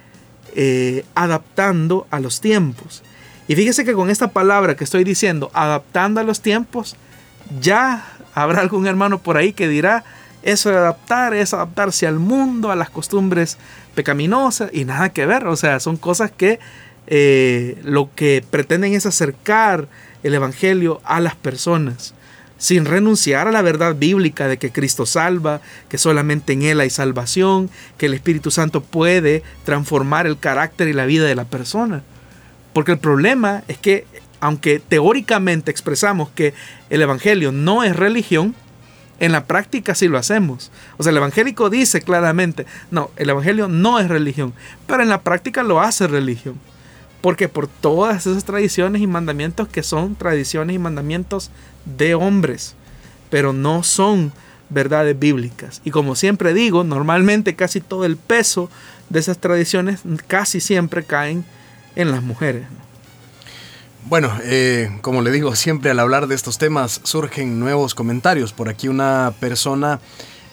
eh, 0.54 1.04
adaptando 1.14 2.06
a 2.10 2.20
los 2.20 2.40
tiempos. 2.40 3.02
Y 3.48 3.56
fíjese 3.56 3.84
que 3.84 3.94
con 3.94 4.10
esta 4.10 4.28
palabra 4.28 4.76
que 4.76 4.84
estoy 4.84 5.04
diciendo, 5.04 5.50
adaptando 5.54 6.20
a 6.20 6.24
los 6.24 6.40
tiempos, 6.40 6.96
ya 7.60 8.06
habrá 8.34 8.60
algún 8.60 8.86
hermano 8.86 9.18
por 9.18 9.36
ahí 9.36 9.52
que 9.52 9.68
dirá, 9.68 10.04
eso 10.42 10.70
de 10.70 10.76
adaptar 10.76 11.34
es 11.34 11.54
adaptarse 11.54 12.06
al 12.06 12.18
mundo, 12.18 12.70
a 12.70 12.76
las 12.76 12.90
costumbres 12.90 13.58
pecaminosas 13.94 14.70
y 14.72 14.84
nada 14.84 15.10
que 15.10 15.26
ver. 15.26 15.46
O 15.46 15.56
sea, 15.56 15.80
son 15.80 15.96
cosas 15.96 16.30
que 16.30 16.58
eh, 17.06 17.80
lo 17.84 18.10
que 18.14 18.44
pretenden 18.48 18.94
es 18.94 19.06
acercar 19.06 19.88
el 20.22 20.34
Evangelio 20.34 21.00
a 21.04 21.20
las 21.20 21.34
personas 21.34 22.14
sin 22.62 22.84
renunciar 22.84 23.48
a 23.48 23.50
la 23.50 23.60
verdad 23.60 23.96
bíblica 23.96 24.46
de 24.46 24.56
que 24.56 24.70
Cristo 24.70 25.04
salva, 25.04 25.60
que 25.88 25.98
solamente 25.98 26.52
en 26.52 26.62
Él 26.62 26.78
hay 26.78 26.90
salvación, 26.90 27.68
que 27.98 28.06
el 28.06 28.14
Espíritu 28.14 28.52
Santo 28.52 28.84
puede 28.84 29.42
transformar 29.64 30.28
el 30.28 30.38
carácter 30.38 30.86
y 30.86 30.92
la 30.92 31.04
vida 31.04 31.24
de 31.24 31.34
la 31.34 31.44
persona. 31.44 32.04
Porque 32.72 32.92
el 32.92 32.98
problema 32.98 33.64
es 33.66 33.78
que, 33.78 34.06
aunque 34.38 34.78
teóricamente 34.78 35.72
expresamos 35.72 36.28
que 36.36 36.54
el 36.88 37.02
Evangelio 37.02 37.50
no 37.50 37.82
es 37.82 37.96
religión, 37.96 38.54
en 39.18 39.32
la 39.32 39.46
práctica 39.46 39.96
sí 39.96 40.06
lo 40.06 40.16
hacemos. 40.16 40.70
O 40.98 41.02
sea, 41.02 41.10
el 41.10 41.16
evangélico 41.16 41.68
dice 41.68 42.00
claramente, 42.00 42.64
no, 42.92 43.10
el 43.16 43.28
Evangelio 43.28 43.66
no 43.66 43.98
es 43.98 44.06
religión, 44.06 44.54
pero 44.86 45.02
en 45.02 45.08
la 45.08 45.22
práctica 45.22 45.64
lo 45.64 45.80
hace 45.80 46.06
religión. 46.06 46.60
Porque 47.22 47.48
por 47.48 47.66
todas 47.66 48.24
esas 48.24 48.44
tradiciones 48.44 49.02
y 49.02 49.08
mandamientos 49.08 49.66
que 49.66 49.82
son 49.82 50.14
tradiciones 50.14 50.76
y 50.76 50.78
mandamientos 50.78 51.50
de 51.84 52.14
hombres, 52.14 52.74
pero 53.30 53.52
no 53.52 53.82
son 53.82 54.32
verdades 54.70 55.18
bíblicas. 55.18 55.80
Y 55.84 55.90
como 55.90 56.14
siempre 56.14 56.54
digo, 56.54 56.84
normalmente 56.84 57.54
casi 57.54 57.80
todo 57.80 58.04
el 58.04 58.16
peso 58.16 58.70
de 59.08 59.20
esas 59.20 59.38
tradiciones 59.38 60.00
casi 60.26 60.60
siempre 60.60 61.04
caen 61.04 61.44
en 61.94 62.10
las 62.10 62.22
mujeres. 62.22 62.64
Bueno, 64.06 64.32
eh, 64.42 64.98
como 65.00 65.22
le 65.22 65.30
digo, 65.30 65.54
siempre 65.54 65.90
al 65.90 66.00
hablar 66.00 66.26
de 66.26 66.34
estos 66.34 66.58
temas 66.58 67.00
surgen 67.04 67.60
nuevos 67.60 67.94
comentarios. 67.94 68.52
Por 68.52 68.68
aquí 68.68 68.88
una 68.88 69.32
persona 69.38 70.00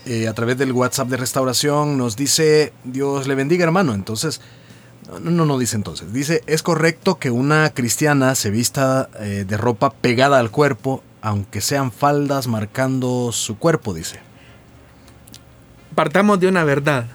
eh, 0.06 0.28
a 0.28 0.34
través 0.34 0.58
del 0.58 0.72
WhatsApp 0.72 1.08
de 1.10 1.18
restauración 1.18 1.98
nos 1.98 2.16
dice, 2.16 2.74
Dios 2.84 3.28
le 3.28 3.36
bendiga 3.36 3.64
hermano. 3.64 3.94
Entonces, 3.94 4.42
no, 5.22 5.46
no, 5.46 5.58
dice 5.58 5.76
entonces. 5.76 6.14
Dice, 6.14 6.44
es 6.46 6.62
correcto 6.62 7.18
que 7.18 7.32
una 7.32 7.72
cristiana 7.72 8.36
se 8.36 8.52
vista 8.52 9.10
eh, 9.20 9.46
de 9.48 9.58
ropa 9.58 9.90
pegada 9.90 10.40
al 10.40 10.52
cuerpo, 10.52 11.04
aunque 11.22 11.62
sean 11.62 11.92
faldas 11.92 12.48
marcando 12.48 13.32
su 13.32 13.58
cuerpo, 13.58 13.94
dice. 13.94 14.20
Partamos 15.96 16.40
de 16.40 16.48
una 16.48 16.64
verdad. 16.64 17.08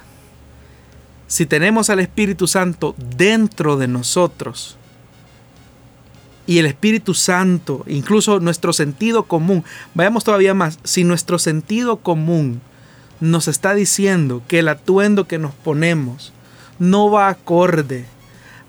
Si 1.27 1.47
tenemos 1.47 1.91
al 1.91 2.01
Espíritu 2.01 2.47
Santo 2.47 2.95
dentro 2.99 3.77
de 3.77 3.89
nosotros, 3.89 4.77
y 6.47 6.59
el 6.59 6.67
Espíritu 6.67 7.15
Santo, 7.15 7.85
incluso 7.87 8.41
nuestro 8.41 8.73
sentido 8.73 9.25
común, 9.25 9.65
vayamos 9.95 10.25
todavía 10.25 10.55
más, 10.55 10.79
si 10.85 11.05
nuestro 11.05 11.39
sentido 11.39 11.97
común 11.97 12.61
nos 13.21 13.49
está 13.49 13.75
diciendo 13.75 14.43
que 14.47 14.59
el 14.59 14.69
atuendo 14.69 15.27
que 15.27 15.39
nos 15.39 15.55
ponemos, 15.55 16.33
no 16.79 17.11
va 17.11 17.29
acorde 17.29 18.05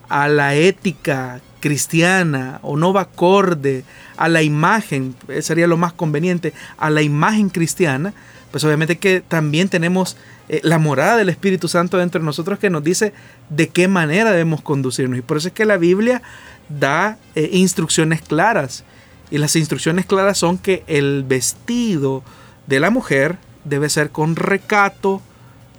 a 0.08 0.28
la 0.28 0.54
ética 0.54 1.40
cristiana 1.60 2.60
o 2.62 2.76
no 2.76 2.92
va 2.92 3.02
acorde 3.02 3.84
a 4.16 4.28
la 4.28 4.42
imagen, 4.42 5.14
eh, 5.28 5.42
sería 5.42 5.66
lo 5.66 5.76
más 5.76 5.92
conveniente, 5.92 6.52
a 6.78 6.90
la 6.90 7.02
imagen 7.02 7.48
cristiana, 7.48 8.14
pues 8.50 8.64
obviamente 8.64 8.98
que 8.98 9.20
también 9.20 9.68
tenemos 9.68 10.16
eh, 10.48 10.60
la 10.62 10.78
morada 10.78 11.16
del 11.16 11.28
Espíritu 11.28 11.68
Santo 11.68 11.98
dentro 11.98 12.20
de 12.20 12.24
nosotros 12.24 12.58
que 12.58 12.70
nos 12.70 12.84
dice 12.84 13.12
de 13.50 13.68
qué 13.68 13.88
manera 13.88 14.30
debemos 14.30 14.62
conducirnos. 14.62 15.18
Y 15.18 15.22
por 15.22 15.38
eso 15.38 15.48
es 15.48 15.54
que 15.54 15.64
la 15.64 15.76
Biblia 15.76 16.22
da 16.68 17.18
eh, 17.34 17.50
instrucciones 17.52 18.22
claras. 18.22 18.84
Y 19.30 19.38
las 19.38 19.56
instrucciones 19.56 20.06
claras 20.06 20.38
son 20.38 20.56
que 20.56 20.84
el 20.86 21.24
vestido 21.24 22.22
de 22.66 22.80
la 22.80 22.90
mujer 22.90 23.38
debe 23.64 23.88
ser 23.90 24.10
con 24.10 24.36
recato 24.36 25.20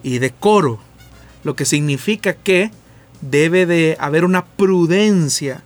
y 0.04 0.20
decoro 0.20 0.80
lo 1.44 1.56
que 1.56 1.66
significa 1.66 2.34
que 2.34 2.72
debe 3.22 3.66
de 3.66 3.96
haber 4.00 4.26
una 4.26 4.46
prudencia 4.46 5.64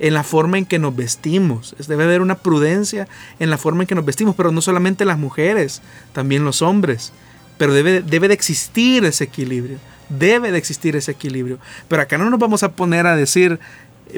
en 0.00 0.14
la 0.14 0.24
forma 0.24 0.58
en 0.58 0.64
que 0.64 0.78
nos 0.78 0.96
vestimos. 0.96 1.76
Debe 1.86 2.04
haber 2.04 2.22
una 2.22 2.38
prudencia 2.38 3.06
en 3.38 3.50
la 3.50 3.58
forma 3.58 3.82
en 3.82 3.86
que 3.86 3.94
nos 3.94 4.04
vestimos, 4.04 4.34
pero 4.34 4.50
no 4.50 4.62
solamente 4.62 5.04
las 5.04 5.18
mujeres, 5.18 5.82
también 6.12 6.44
los 6.44 6.62
hombres. 6.62 7.12
Pero 7.58 7.74
debe, 7.74 8.00
debe 8.00 8.28
de 8.28 8.34
existir 8.34 9.04
ese 9.04 9.24
equilibrio. 9.24 9.78
Debe 10.08 10.50
de 10.50 10.58
existir 10.58 10.96
ese 10.96 11.12
equilibrio. 11.12 11.58
Pero 11.86 12.02
acá 12.02 12.16
no 12.16 12.30
nos 12.30 12.40
vamos 12.40 12.62
a 12.62 12.72
poner 12.72 13.06
a 13.06 13.14
decir, 13.14 13.60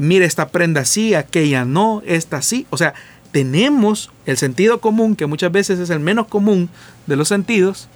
mire, 0.01 0.25
esta 0.25 0.49
prenda 0.49 0.85
sí, 0.85 1.15
aquella 1.15 1.65
no, 1.65 2.01
esta 2.07 2.41
sí. 2.43 2.65
O 2.71 2.79
sea, 2.79 2.95
tenemos 3.33 4.13
el 4.25 4.37
sentido 4.37 4.81
común, 4.81 5.17
que 5.17 5.27
muchas 5.27 5.51
veces 5.51 5.81
es 5.81 5.91
el 5.91 6.01
menos 6.01 6.29
común 6.29 6.71
de 7.07 7.17
los 7.17 7.29
sentidos, 7.29 7.89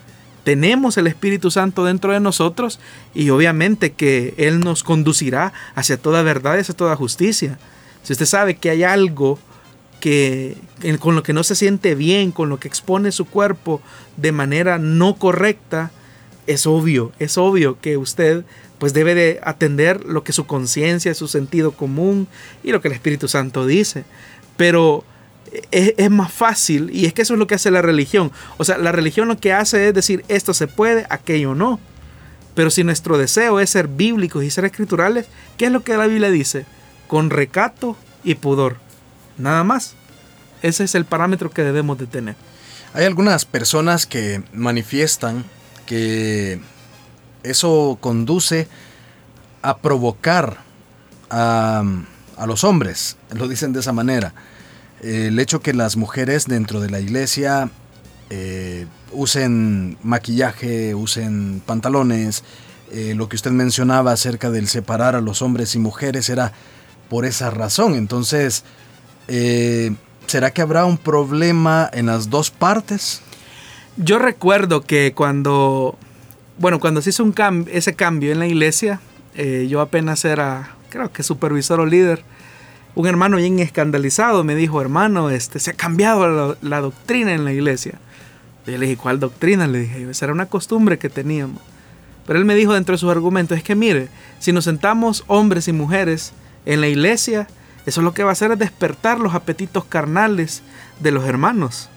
tenemos 0.43 0.97
el 0.97 1.07
Espíritu 1.07 1.51
Santo 1.51 1.85
dentro 1.85 2.13
de 2.13 2.21
nosotros 2.21 2.81
y 3.15 3.31
obviamente 3.31 3.93
que 3.93 4.35
Él 4.39 4.61
nos 4.61 4.83
conducirá 4.83 5.53
hacia 5.75 5.97
toda 5.97 6.23
verdad 6.23 6.57
y 6.57 6.61
hacia 6.61 6.75
toda 6.75 6.97
justicia. 6.97 7.59
Si 8.07 8.13
usted 8.13 8.27
sabe 8.27 8.55
que 8.55 8.71
hay 8.71 8.85
algo 8.85 9.37
que 9.99 10.57
con 11.01 11.17
lo 11.17 11.25
que 11.25 11.33
no 11.33 11.43
se 11.43 11.57
siente 11.57 11.97
bien, 11.97 12.31
con 12.31 12.49
lo 12.49 12.61
que 12.61 12.69
expone 12.69 13.11
su 13.11 13.25
cuerpo 13.25 13.83
de 14.17 14.31
manera 14.31 14.79
no 14.79 15.17
correcta, 15.17 15.91
es 16.47 16.69
obvio, 16.69 17.11
es 17.19 17.37
obvio 17.37 17.81
que 17.81 17.97
usted 17.97 18.45
pues 18.79 18.93
debe 18.93 19.17
de 19.17 19.41
atender 19.43 20.05
lo 20.05 20.23
que 20.23 20.33
su 20.33 20.47
conciencia, 20.47 21.15
su 21.15 21.27
sentido 21.27 21.73
común 21.73 22.29
y 22.63 22.71
lo 22.71 22.81
que 22.81 22.87
el 22.87 22.95
Espíritu 22.95 23.27
Santo 23.27 23.67
dice. 23.67 24.05
Pero 24.57 25.03
es, 25.73 26.09
más 26.09 26.33
fácil 26.33 26.91
y 26.93 27.07
es 27.07 27.13
que 27.13 27.23
eso 27.23 27.33
es 27.33 27.41
lo 27.41 27.49
que 27.49 27.57
hace 27.57 27.73
la 27.73 27.83
religión. 27.83 28.31
O 28.57 28.65
sea, 28.65 28.79
la 28.79 28.93
religión 28.93 29.27
lo 29.27 29.39
que 29.39 29.53
hace 29.53 29.89
es 29.89 29.95
decir 29.95 30.25
esto 30.29 30.55
se 30.55 30.69
puede, 30.69 31.07
aquello 31.11 31.57
no. 31.57 31.81
Pero 32.55 32.71
si 32.71 32.85
nuestro 32.85 33.19
deseo 33.19 33.59
es 33.59 33.71
ser 33.71 33.89
bíblicos 33.89 34.45
y 34.45 34.51
ser 34.53 34.65
escriturales, 34.65 35.27
¿qué 35.59 35.67
es 35.67 35.73
lo 35.73 35.83
que 35.83 35.97
la 35.97 36.07
Biblia 36.07 36.31
dice? 36.31 36.67
Con 37.07 37.31
recato 37.31 37.97
y 38.25 38.37
pudor. 38.37 38.77
Nada 39.39 39.65
más. 39.65 39.95
Ese 40.63 40.85
es 40.85 40.95
el 40.95 41.05
parámetro 41.05 41.51
que 41.51 41.63
debemos 41.63 41.99
de 41.99 42.07
tener. 42.07 42.35
Hay 42.95 43.05
algunas 43.05 43.45
personas 43.45 44.07
que 44.07 44.43
manifiestan 44.53 45.45
que 45.85 46.61
eso 47.43 47.99
conduce 48.01 48.69
a 49.63 49.79
provocar 49.79 50.59
a, 51.31 51.85
a 52.37 52.47
los 52.47 52.65
hombres. 52.65 53.17
Lo 53.31 53.49
dicen 53.49 53.73
de 53.73 53.81
esa 53.81 53.93
manera 53.93 54.35
el 55.03 55.39
hecho 55.39 55.61
que 55.61 55.73
las 55.73 55.97
mujeres 55.97 56.47
dentro 56.47 56.81
de 56.81 56.91
la 56.91 57.01
iglesia 57.01 57.71
eh, 58.31 58.87
usen 59.13 59.99
maquillaje, 60.03 60.95
usen 60.95 61.63
pantalones, 61.65 62.43
eh, 62.93 63.15
lo 63.15 63.29
que 63.29 63.37
usted 63.37 63.51
mencionaba 63.51 64.13
acerca 64.13 64.51
del 64.51 64.69
separar 64.69 65.15
a 65.15 65.21
los 65.21 65.43
hombres 65.43 65.75
y 65.75 65.79
mujeres 65.79 66.29
era 66.29 66.53
por 67.09 67.25
esa 67.25 67.51
razón. 67.51 67.95
Entonces, 67.95 68.65
eh, 69.29 69.95
¿será 70.27 70.51
que 70.53 70.63
habrá 70.63 70.85
un 70.85 70.99
problema 70.99 71.89
en 71.93 72.07
las 72.07 72.31
dos 72.31 72.51
partes? 72.51 73.23
Yo 73.97 74.19
recuerdo 74.19 74.83
que 74.83 75.13
cuando 75.15 75.97
bueno, 76.59 76.81
cuando 76.81 77.03
se 77.03 77.11
hizo 77.11 77.33
ese 77.71 77.95
cambio 77.95 78.33
en 78.33 78.39
la 78.39 78.47
iglesia, 78.47 79.01
eh, 79.35 79.67
yo 79.69 79.81
apenas 79.81 80.25
era, 80.25 80.77
creo 80.89 81.13
que 81.13 81.23
supervisor 81.23 81.81
o 81.81 81.87
líder, 81.87 82.23
un 82.95 83.07
hermano 83.07 83.37
bien 83.37 83.59
escandalizado 83.59 84.43
me 84.43 84.55
dijo, 84.55 84.81
hermano, 84.81 85.29
este, 85.29 85.59
se 85.59 85.73
ha 85.73 85.75
cambiado 85.75 86.57
la, 86.63 86.81
doctrina 86.81 87.35
en 87.35 87.45
la 87.45 87.53
iglesia. 87.53 87.99
Yo 88.67 88.79
le 88.79 88.87
dije, 88.87 88.97
¿cuál 88.97 89.21
doctrina? 89.21 89.67
Le 89.67 89.81
dije, 89.81 90.11
esa 90.11 90.25
era 90.25 90.33
una 90.33 90.47
costumbre 90.47 90.99
que 90.99 91.11
teníamos. 91.11 91.61
Pero 92.27 92.39
él 92.39 92.47
me 92.47 92.55
dijo 92.55 92.73
dentro 92.73 92.95
de 92.95 92.99
sus 92.99 93.11
argumentos, 93.11 93.59
es 93.59 93.63
que 93.63 93.75
mire, 93.75 94.09
si 94.39 94.51
nos 94.53 94.65
sentamos 94.65 95.25
hombres 95.27 95.69
y 95.69 95.73
mujeres 95.73 96.33
en 96.67 96.81
la 96.81 96.89
iglesia, 96.89 97.49
eso 97.87 98.03
lo 98.03 98.13
que 98.13 98.25
va 98.25 98.31
a 98.31 98.33
hacer 98.33 98.51
es 98.51 98.59
despertar 98.59 99.21
los 99.21 99.35
apetitos 99.35 99.85
carnales 99.85 100.63
de 101.01 101.13
los 101.13 101.25
hermanos. 101.25 101.89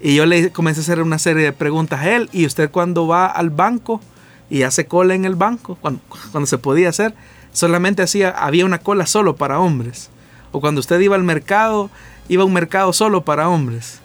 Y 0.00 0.14
yo 0.14 0.24
le 0.24 0.52
comencé 0.52 0.80
a 0.80 0.82
hacer 0.82 1.02
una 1.02 1.18
serie 1.18 1.42
de 1.42 1.52
preguntas 1.52 2.00
a 2.00 2.10
él. 2.14 2.28
¿Y 2.32 2.46
usted 2.46 2.70
cuando 2.70 3.06
va 3.06 3.26
al 3.26 3.50
banco 3.50 4.00
y 4.48 4.62
hace 4.62 4.86
cola 4.86 5.14
en 5.14 5.24
el 5.24 5.34
banco? 5.34 5.76
Cuando, 5.80 6.00
cuando 6.30 6.46
se 6.46 6.58
podía 6.58 6.88
hacer, 6.88 7.14
solamente 7.52 8.02
hacía, 8.02 8.30
había 8.30 8.64
una 8.64 8.78
cola 8.78 9.06
solo 9.06 9.36
para 9.36 9.58
hombres. 9.58 10.10
O 10.52 10.60
cuando 10.60 10.80
usted 10.80 11.00
iba 11.00 11.16
al 11.16 11.24
mercado, 11.24 11.90
iba 12.28 12.42
a 12.42 12.46
un 12.46 12.52
mercado 12.52 12.92
solo 12.92 13.24
para 13.24 13.48
hombres. 13.48 14.00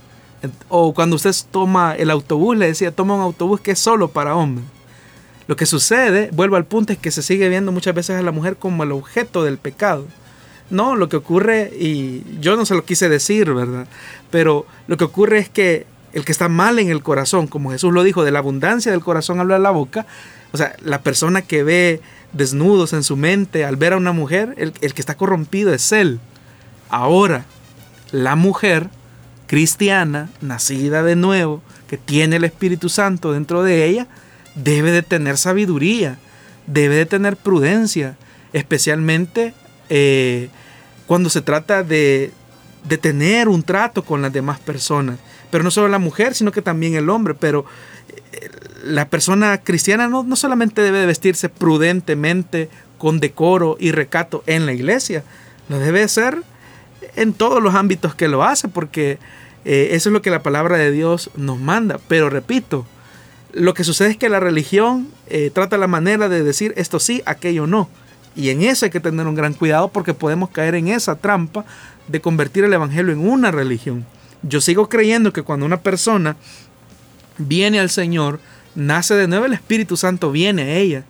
O 0.69 0.93
cuando 0.93 1.17
usted 1.17 1.35
toma 1.51 1.95
el 1.95 2.09
autobús, 2.09 2.57
le 2.57 2.67
decía, 2.67 2.91
toma 2.91 3.15
un 3.15 3.21
autobús 3.21 3.61
que 3.61 3.71
es 3.71 3.79
solo 3.79 4.07
para 4.07 4.35
hombres. 4.35 4.65
Lo 5.47 5.55
que 5.55 5.65
sucede, 5.65 6.29
vuelvo 6.33 6.55
al 6.55 6.65
punto, 6.65 6.93
es 6.93 6.99
que 6.99 7.11
se 7.11 7.21
sigue 7.21 7.49
viendo 7.49 7.71
muchas 7.71 7.95
veces 7.95 8.17
a 8.17 8.21
la 8.21 8.31
mujer 8.31 8.57
como 8.57 8.83
el 8.83 8.91
objeto 8.91 9.43
del 9.43 9.57
pecado. 9.57 10.05
No, 10.69 10.95
lo 10.95 11.09
que 11.09 11.17
ocurre, 11.17 11.71
y 11.77 12.23
yo 12.39 12.55
no 12.55 12.65
se 12.65 12.75
lo 12.75 12.85
quise 12.85 13.09
decir, 13.09 13.53
¿verdad? 13.53 13.87
Pero 14.29 14.65
lo 14.87 14.97
que 14.97 15.03
ocurre 15.03 15.39
es 15.39 15.49
que 15.49 15.85
el 16.13 16.25
que 16.25 16.31
está 16.31 16.47
mal 16.47 16.79
en 16.79 16.89
el 16.89 17.03
corazón, 17.03 17.47
como 17.47 17.71
Jesús 17.71 17.93
lo 17.93 18.03
dijo, 18.03 18.23
de 18.23 18.31
la 18.31 18.39
abundancia 18.39 18.91
del 18.91 19.01
corazón 19.01 19.39
habla 19.39 19.59
la 19.59 19.71
boca, 19.71 20.05
o 20.51 20.57
sea, 20.57 20.75
la 20.81 21.01
persona 21.01 21.41
que 21.41 21.63
ve 21.63 22.01
desnudos 22.33 22.93
en 22.93 23.03
su 23.03 23.17
mente 23.17 23.65
al 23.65 23.75
ver 23.75 23.93
a 23.93 23.97
una 23.97 24.11
mujer, 24.11 24.53
el, 24.57 24.73
el 24.81 24.93
que 24.93 25.01
está 25.01 25.15
corrompido 25.15 25.73
es 25.73 25.91
él. 25.91 26.19
Ahora, 26.89 27.45
la 28.11 28.35
mujer 28.35 28.89
cristiana, 29.47 30.29
nacida 30.41 31.03
de 31.03 31.15
nuevo, 31.15 31.61
que 31.89 31.97
tiene 31.97 32.37
el 32.37 32.45
Espíritu 32.45 32.87
Santo 32.87 33.33
dentro 33.33 33.63
de 33.63 33.85
ella, 33.85 34.07
debe 34.55 34.91
de 34.91 35.01
tener 35.01 35.37
sabiduría, 35.37 36.17
debe 36.67 36.95
de 36.95 37.05
tener 37.05 37.37
prudencia, 37.37 38.17
especialmente 38.53 39.53
eh, 39.89 40.49
cuando 41.07 41.29
se 41.29 41.41
trata 41.41 41.83
de, 41.83 42.31
de 42.83 42.97
tener 42.97 43.47
un 43.47 43.63
trato 43.63 44.03
con 44.03 44.21
las 44.21 44.33
demás 44.33 44.59
personas. 44.59 45.17
Pero 45.49 45.63
no 45.63 45.71
solo 45.71 45.89
la 45.89 45.99
mujer, 45.99 46.33
sino 46.33 46.51
que 46.51 46.61
también 46.61 46.95
el 46.95 47.09
hombre. 47.09 47.33
Pero 47.33 47.65
eh, 48.31 48.49
la 48.83 49.09
persona 49.09 49.57
cristiana 49.57 50.07
no, 50.07 50.23
no 50.23 50.35
solamente 50.35 50.81
debe 50.81 50.99
de 50.99 51.05
vestirse 51.05 51.49
prudentemente, 51.49 52.69
con 53.01 53.19
decoro 53.19 53.77
y 53.79 53.91
recato 53.91 54.43
en 54.45 54.67
la 54.67 54.73
iglesia, 54.73 55.23
lo 55.69 55.79
debe 55.79 56.07
ser 56.07 56.43
en 57.15 57.33
todos 57.33 57.61
los 57.61 57.73
ámbitos 57.73 58.13
que 58.13 58.27
lo 58.27 58.43
hace, 58.43 58.67
porque 58.67 59.17
eh, 59.65 59.89
eso 59.93 60.09
es 60.09 60.13
lo 60.13 60.21
que 60.21 60.29
la 60.29 60.43
palabra 60.43 60.77
de 60.77 60.91
Dios 60.91 61.31
nos 61.35 61.59
manda. 61.59 61.99
Pero 62.07 62.29
repito, 62.29 62.85
lo 63.53 63.73
que 63.73 63.83
sucede 63.83 64.11
es 64.11 64.17
que 64.17 64.29
la 64.29 64.39
religión 64.39 65.07
eh, 65.27 65.51
trata 65.53 65.77
la 65.77 65.87
manera 65.87 66.29
de 66.29 66.43
decir 66.43 66.73
esto 66.77 66.99
sí, 66.99 67.21
aquello 67.25 67.67
no. 67.67 67.89
Y 68.35 68.49
en 68.49 68.61
eso 68.61 68.85
hay 68.85 68.91
que 68.91 68.99
tener 68.99 69.27
un 69.27 69.35
gran 69.35 69.53
cuidado 69.53 69.89
porque 69.89 70.13
podemos 70.13 70.49
caer 70.49 70.75
en 70.75 70.87
esa 70.87 71.15
trampa 71.15 71.65
de 72.07 72.21
convertir 72.21 72.63
el 72.63 72.73
Evangelio 72.73 73.11
en 73.11 73.27
una 73.27 73.51
religión. 73.51 74.05
Yo 74.43 74.61
sigo 74.61 74.89
creyendo 74.89 75.33
que 75.33 75.43
cuando 75.43 75.65
una 75.65 75.81
persona 75.81 76.37
viene 77.37 77.79
al 77.79 77.89
Señor, 77.89 78.39
nace 78.73 79.15
de 79.15 79.27
nuevo, 79.27 79.45
el 79.45 79.53
Espíritu 79.53 79.97
Santo 79.97 80.31
viene 80.31 80.63
a 80.63 80.75
ella 80.75 81.03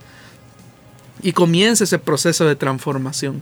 y 1.22 1.34
comienza 1.34 1.84
ese 1.84 2.00
proceso 2.00 2.46
de 2.46 2.56
transformación. 2.56 3.42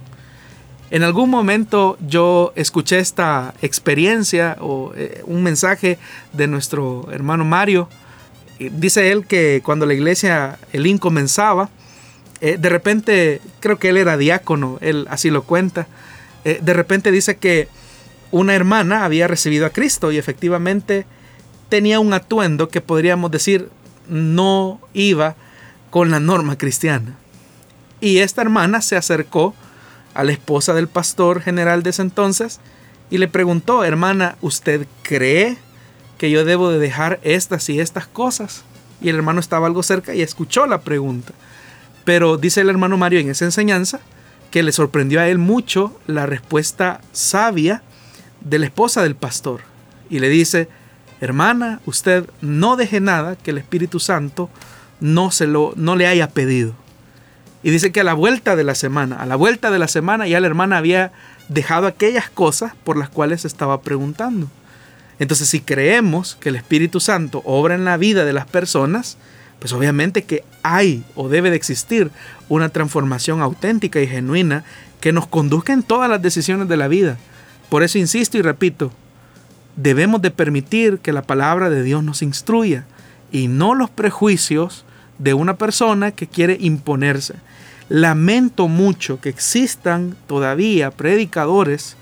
En 0.92 1.04
algún 1.04 1.30
momento 1.30 1.98
yo 2.06 2.52
escuché 2.56 3.00
esta 3.00 3.54
experiencia 3.62 4.58
o 4.60 4.92
eh, 4.96 5.22
un 5.26 5.44
mensaje 5.44 6.00
de 6.34 6.48
nuestro 6.48 7.08
hermano 7.12 7.46
Mario. 7.46 7.88
Dice 8.60 9.12
él 9.12 9.26
que 9.26 9.62
cuando 9.64 9.86
la 9.86 9.94
iglesia 9.94 10.60
Elín 10.74 10.98
comenzaba, 10.98 11.70
eh, 12.42 12.58
de 12.60 12.70
repente, 12.70 13.42
creo 13.60 13.80
que 13.80 13.90
él 13.90 13.98
era 13.98 14.18
diácono, 14.18 14.78
él 14.82 15.08
así 15.10 15.30
lo 15.30 15.44
cuenta, 15.44 15.88
eh, 16.46 16.60
de 16.62 16.74
repente 16.74 17.12
dice 17.12 17.38
que 17.38 17.68
una 18.32 18.56
hermana 18.56 19.06
había 19.06 19.28
recibido 19.28 19.66
a 19.66 19.72
Cristo 19.72 20.12
y 20.12 20.18
efectivamente 20.18 21.06
tenía 21.70 22.00
un 22.00 22.14
atuendo 22.14 22.70
que 22.70 22.82
podríamos 22.82 23.32
decir 23.32 23.70
no 24.08 24.80
iba 24.94 25.36
con 25.90 26.12
la 26.12 26.20
norma 26.20 26.58
cristiana. 26.58 27.16
Y 28.02 28.20
esta 28.20 28.42
hermana 28.42 28.82
se 28.82 28.96
acercó 28.96 29.54
a 30.14 30.24
la 30.24 30.32
esposa 30.32 30.74
del 30.74 30.88
pastor 30.88 31.42
general 31.42 31.84
de 31.84 31.92
ese 31.92 32.02
entonces 32.02 32.60
y 33.10 33.18
le 33.18 33.28
preguntó, 33.28 33.84
hermana, 33.84 34.38
¿usted 34.42 34.88
cree 35.04 35.58
que 36.20 36.30
yo 36.30 36.46
debo 36.46 36.70
de 36.70 36.78
dejar 36.78 37.20
estas 37.24 37.68
y 37.70 37.80
estas 37.80 38.06
cosas? 38.06 38.64
Y 39.02 39.10
el 39.10 39.16
hermano 39.16 39.40
estaba 39.40 39.66
algo 39.66 39.82
cerca 39.82 40.14
y 40.14 40.22
escuchó 40.22 40.68
la 40.68 40.82
pregunta. 40.82 41.34
Pero 42.04 42.38
dice 42.38 42.62
el 42.62 42.70
hermano 42.70 42.98
Mario 42.98 43.20
en 43.20 43.30
esa 43.30 43.46
enseñanza 43.46 44.02
que 44.52 44.62
le 44.62 44.72
sorprendió 44.72 45.22
a 45.22 45.28
él 45.28 45.38
mucho 45.38 46.00
la 46.06 46.26
respuesta 46.26 47.02
sabia 47.12 47.82
de 48.42 48.60
la 48.60 48.66
esposa 48.66 49.02
del 49.02 49.16
pastor. 49.16 49.62
Y 50.10 50.20
le 50.20 50.30
dice, 50.30 50.68
hermana, 51.22 51.80
usted 51.86 52.30
no 52.42 52.76
deje 52.76 53.00
nada 53.00 53.36
que 53.36 53.52
el 53.52 53.58
Espíritu 53.58 54.00
Santo 54.00 54.50
no, 55.00 55.32
se 55.32 55.48
lo, 55.48 55.74
no 55.76 55.96
le 55.96 56.08
haya 56.08 56.30
pedido. 56.30 56.74
Y 57.64 57.72
dice 57.72 57.92
que 57.92 58.02
a 58.02 58.06
la 58.06 58.14
vuelta 58.14 58.56
de 58.56 58.64
la 58.64 58.76
semana, 58.76 59.18
a 59.18 59.26
la 59.26 59.36
vuelta 59.36 59.72
de 59.72 59.80
la 59.80 59.88
semana 59.88 60.28
ya 60.28 60.40
la 60.40 60.48
hermana 60.48 60.78
había 60.78 61.12
dejado 61.50 61.88
aquellas 61.88 62.30
cosas 62.30 62.74
por 62.84 62.98
las 62.98 63.10
cuales 63.10 63.46
estaba 63.46 63.82
preguntando. 63.82 64.48
Entonces 65.20 65.50
si 65.50 65.60
creemos 65.60 66.38
que 66.40 66.50
el 66.50 66.56
Espíritu 66.56 67.00
Santo 67.00 67.42
obra 67.46 67.76
en 67.76 67.86
la 67.86 67.98
vida 67.98 68.26
de 68.26 68.34
las 68.34 68.46
personas, 68.48 69.18
pues 69.60 69.74
obviamente 69.74 70.24
que 70.24 70.44
hay 70.64 71.04
o 71.16 71.28
debe 71.28 71.50
de 71.50 71.58
existir 71.58 72.12
una 72.48 72.70
transformación 72.70 73.42
auténtica 73.42 74.02
y 74.02 74.08
genuina 74.08 74.64
que 75.02 75.12
nos 75.12 75.28
conduzca 75.28 75.74
en 75.74 75.84
todas 75.84 76.10
las 76.10 76.22
decisiones 76.22 76.68
de 76.70 76.78
la 76.78 76.88
vida. 76.88 77.18
Por 77.70 77.84
eso 77.84 77.98
insisto 77.98 78.38
y 78.38 78.42
repito, 78.42 78.92
debemos 79.76 80.22
de 80.22 80.32
permitir 80.32 81.00
que 81.00 81.14
la 81.14 81.22
palabra 81.22 81.70
de 81.70 81.84
Dios 81.84 82.04
nos 82.04 82.22
instruya 82.22 82.86
y 83.32 83.48
no 83.48 83.76
los 83.76 83.90
prejuicios 83.90 84.86
de 85.20 85.34
una 85.34 85.58
persona 85.58 86.12
que 86.12 86.28
quiere 86.28 86.58
imponerse. 86.60 87.36
Lamento 87.90 88.68
mucho 88.68 89.20
que 89.20 89.30
existan 89.30 90.16
todavía 90.28 90.92
predicadores 90.92 91.96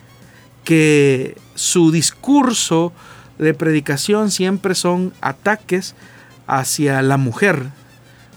que 0.67 1.37
su 1.55 1.93
discurso 1.93 2.91
de 3.39 3.53
predicación 3.53 4.31
siempre 4.31 4.75
son 4.75 5.13
ataques 5.21 5.95
hacia 6.45 7.01
la 7.01 7.15
mujer, 7.15 7.67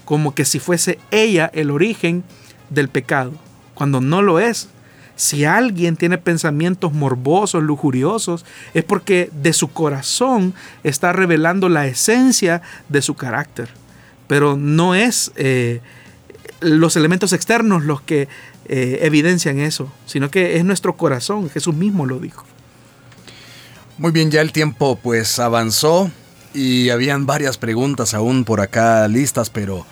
como 0.05 0.33
que 0.33 0.45
si 0.45 0.59
fuese 0.59 0.97
ella 1.11 1.51
el 1.53 1.71
origen 1.71 2.23
del 2.69 2.87
pecado, 2.87 3.33
cuando 3.73 3.99
no 3.99 4.21
lo 4.21 4.39
es. 4.39 4.69
Si 5.17 5.43
alguien 5.43 5.97
tiene 5.97 6.17
pensamientos 6.17 6.93
morbosos, 6.93 7.63
lujuriosos, 7.63 8.45
es 8.73 8.85
porque 8.85 9.29
de 9.33 9.51
su 9.51 9.67
corazón 9.67 10.53
está 10.85 11.11
revelando 11.11 11.67
la 11.67 11.85
esencia 11.85 12.61
de 12.87 13.01
su 13.01 13.15
carácter. 13.15 13.67
Pero 14.27 14.55
no 14.55 14.95
es 14.95 15.33
eh, 15.35 15.81
los 16.61 16.95
elementos 16.95 17.33
externos 17.33 17.83
los 17.83 18.01
que 18.01 18.27
eh, 18.65 18.99
evidencian 19.01 19.59
eso, 19.59 19.91
sino 20.05 20.31
que 20.31 20.57
es 20.57 20.65
nuestro 20.65 20.95
corazón, 20.95 21.49
Jesús 21.49 21.75
mismo 21.75 22.05
lo 22.05 22.19
dijo. 22.19 22.45
Muy 23.97 24.11
bien, 24.11 24.31
ya 24.31 24.41
el 24.41 24.51
tiempo 24.51 24.97
pues 25.01 25.37
avanzó 25.39 26.09
y 26.53 26.89
habían 26.89 27.25
varias 27.25 27.57
preguntas 27.57 28.13
aún 28.13 28.45
por 28.45 28.61
acá 28.61 29.07
listas, 29.07 29.49
pero 29.49 29.85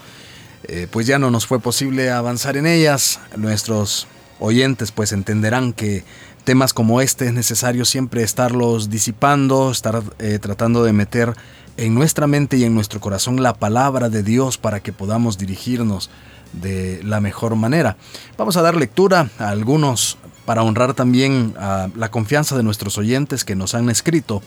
eh, 0.64 0.88
pues 0.90 1.06
ya 1.08 1.20
no 1.20 1.32
nos 1.32 1.46
fue 1.46 1.60
posible 1.60 2.10
avanzar 2.10 2.58
en 2.58 2.66
ellas. 2.66 3.20
Nuestros 3.36 4.08
oyentes 4.40 4.92
pues 4.92 5.12
entenderán 5.12 5.74
que 5.74 6.04
temas 6.44 6.74
como 6.74 7.02
este 7.02 7.28
es 7.28 7.34
necesario 7.34 7.86
siempre 7.86 8.24
estarlos 8.24 8.90
disipando, 8.90 9.72
estar 9.72 10.02
eh, 10.20 10.40
tratando 10.40 10.84
de 10.84 10.94
meter 10.94 11.34
en 11.80 11.96
nuestra 11.96 12.28
mente 12.28 12.58
y 12.58 12.66
en 12.66 12.76
nuestro 12.76 13.00
corazón 13.00 13.42
la 13.42 13.54
palabra 13.54 14.10
de 14.10 14.22
Dios 14.22 14.58
para 14.58 14.82
que 14.82 14.92
podamos 14.92 15.38
dirigirnos 15.38 16.10
de 16.52 17.02
la 17.04 17.22
mejor 17.22 17.56
manera. 17.56 17.96
Vamos 18.38 18.58
a 18.58 18.62
dar 18.62 18.76
lectura 18.76 19.30
a 19.40 19.50
algunos 19.50 20.18
para 20.46 20.64
honrar 20.64 20.94
también 20.94 21.54
a 21.58 21.90
la 21.96 22.12
confianza 22.12 22.58
de 22.58 22.64
nuestros 22.64 22.98
oyentes 22.98 23.46
que 23.46 23.56
nos 23.56 23.76
han 23.76 23.90
escrito 23.90 24.42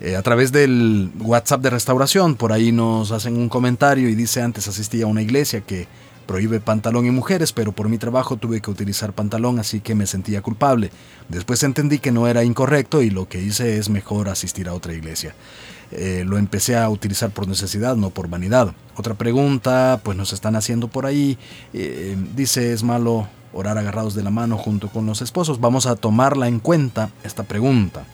eh, 0.00 0.16
a 0.16 0.22
través 0.22 0.52
del 0.52 1.10
WhatsApp 1.20 1.62
de 1.62 1.70
restauración. 1.70 2.34
Por 2.34 2.52
ahí 2.52 2.70
nos 2.70 3.12
hacen 3.12 3.36
un 3.36 3.48
comentario 3.48 4.08
y 4.08 4.14
dice 4.14 4.42
antes 4.42 4.68
asistí 4.68 5.00
a 5.00 5.06
una 5.06 5.22
iglesia 5.22 5.62
que 5.62 5.88
prohíbe 6.26 6.60
pantalón 6.60 7.06
en 7.06 7.14
mujeres, 7.14 7.54
pero 7.54 7.72
por 7.72 7.88
mi 7.88 7.96
trabajo 7.96 8.36
tuve 8.36 8.60
que 8.60 8.70
utilizar 8.70 9.14
pantalón, 9.14 9.58
así 9.58 9.80
que 9.80 9.94
me 9.94 10.06
sentía 10.06 10.42
culpable. 10.42 10.90
Después 11.30 11.62
entendí 11.62 11.98
que 11.98 12.12
no 12.12 12.28
era 12.28 12.44
incorrecto 12.44 13.00
y 13.00 13.08
lo 13.08 13.26
que 13.26 13.40
hice 13.40 13.78
es 13.78 13.88
mejor 13.88 14.28
asistir 14.28 14.68
a 14.68 14.74
otra 14.74 14.92
iglesia. 14.92 15.34
Eh, 15.90 16.24
lo 16.26 16.36
empecé 16.36 16.76
a 16.76 16.88
utilizar 16.90 17.30
por 17.30 17.48
necesidad, 17.48 17.96
no 17.96 18.10
por 18.10 18.28
vanidad. 18.28 18.72
Otra 18.96 19.14
pregunta, 19.14 20.00
pues 20.02 20.16
nos 20.16 20.32
están 20.32 20.54
haciendo 20.56 20.88
por 20.88 21.06
ahí. 21.06 21.38
Eh, 21.72 22.16
dice, 22.36 22.72
es 22.72 22.82
malo 22.82 23.28
orar 23.52 23.78
agarrados 23.78 24.14
de 24.14 24.22
la 24.22 24.30
mano 24.30 24.58
junto 24.58 24.88
con 24.88 25.06
los 25.06 25.22
esposos. 25.22 25.60
Vamos 25.60 25.86
a 25.86 25.96
tomarla 25.96 26.48
en 26.48 26.58
cuenta, 26.58 27.10
esta 27.24 27.44
pregunta. 27.44 28.04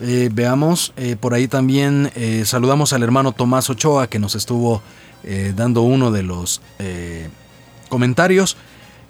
Eh, 0.00 0.30
veamos, 0.32 0.94
por 1.20 1.34
ahí 1.34 1.46
también 1.46 2.10
saludamos 2.44 2.94
al 2.94 3.02
hermano 3.02 3.32
Tomás 3.32 3.68
Ochoa 3.68 4.08
que 4.08 4.18
nos 4.18 4.34
estuvo 4.34 4.82
dando 5.54 5.82
uno 5.82 6.10
de 6.10 6.22
los 6.22 6.62
comentarios. 7.90 8.56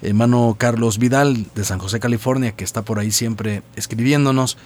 Hermano 0.02 0.56
Carlos 0.58 0.98
Vidal 0.98 1.46
de 1.54 1.64
San 1.64 1.78
José, 1.78 2.00
California, 2.00 2.52
que 2.52 2.64
está 2.64 2.82
por 2.82 2.98
ahí 2.98 3.12
siempre 3.12 3.62
escribiéndonos. 3.76 4.58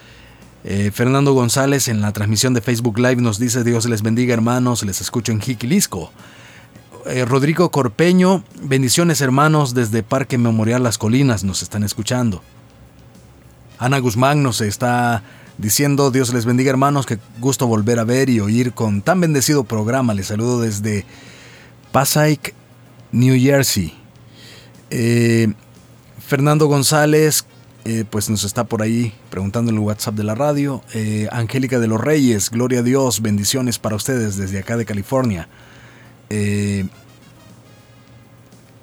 Eh, 0.67 0.89
Fernando 0.91 1.33
González 1.33 1.87
en 1.89 2.01
la 2.01 2.11
transmisión 2.11 2.55
de 2.55 2.61
Facebook 2.61 2.97
Live 2.97 3.21
nos 3.21 3.37
dice 3.37 3.63
Dios 3.63 3.85
les 3.85 4.01
bendiga 4.01 4.33
hermanos, 4.33 4.83
les 4.83 4.99
escucho 4.99 5.31
en 5.31 5.39
Jiquilisco. 5.39 6.11
Eh, 7.05 7.23
Rodrigo 7.23 7.69
Corpeño, 7.69 8.43
bendiciones 8.63 9.21
hermanos 9.21 9.75
desde 9.75 10.01
Parque 10.01 10.39
Memorial 10.39 10.81
Las 10.81 10.97
Colinas, 10.97 11.43
nos 11.43 11.61
están 11.61 11.83
escuchando. 11.83 12.41
Ana 13.77 13.99
Guzmán 13.99 14.41
nos 14.41 14.59
está 14.61 15.21
diciendo 15.59 16.09
Dios 16.09 16.33
les 16.33 16.45
bendiga 16.45 16.71
hermanos, 16.71 17.05
que 17.05 17.19
gusto 17.39 17.67
volver 17.67 17.99
a 17.99 18.03
ver 18.03 18.31
y 18.31 18.39
oír 18.39 18.73
con 18.73 19.03
tan 19.03 19.21
bendecido 19.21 19.65
programa. 19.65 20.15
Les 20.15 20.25
saludo 20.25 20.61
desde 20.61 21.05
Passaic, 21.91 22.55
New 23.11 23.39
Jersey. 23.39 23.93
Eh, 24.89 25.53
Fernando 26.25 26.65
González, 26.65 27.45
eh, 27.87 28.03
pues 28.09 28.31
nos 28.31 28.43
está 28.43 28.63
por 28.63 28.81
ahí 28.81 29.13
preguntando 29.29 29.69
en 29.69 29.77
el 29.77 29.83
WhatsApp 29.83 30.15
de 30.15 30.23
la 30.23 30.33
radio. 30.33 30.81
Eh, 30.95 31.27
Angélica 31.31 31.77
de 31.79 31.85
los 31.85 32.01
Reyes, 32.01 32.49
gloria 32.49 32.79
a 32.79 32.81
Dios, 32.81 33.21
bendiciones 33.21 33.77
para 33.77 33.95
ustedes 33.95 34.37
desde 34.37 34.57
acá 34.57 34.75
de 34.75 34.85
California. 34.85 35.47
Eh, 36.31 36.87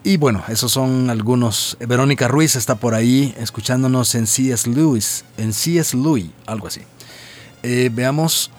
y 0.05 0.17
bueno, 0.19 0.45
esos 0.47 0.71
son 0.71 1.11
algunos. 1.11 1.77
Verónica 1.81 2.29
Ruiz 2.29 2.55
está 2.55 2.77
por 2.77 2.95
ahí 2.95 3.35
escuchándonos 3.39 4.15
en 4.15 4.29
C.S. 4.29 4.71
Lewis, 4.71 5.25
en 5.37 5.53
C.S. 5.53 5.97
Louis, 5.97 6.31
algo 6.47 6.69
así. 6.69 6.83
veamos. 7.91 8.53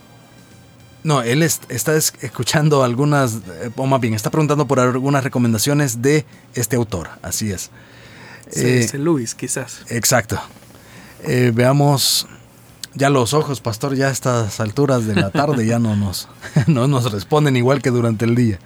No, 1.05 1.21
él 1.21 1.41
está 1.41 1.95
escuchando 1.95 2.83
algunas, 2.83 3.39
o 3.77 3.85
más 3.85 4.01
bien, 4.01 4.13
está 4.13 4.29
preguntando 4.29 4.67
por 4.67 4.81
algunas 4.81 5.23
recomendaciones 5.23 6.01
de 6.01 6.25
este 6.53 6.75
autor, 6.75 7.09
así 7.21 7.51
es. 7.51 7.71
C.S. 8.49 8.95
Eh, 8.95 8.99
Luis, 8.99 9.35
quizás. 9.35 9.81
Exacto. 9.89 10.39
Eh, 11.23 11.51
veamos 11.53 12.27
ya 12.95 13.09
los 13.09 13.33
ojos, 13.33 13.61
pastor, 13.61 13.95
ya 13.95 14.07
a 14.07 14.11
estas 14.11 14.59
alturas 14.59 15.05
de 15.05 15.15
la 15.15 15.31
tarde 15.31 15.65
ya 15.65 15.79
no 15.79 15.95
nos, 15.95 16.27
no 16.67 16.87
nos 16.87 17.11
responden 17.11 17.55
igual 17.55 17.81
que 17.81 17.89
durante 17.89 18.25
el 18.25 18.35
día. 18.35 18.59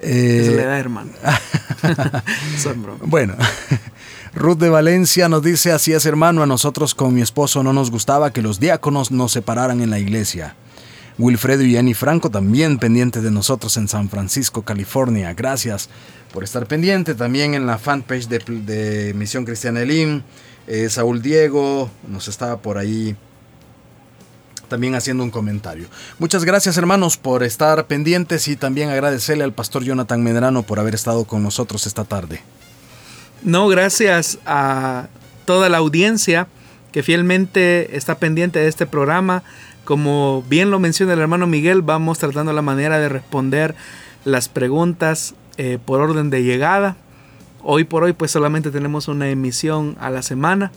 Eh, 0.00 0.52
le 0.56 0.64
da, 0.64 0.78
hermano. 0.78 1.12
bueno, 3.06 3.34
Ruth 4.34 4.58
de 4.58 4.68
Valencia 4.68 5.28
nos 5.28 5.42
dice, 5.42 5.72
así 5.72 5.92
es 5.92 6.04
hermano, 6.06 6.42
a 6.42 6.46
nosotros 6.46 6.94
con 6.94 7.14
mi 7.14 7.22
esposo 7.22 7.62
no 7.62 7.72
nos 7.72 7.90
gustaba 7.90 8.32
que 8.32 8.42
los 8.42 8.58
diáconos 8.58 9.10
nos 9.10 9.32
separaran 9.32 9.80
en 9.80 9.90
la 9.90 9.98
iglesia. 9.98 10.56
Wilfredo 11.18 11.62
y 11.62 11.76
Annie 11.76 11.94
Franco 11.94 12.30
también 12.30 12.78
pendientes 12.78 13.22
de 13.22 13.30
nosotros 13.30 13.76
en 13.76 13.86
San 13.86 14.08
Francisco, 14.08 14.62
California. 14.62 15.34
Gracias 15.34 15.88
por 16.32 16.44
estar 16.44 16.66
pendiente. 16.66 17.14
También 17.14 17.54
en 17.54 17.66
la 17.66 17.78
fanpage 17.78 18.28
de, 18.28 19.12
Misión 19.14 19.44
Cristiana 19.44 19.82
Elim. 19.82 20.22
Eh, 20.66 20.88
Saúl 20.88 21.22
Diego 21.22 21.90
nos 22.08 22.28
estaba 22.28 22.58
por 22.58 22.78
ahí 22.78 23.16
también 24.68 24.94
haciendo 24.94 25.22
un 25.22 25.30
comentario. 25.30 25.86
Muchas 26.18 26.44
gracias 26.44 26.78
hermanos 26.78 27.18
por 27.18 27.42
estar 27.42 27.86
pendientes 27.86 28.48
y 28.48 28.56
también 28.56 28.88
agradecerle 28.88 29.44
al 29.44 29.52
pastor 29.52 29.84
Jonathan 29.84 30.22
Medrano 30.22 30.62
por 30.62 30.78
haber 30.78 30.94
estado 30.94 31.24
con 31.24 31.42
nosotros 31.42 31.86
esta 31.86 32.04
tarde. 32.04 32.40
No, 33.42 33.68
gracias 33.68 34.38
a 34.46 35.08
toda 35.44 35.68
la 35.68 35.78
audiencia 35.78 36.46
que 36.92 37.02
fielmente 37.02 37.96
está 37.96 38.14
pendiente 38.14 38.60
de 38.60 38.68
este 38.68 38.86
programa. 38.86 39.42
Como 39.84 40.44
bien 40.48 40.70
lo 40.70 40.78
menciona 40.78 41.12
el 41.12 41.18
hermano 41.18 41.46
Miguel, 41.46 41.82
vamos 41.82 42.18
tratando 42.18 42.52
la 42.52 42.62
manera 42.62 42.98
de 42.98 43.08
responder 43.08 43.74
las 44.24 44.48
preguntas 44.48 45.34
eh, 45.56 45.78
por 45.84 46.00
orden 46.00 46.30
de 46.30 46.42
llegada. 46.42 46.96
Hoy 47.62 47.84
por 47.84 48.04
hoy 48.04 48.12
pues 48.12 48.30
solamente 48.30 48.70
tenemos 48.70 49.08
una 49.08 49.28
emisión 49.28 49.96
a 50.00 50.10
la 50.10 50.22
semana. 50.22 50.72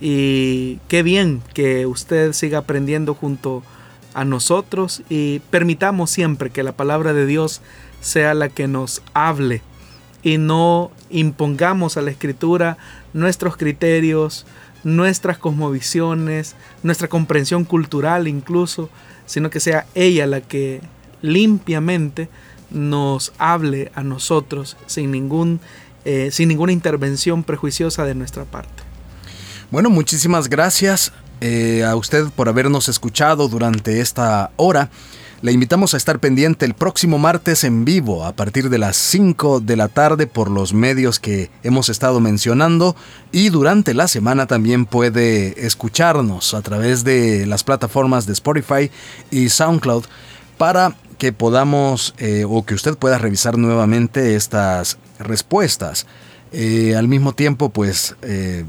Y 0.00 0.78
qué 0.88 1.02
bien 1.02 1.42
que 1.54 1.86
usted 1.86 2.32
siga 2.32 2.58
aprendiendo 2.58 3.14
junto 3.14 3.62
a 4.12 4.24
nosotros 4.24 5.02
y 5.08 5.40
permitamos 5.50 6.10
siempre 6.10 6.50
que 6.50 6.62
la 6.62 6.72
palabra 6.72 7.12
de 7.12 7.26
Dios 7.26 7.62
sea 8.00 8.34
la 8.34 8.48
que 8.48 8.68
nos 8.68 9.02
hable 9.12 9.62
y 10.22 10.38
no 10.38 10.90
impongamos 11.10 11.96
a 11.96 12.02
la 12.02 12.10
escritura 12.10 12.78
nuestros 13.12 13.56
criterios, 13.56 14.46
nuestras 14.82 15.38
cosmovisiones, 15.38 16.56
nuestra 16.82 17.08
comprensión 17.08 17.64
cultural 17.64 18.26
incluso, 18.26 18.88
sino 19.26 19.50
que 19.50 19.60
sea 19.60 19.86
ella 19.94 20.26
la 20.26 20.40
que 20.40 20.80
limpiamente 21.22 22.28
nos 22.70 23.32
hable 23.38 23.90
a 23.94 24.02
nosotros 24.02 24.76
sin, 24.86 25.10
ningún, 25.10 25.60
eh, 26.04 26.30
sin 26.32 26.48
ninguna 26.48 26.72
intervención 26.72 27.44
prejuiciosa 27.44 28.04
de 28.04 28.14
nuestra 28.14 28.44
parte. 28.44 28.82
Bueno, 29.70 29.90
muchísimas 29.90 30.48
gracias 30.48 31.12
eh, 31.40 31.84
a 31.84 31.96
usted 31.96 32.26
por 32.34 32.48
habernos 32.48 32.88
escuchado 32.88 33.48
durante 33.48 34.00
esta 34.00 34.50
hora. 34.56 34.90
Le 35.44 35.52
invitamos 35.52 35.92
a 35.92 35.98
estar 35.98 36.20
pendiente 36.20 36.64
el 36.64 36.72
próximo 36.72 37.18
martes 37.18 37.64
en 37.64 37.84
vivo 37.84 38.24
a 38.24 38.32
partir 38.32 38.70
de 38.70 38.78
las 38.78 38.96
5 38.96 39.60
de 39.60 39.76
la 39.76 39.88
tarde 39.88 40.26
por 40.26 40.50
los 40.50 40.72
medios 40.72 41.20
que 41.20 41.50
hemos 41.62 41.90
estado 41.90 42.18
mencionando 42.18 42.96
y 43.30 43.50
durante 43.50 43.92
la 43.92 44.08
semana 44.08 44.46
también 44.46 44.86
puede 44.86 45.66
escucharnos 45.66 46.54
a 46.54 46.62
través 46.62 47.04
de 47.04 47.44
las 47.44 47.62
plataformas 47.62 48.24
de 48.24 48.32
Spotify 48.32 48.90
y 49.30 49.50
SoundCloud 49.50 50.04
para 50.56 50.94
que 51.18 51.32
podamos 51.32 52.14
eh, 52.18 52.44
o 52.48 52.64
que 52.64 52.74
usted 52.74 52.96
pueda 52.96 53.18
revisar 53.18 53.56
nuevamente 53.56 54.36
estas 54.36 54.98
respuestas. 55.18 56.06
Eh, 56.52 56.94
al 56.96 57.08
mismo 57.08 57.32
tiempo, 57.32 57.68
pues 57.68 58.16
eh, 58.22 58.64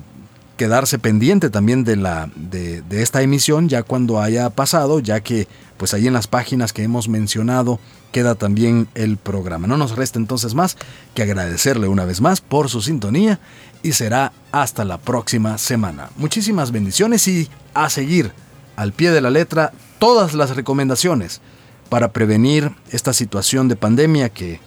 quedarse 0.57 0.99
pendiente 0.99 1.49
también 1.49 1.83
de, 1.83 1.95
la, 1.97 2.29
de, 2.35 2.83
esta 2.91 3.21
emisión 3.21 3.69
ya 3.69 3.83
cuando 3.83 4.21
haya 4.21 4.49
pasado, 4.49 4.99
ya 4.99 5.19
que 5.19 5.47
pues 5.77 5.93
ahí 5.93 6.07
en 6.07 6.13
las 6.13 6.27
páginas 6.27 6.71
que 6.71 6.83
hemos 6.83 7.09
mencionado 7.09 7.79
queda 8.11 8.35
también 8.35 8.87
el 8.95 9.17
programa. 9.17 9.67
No 9.67 9.77
nos 9.77 9.95
resta 9.95 10.17
entonces 10.17 10.55
más 10.55 10.77
que 11.13 11.23
agradecerle 11.23 11.89
una 11.89 12.05
vez 12.05 12.21
más 12.21 12.39
por 12.39 12.69
su 12.69 12.81
sintonía 12.81 13.39
y 13.83 13.91
será 13.91 14.31
hasta 14.53 14.85
la 14.85 14.97
próxima 14.97 15.57
semana. 15.57 16.09
Muchísimas 16.15 16.71
bendiciones 16.71 17.27
y 17.27 17.49
a 17.73 17.89
seguir 17.89 18.31
al 18.77 18.93
pie 18.93 19.11
de 19.11 19.21
la 19.21 19.29
letra 19.29 19.73
todas 19.99 20.33
las 20.33 20.55
recomendaciones 20.55 21.41
para 21.89 22.11
prevenir 22.11 22.71
esta 22.91 23.13
situación 23.13 23.67
de 23.67 23.75
pandemia 23.75 24.29
que 24.29 24.59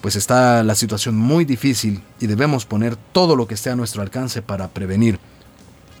pues 0.00 0.14
está 0.16 0.62
la 0.62 0.74
situación 0.74 1.16
muy 1.16 1.44
difícil 1.44 2.02
y 2.20 2.26
debemos 2.26 2.64
poner 2.64 2.96
todo 2.96 3.34
lo 3.34 3.48
que 3.48 3.54
esté 3.54 3.70
a 3.70 3.76
nuestro 3.76 4.02
alcance 4.02 4.42
para 4.42 4.68
prevenir. 4.68 5.18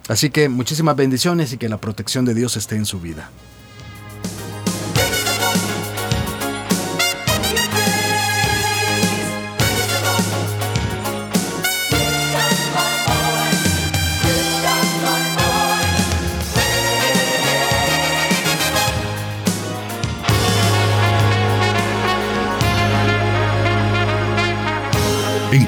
Así 0.08 0.30
que 0.30 0.48
muchísimas 0.48 0.94
bendiciones 0.94 1.52
y 1.52 1.58
que 1.58 1.68
la 1.68 1.78
protección 1.78 2.24
de 2.24 2.34
Dios 2.34 2.56
esté 2.56 2.76
en 2.76 2.86
su 2.86 3.00
vida. 3.00 3.30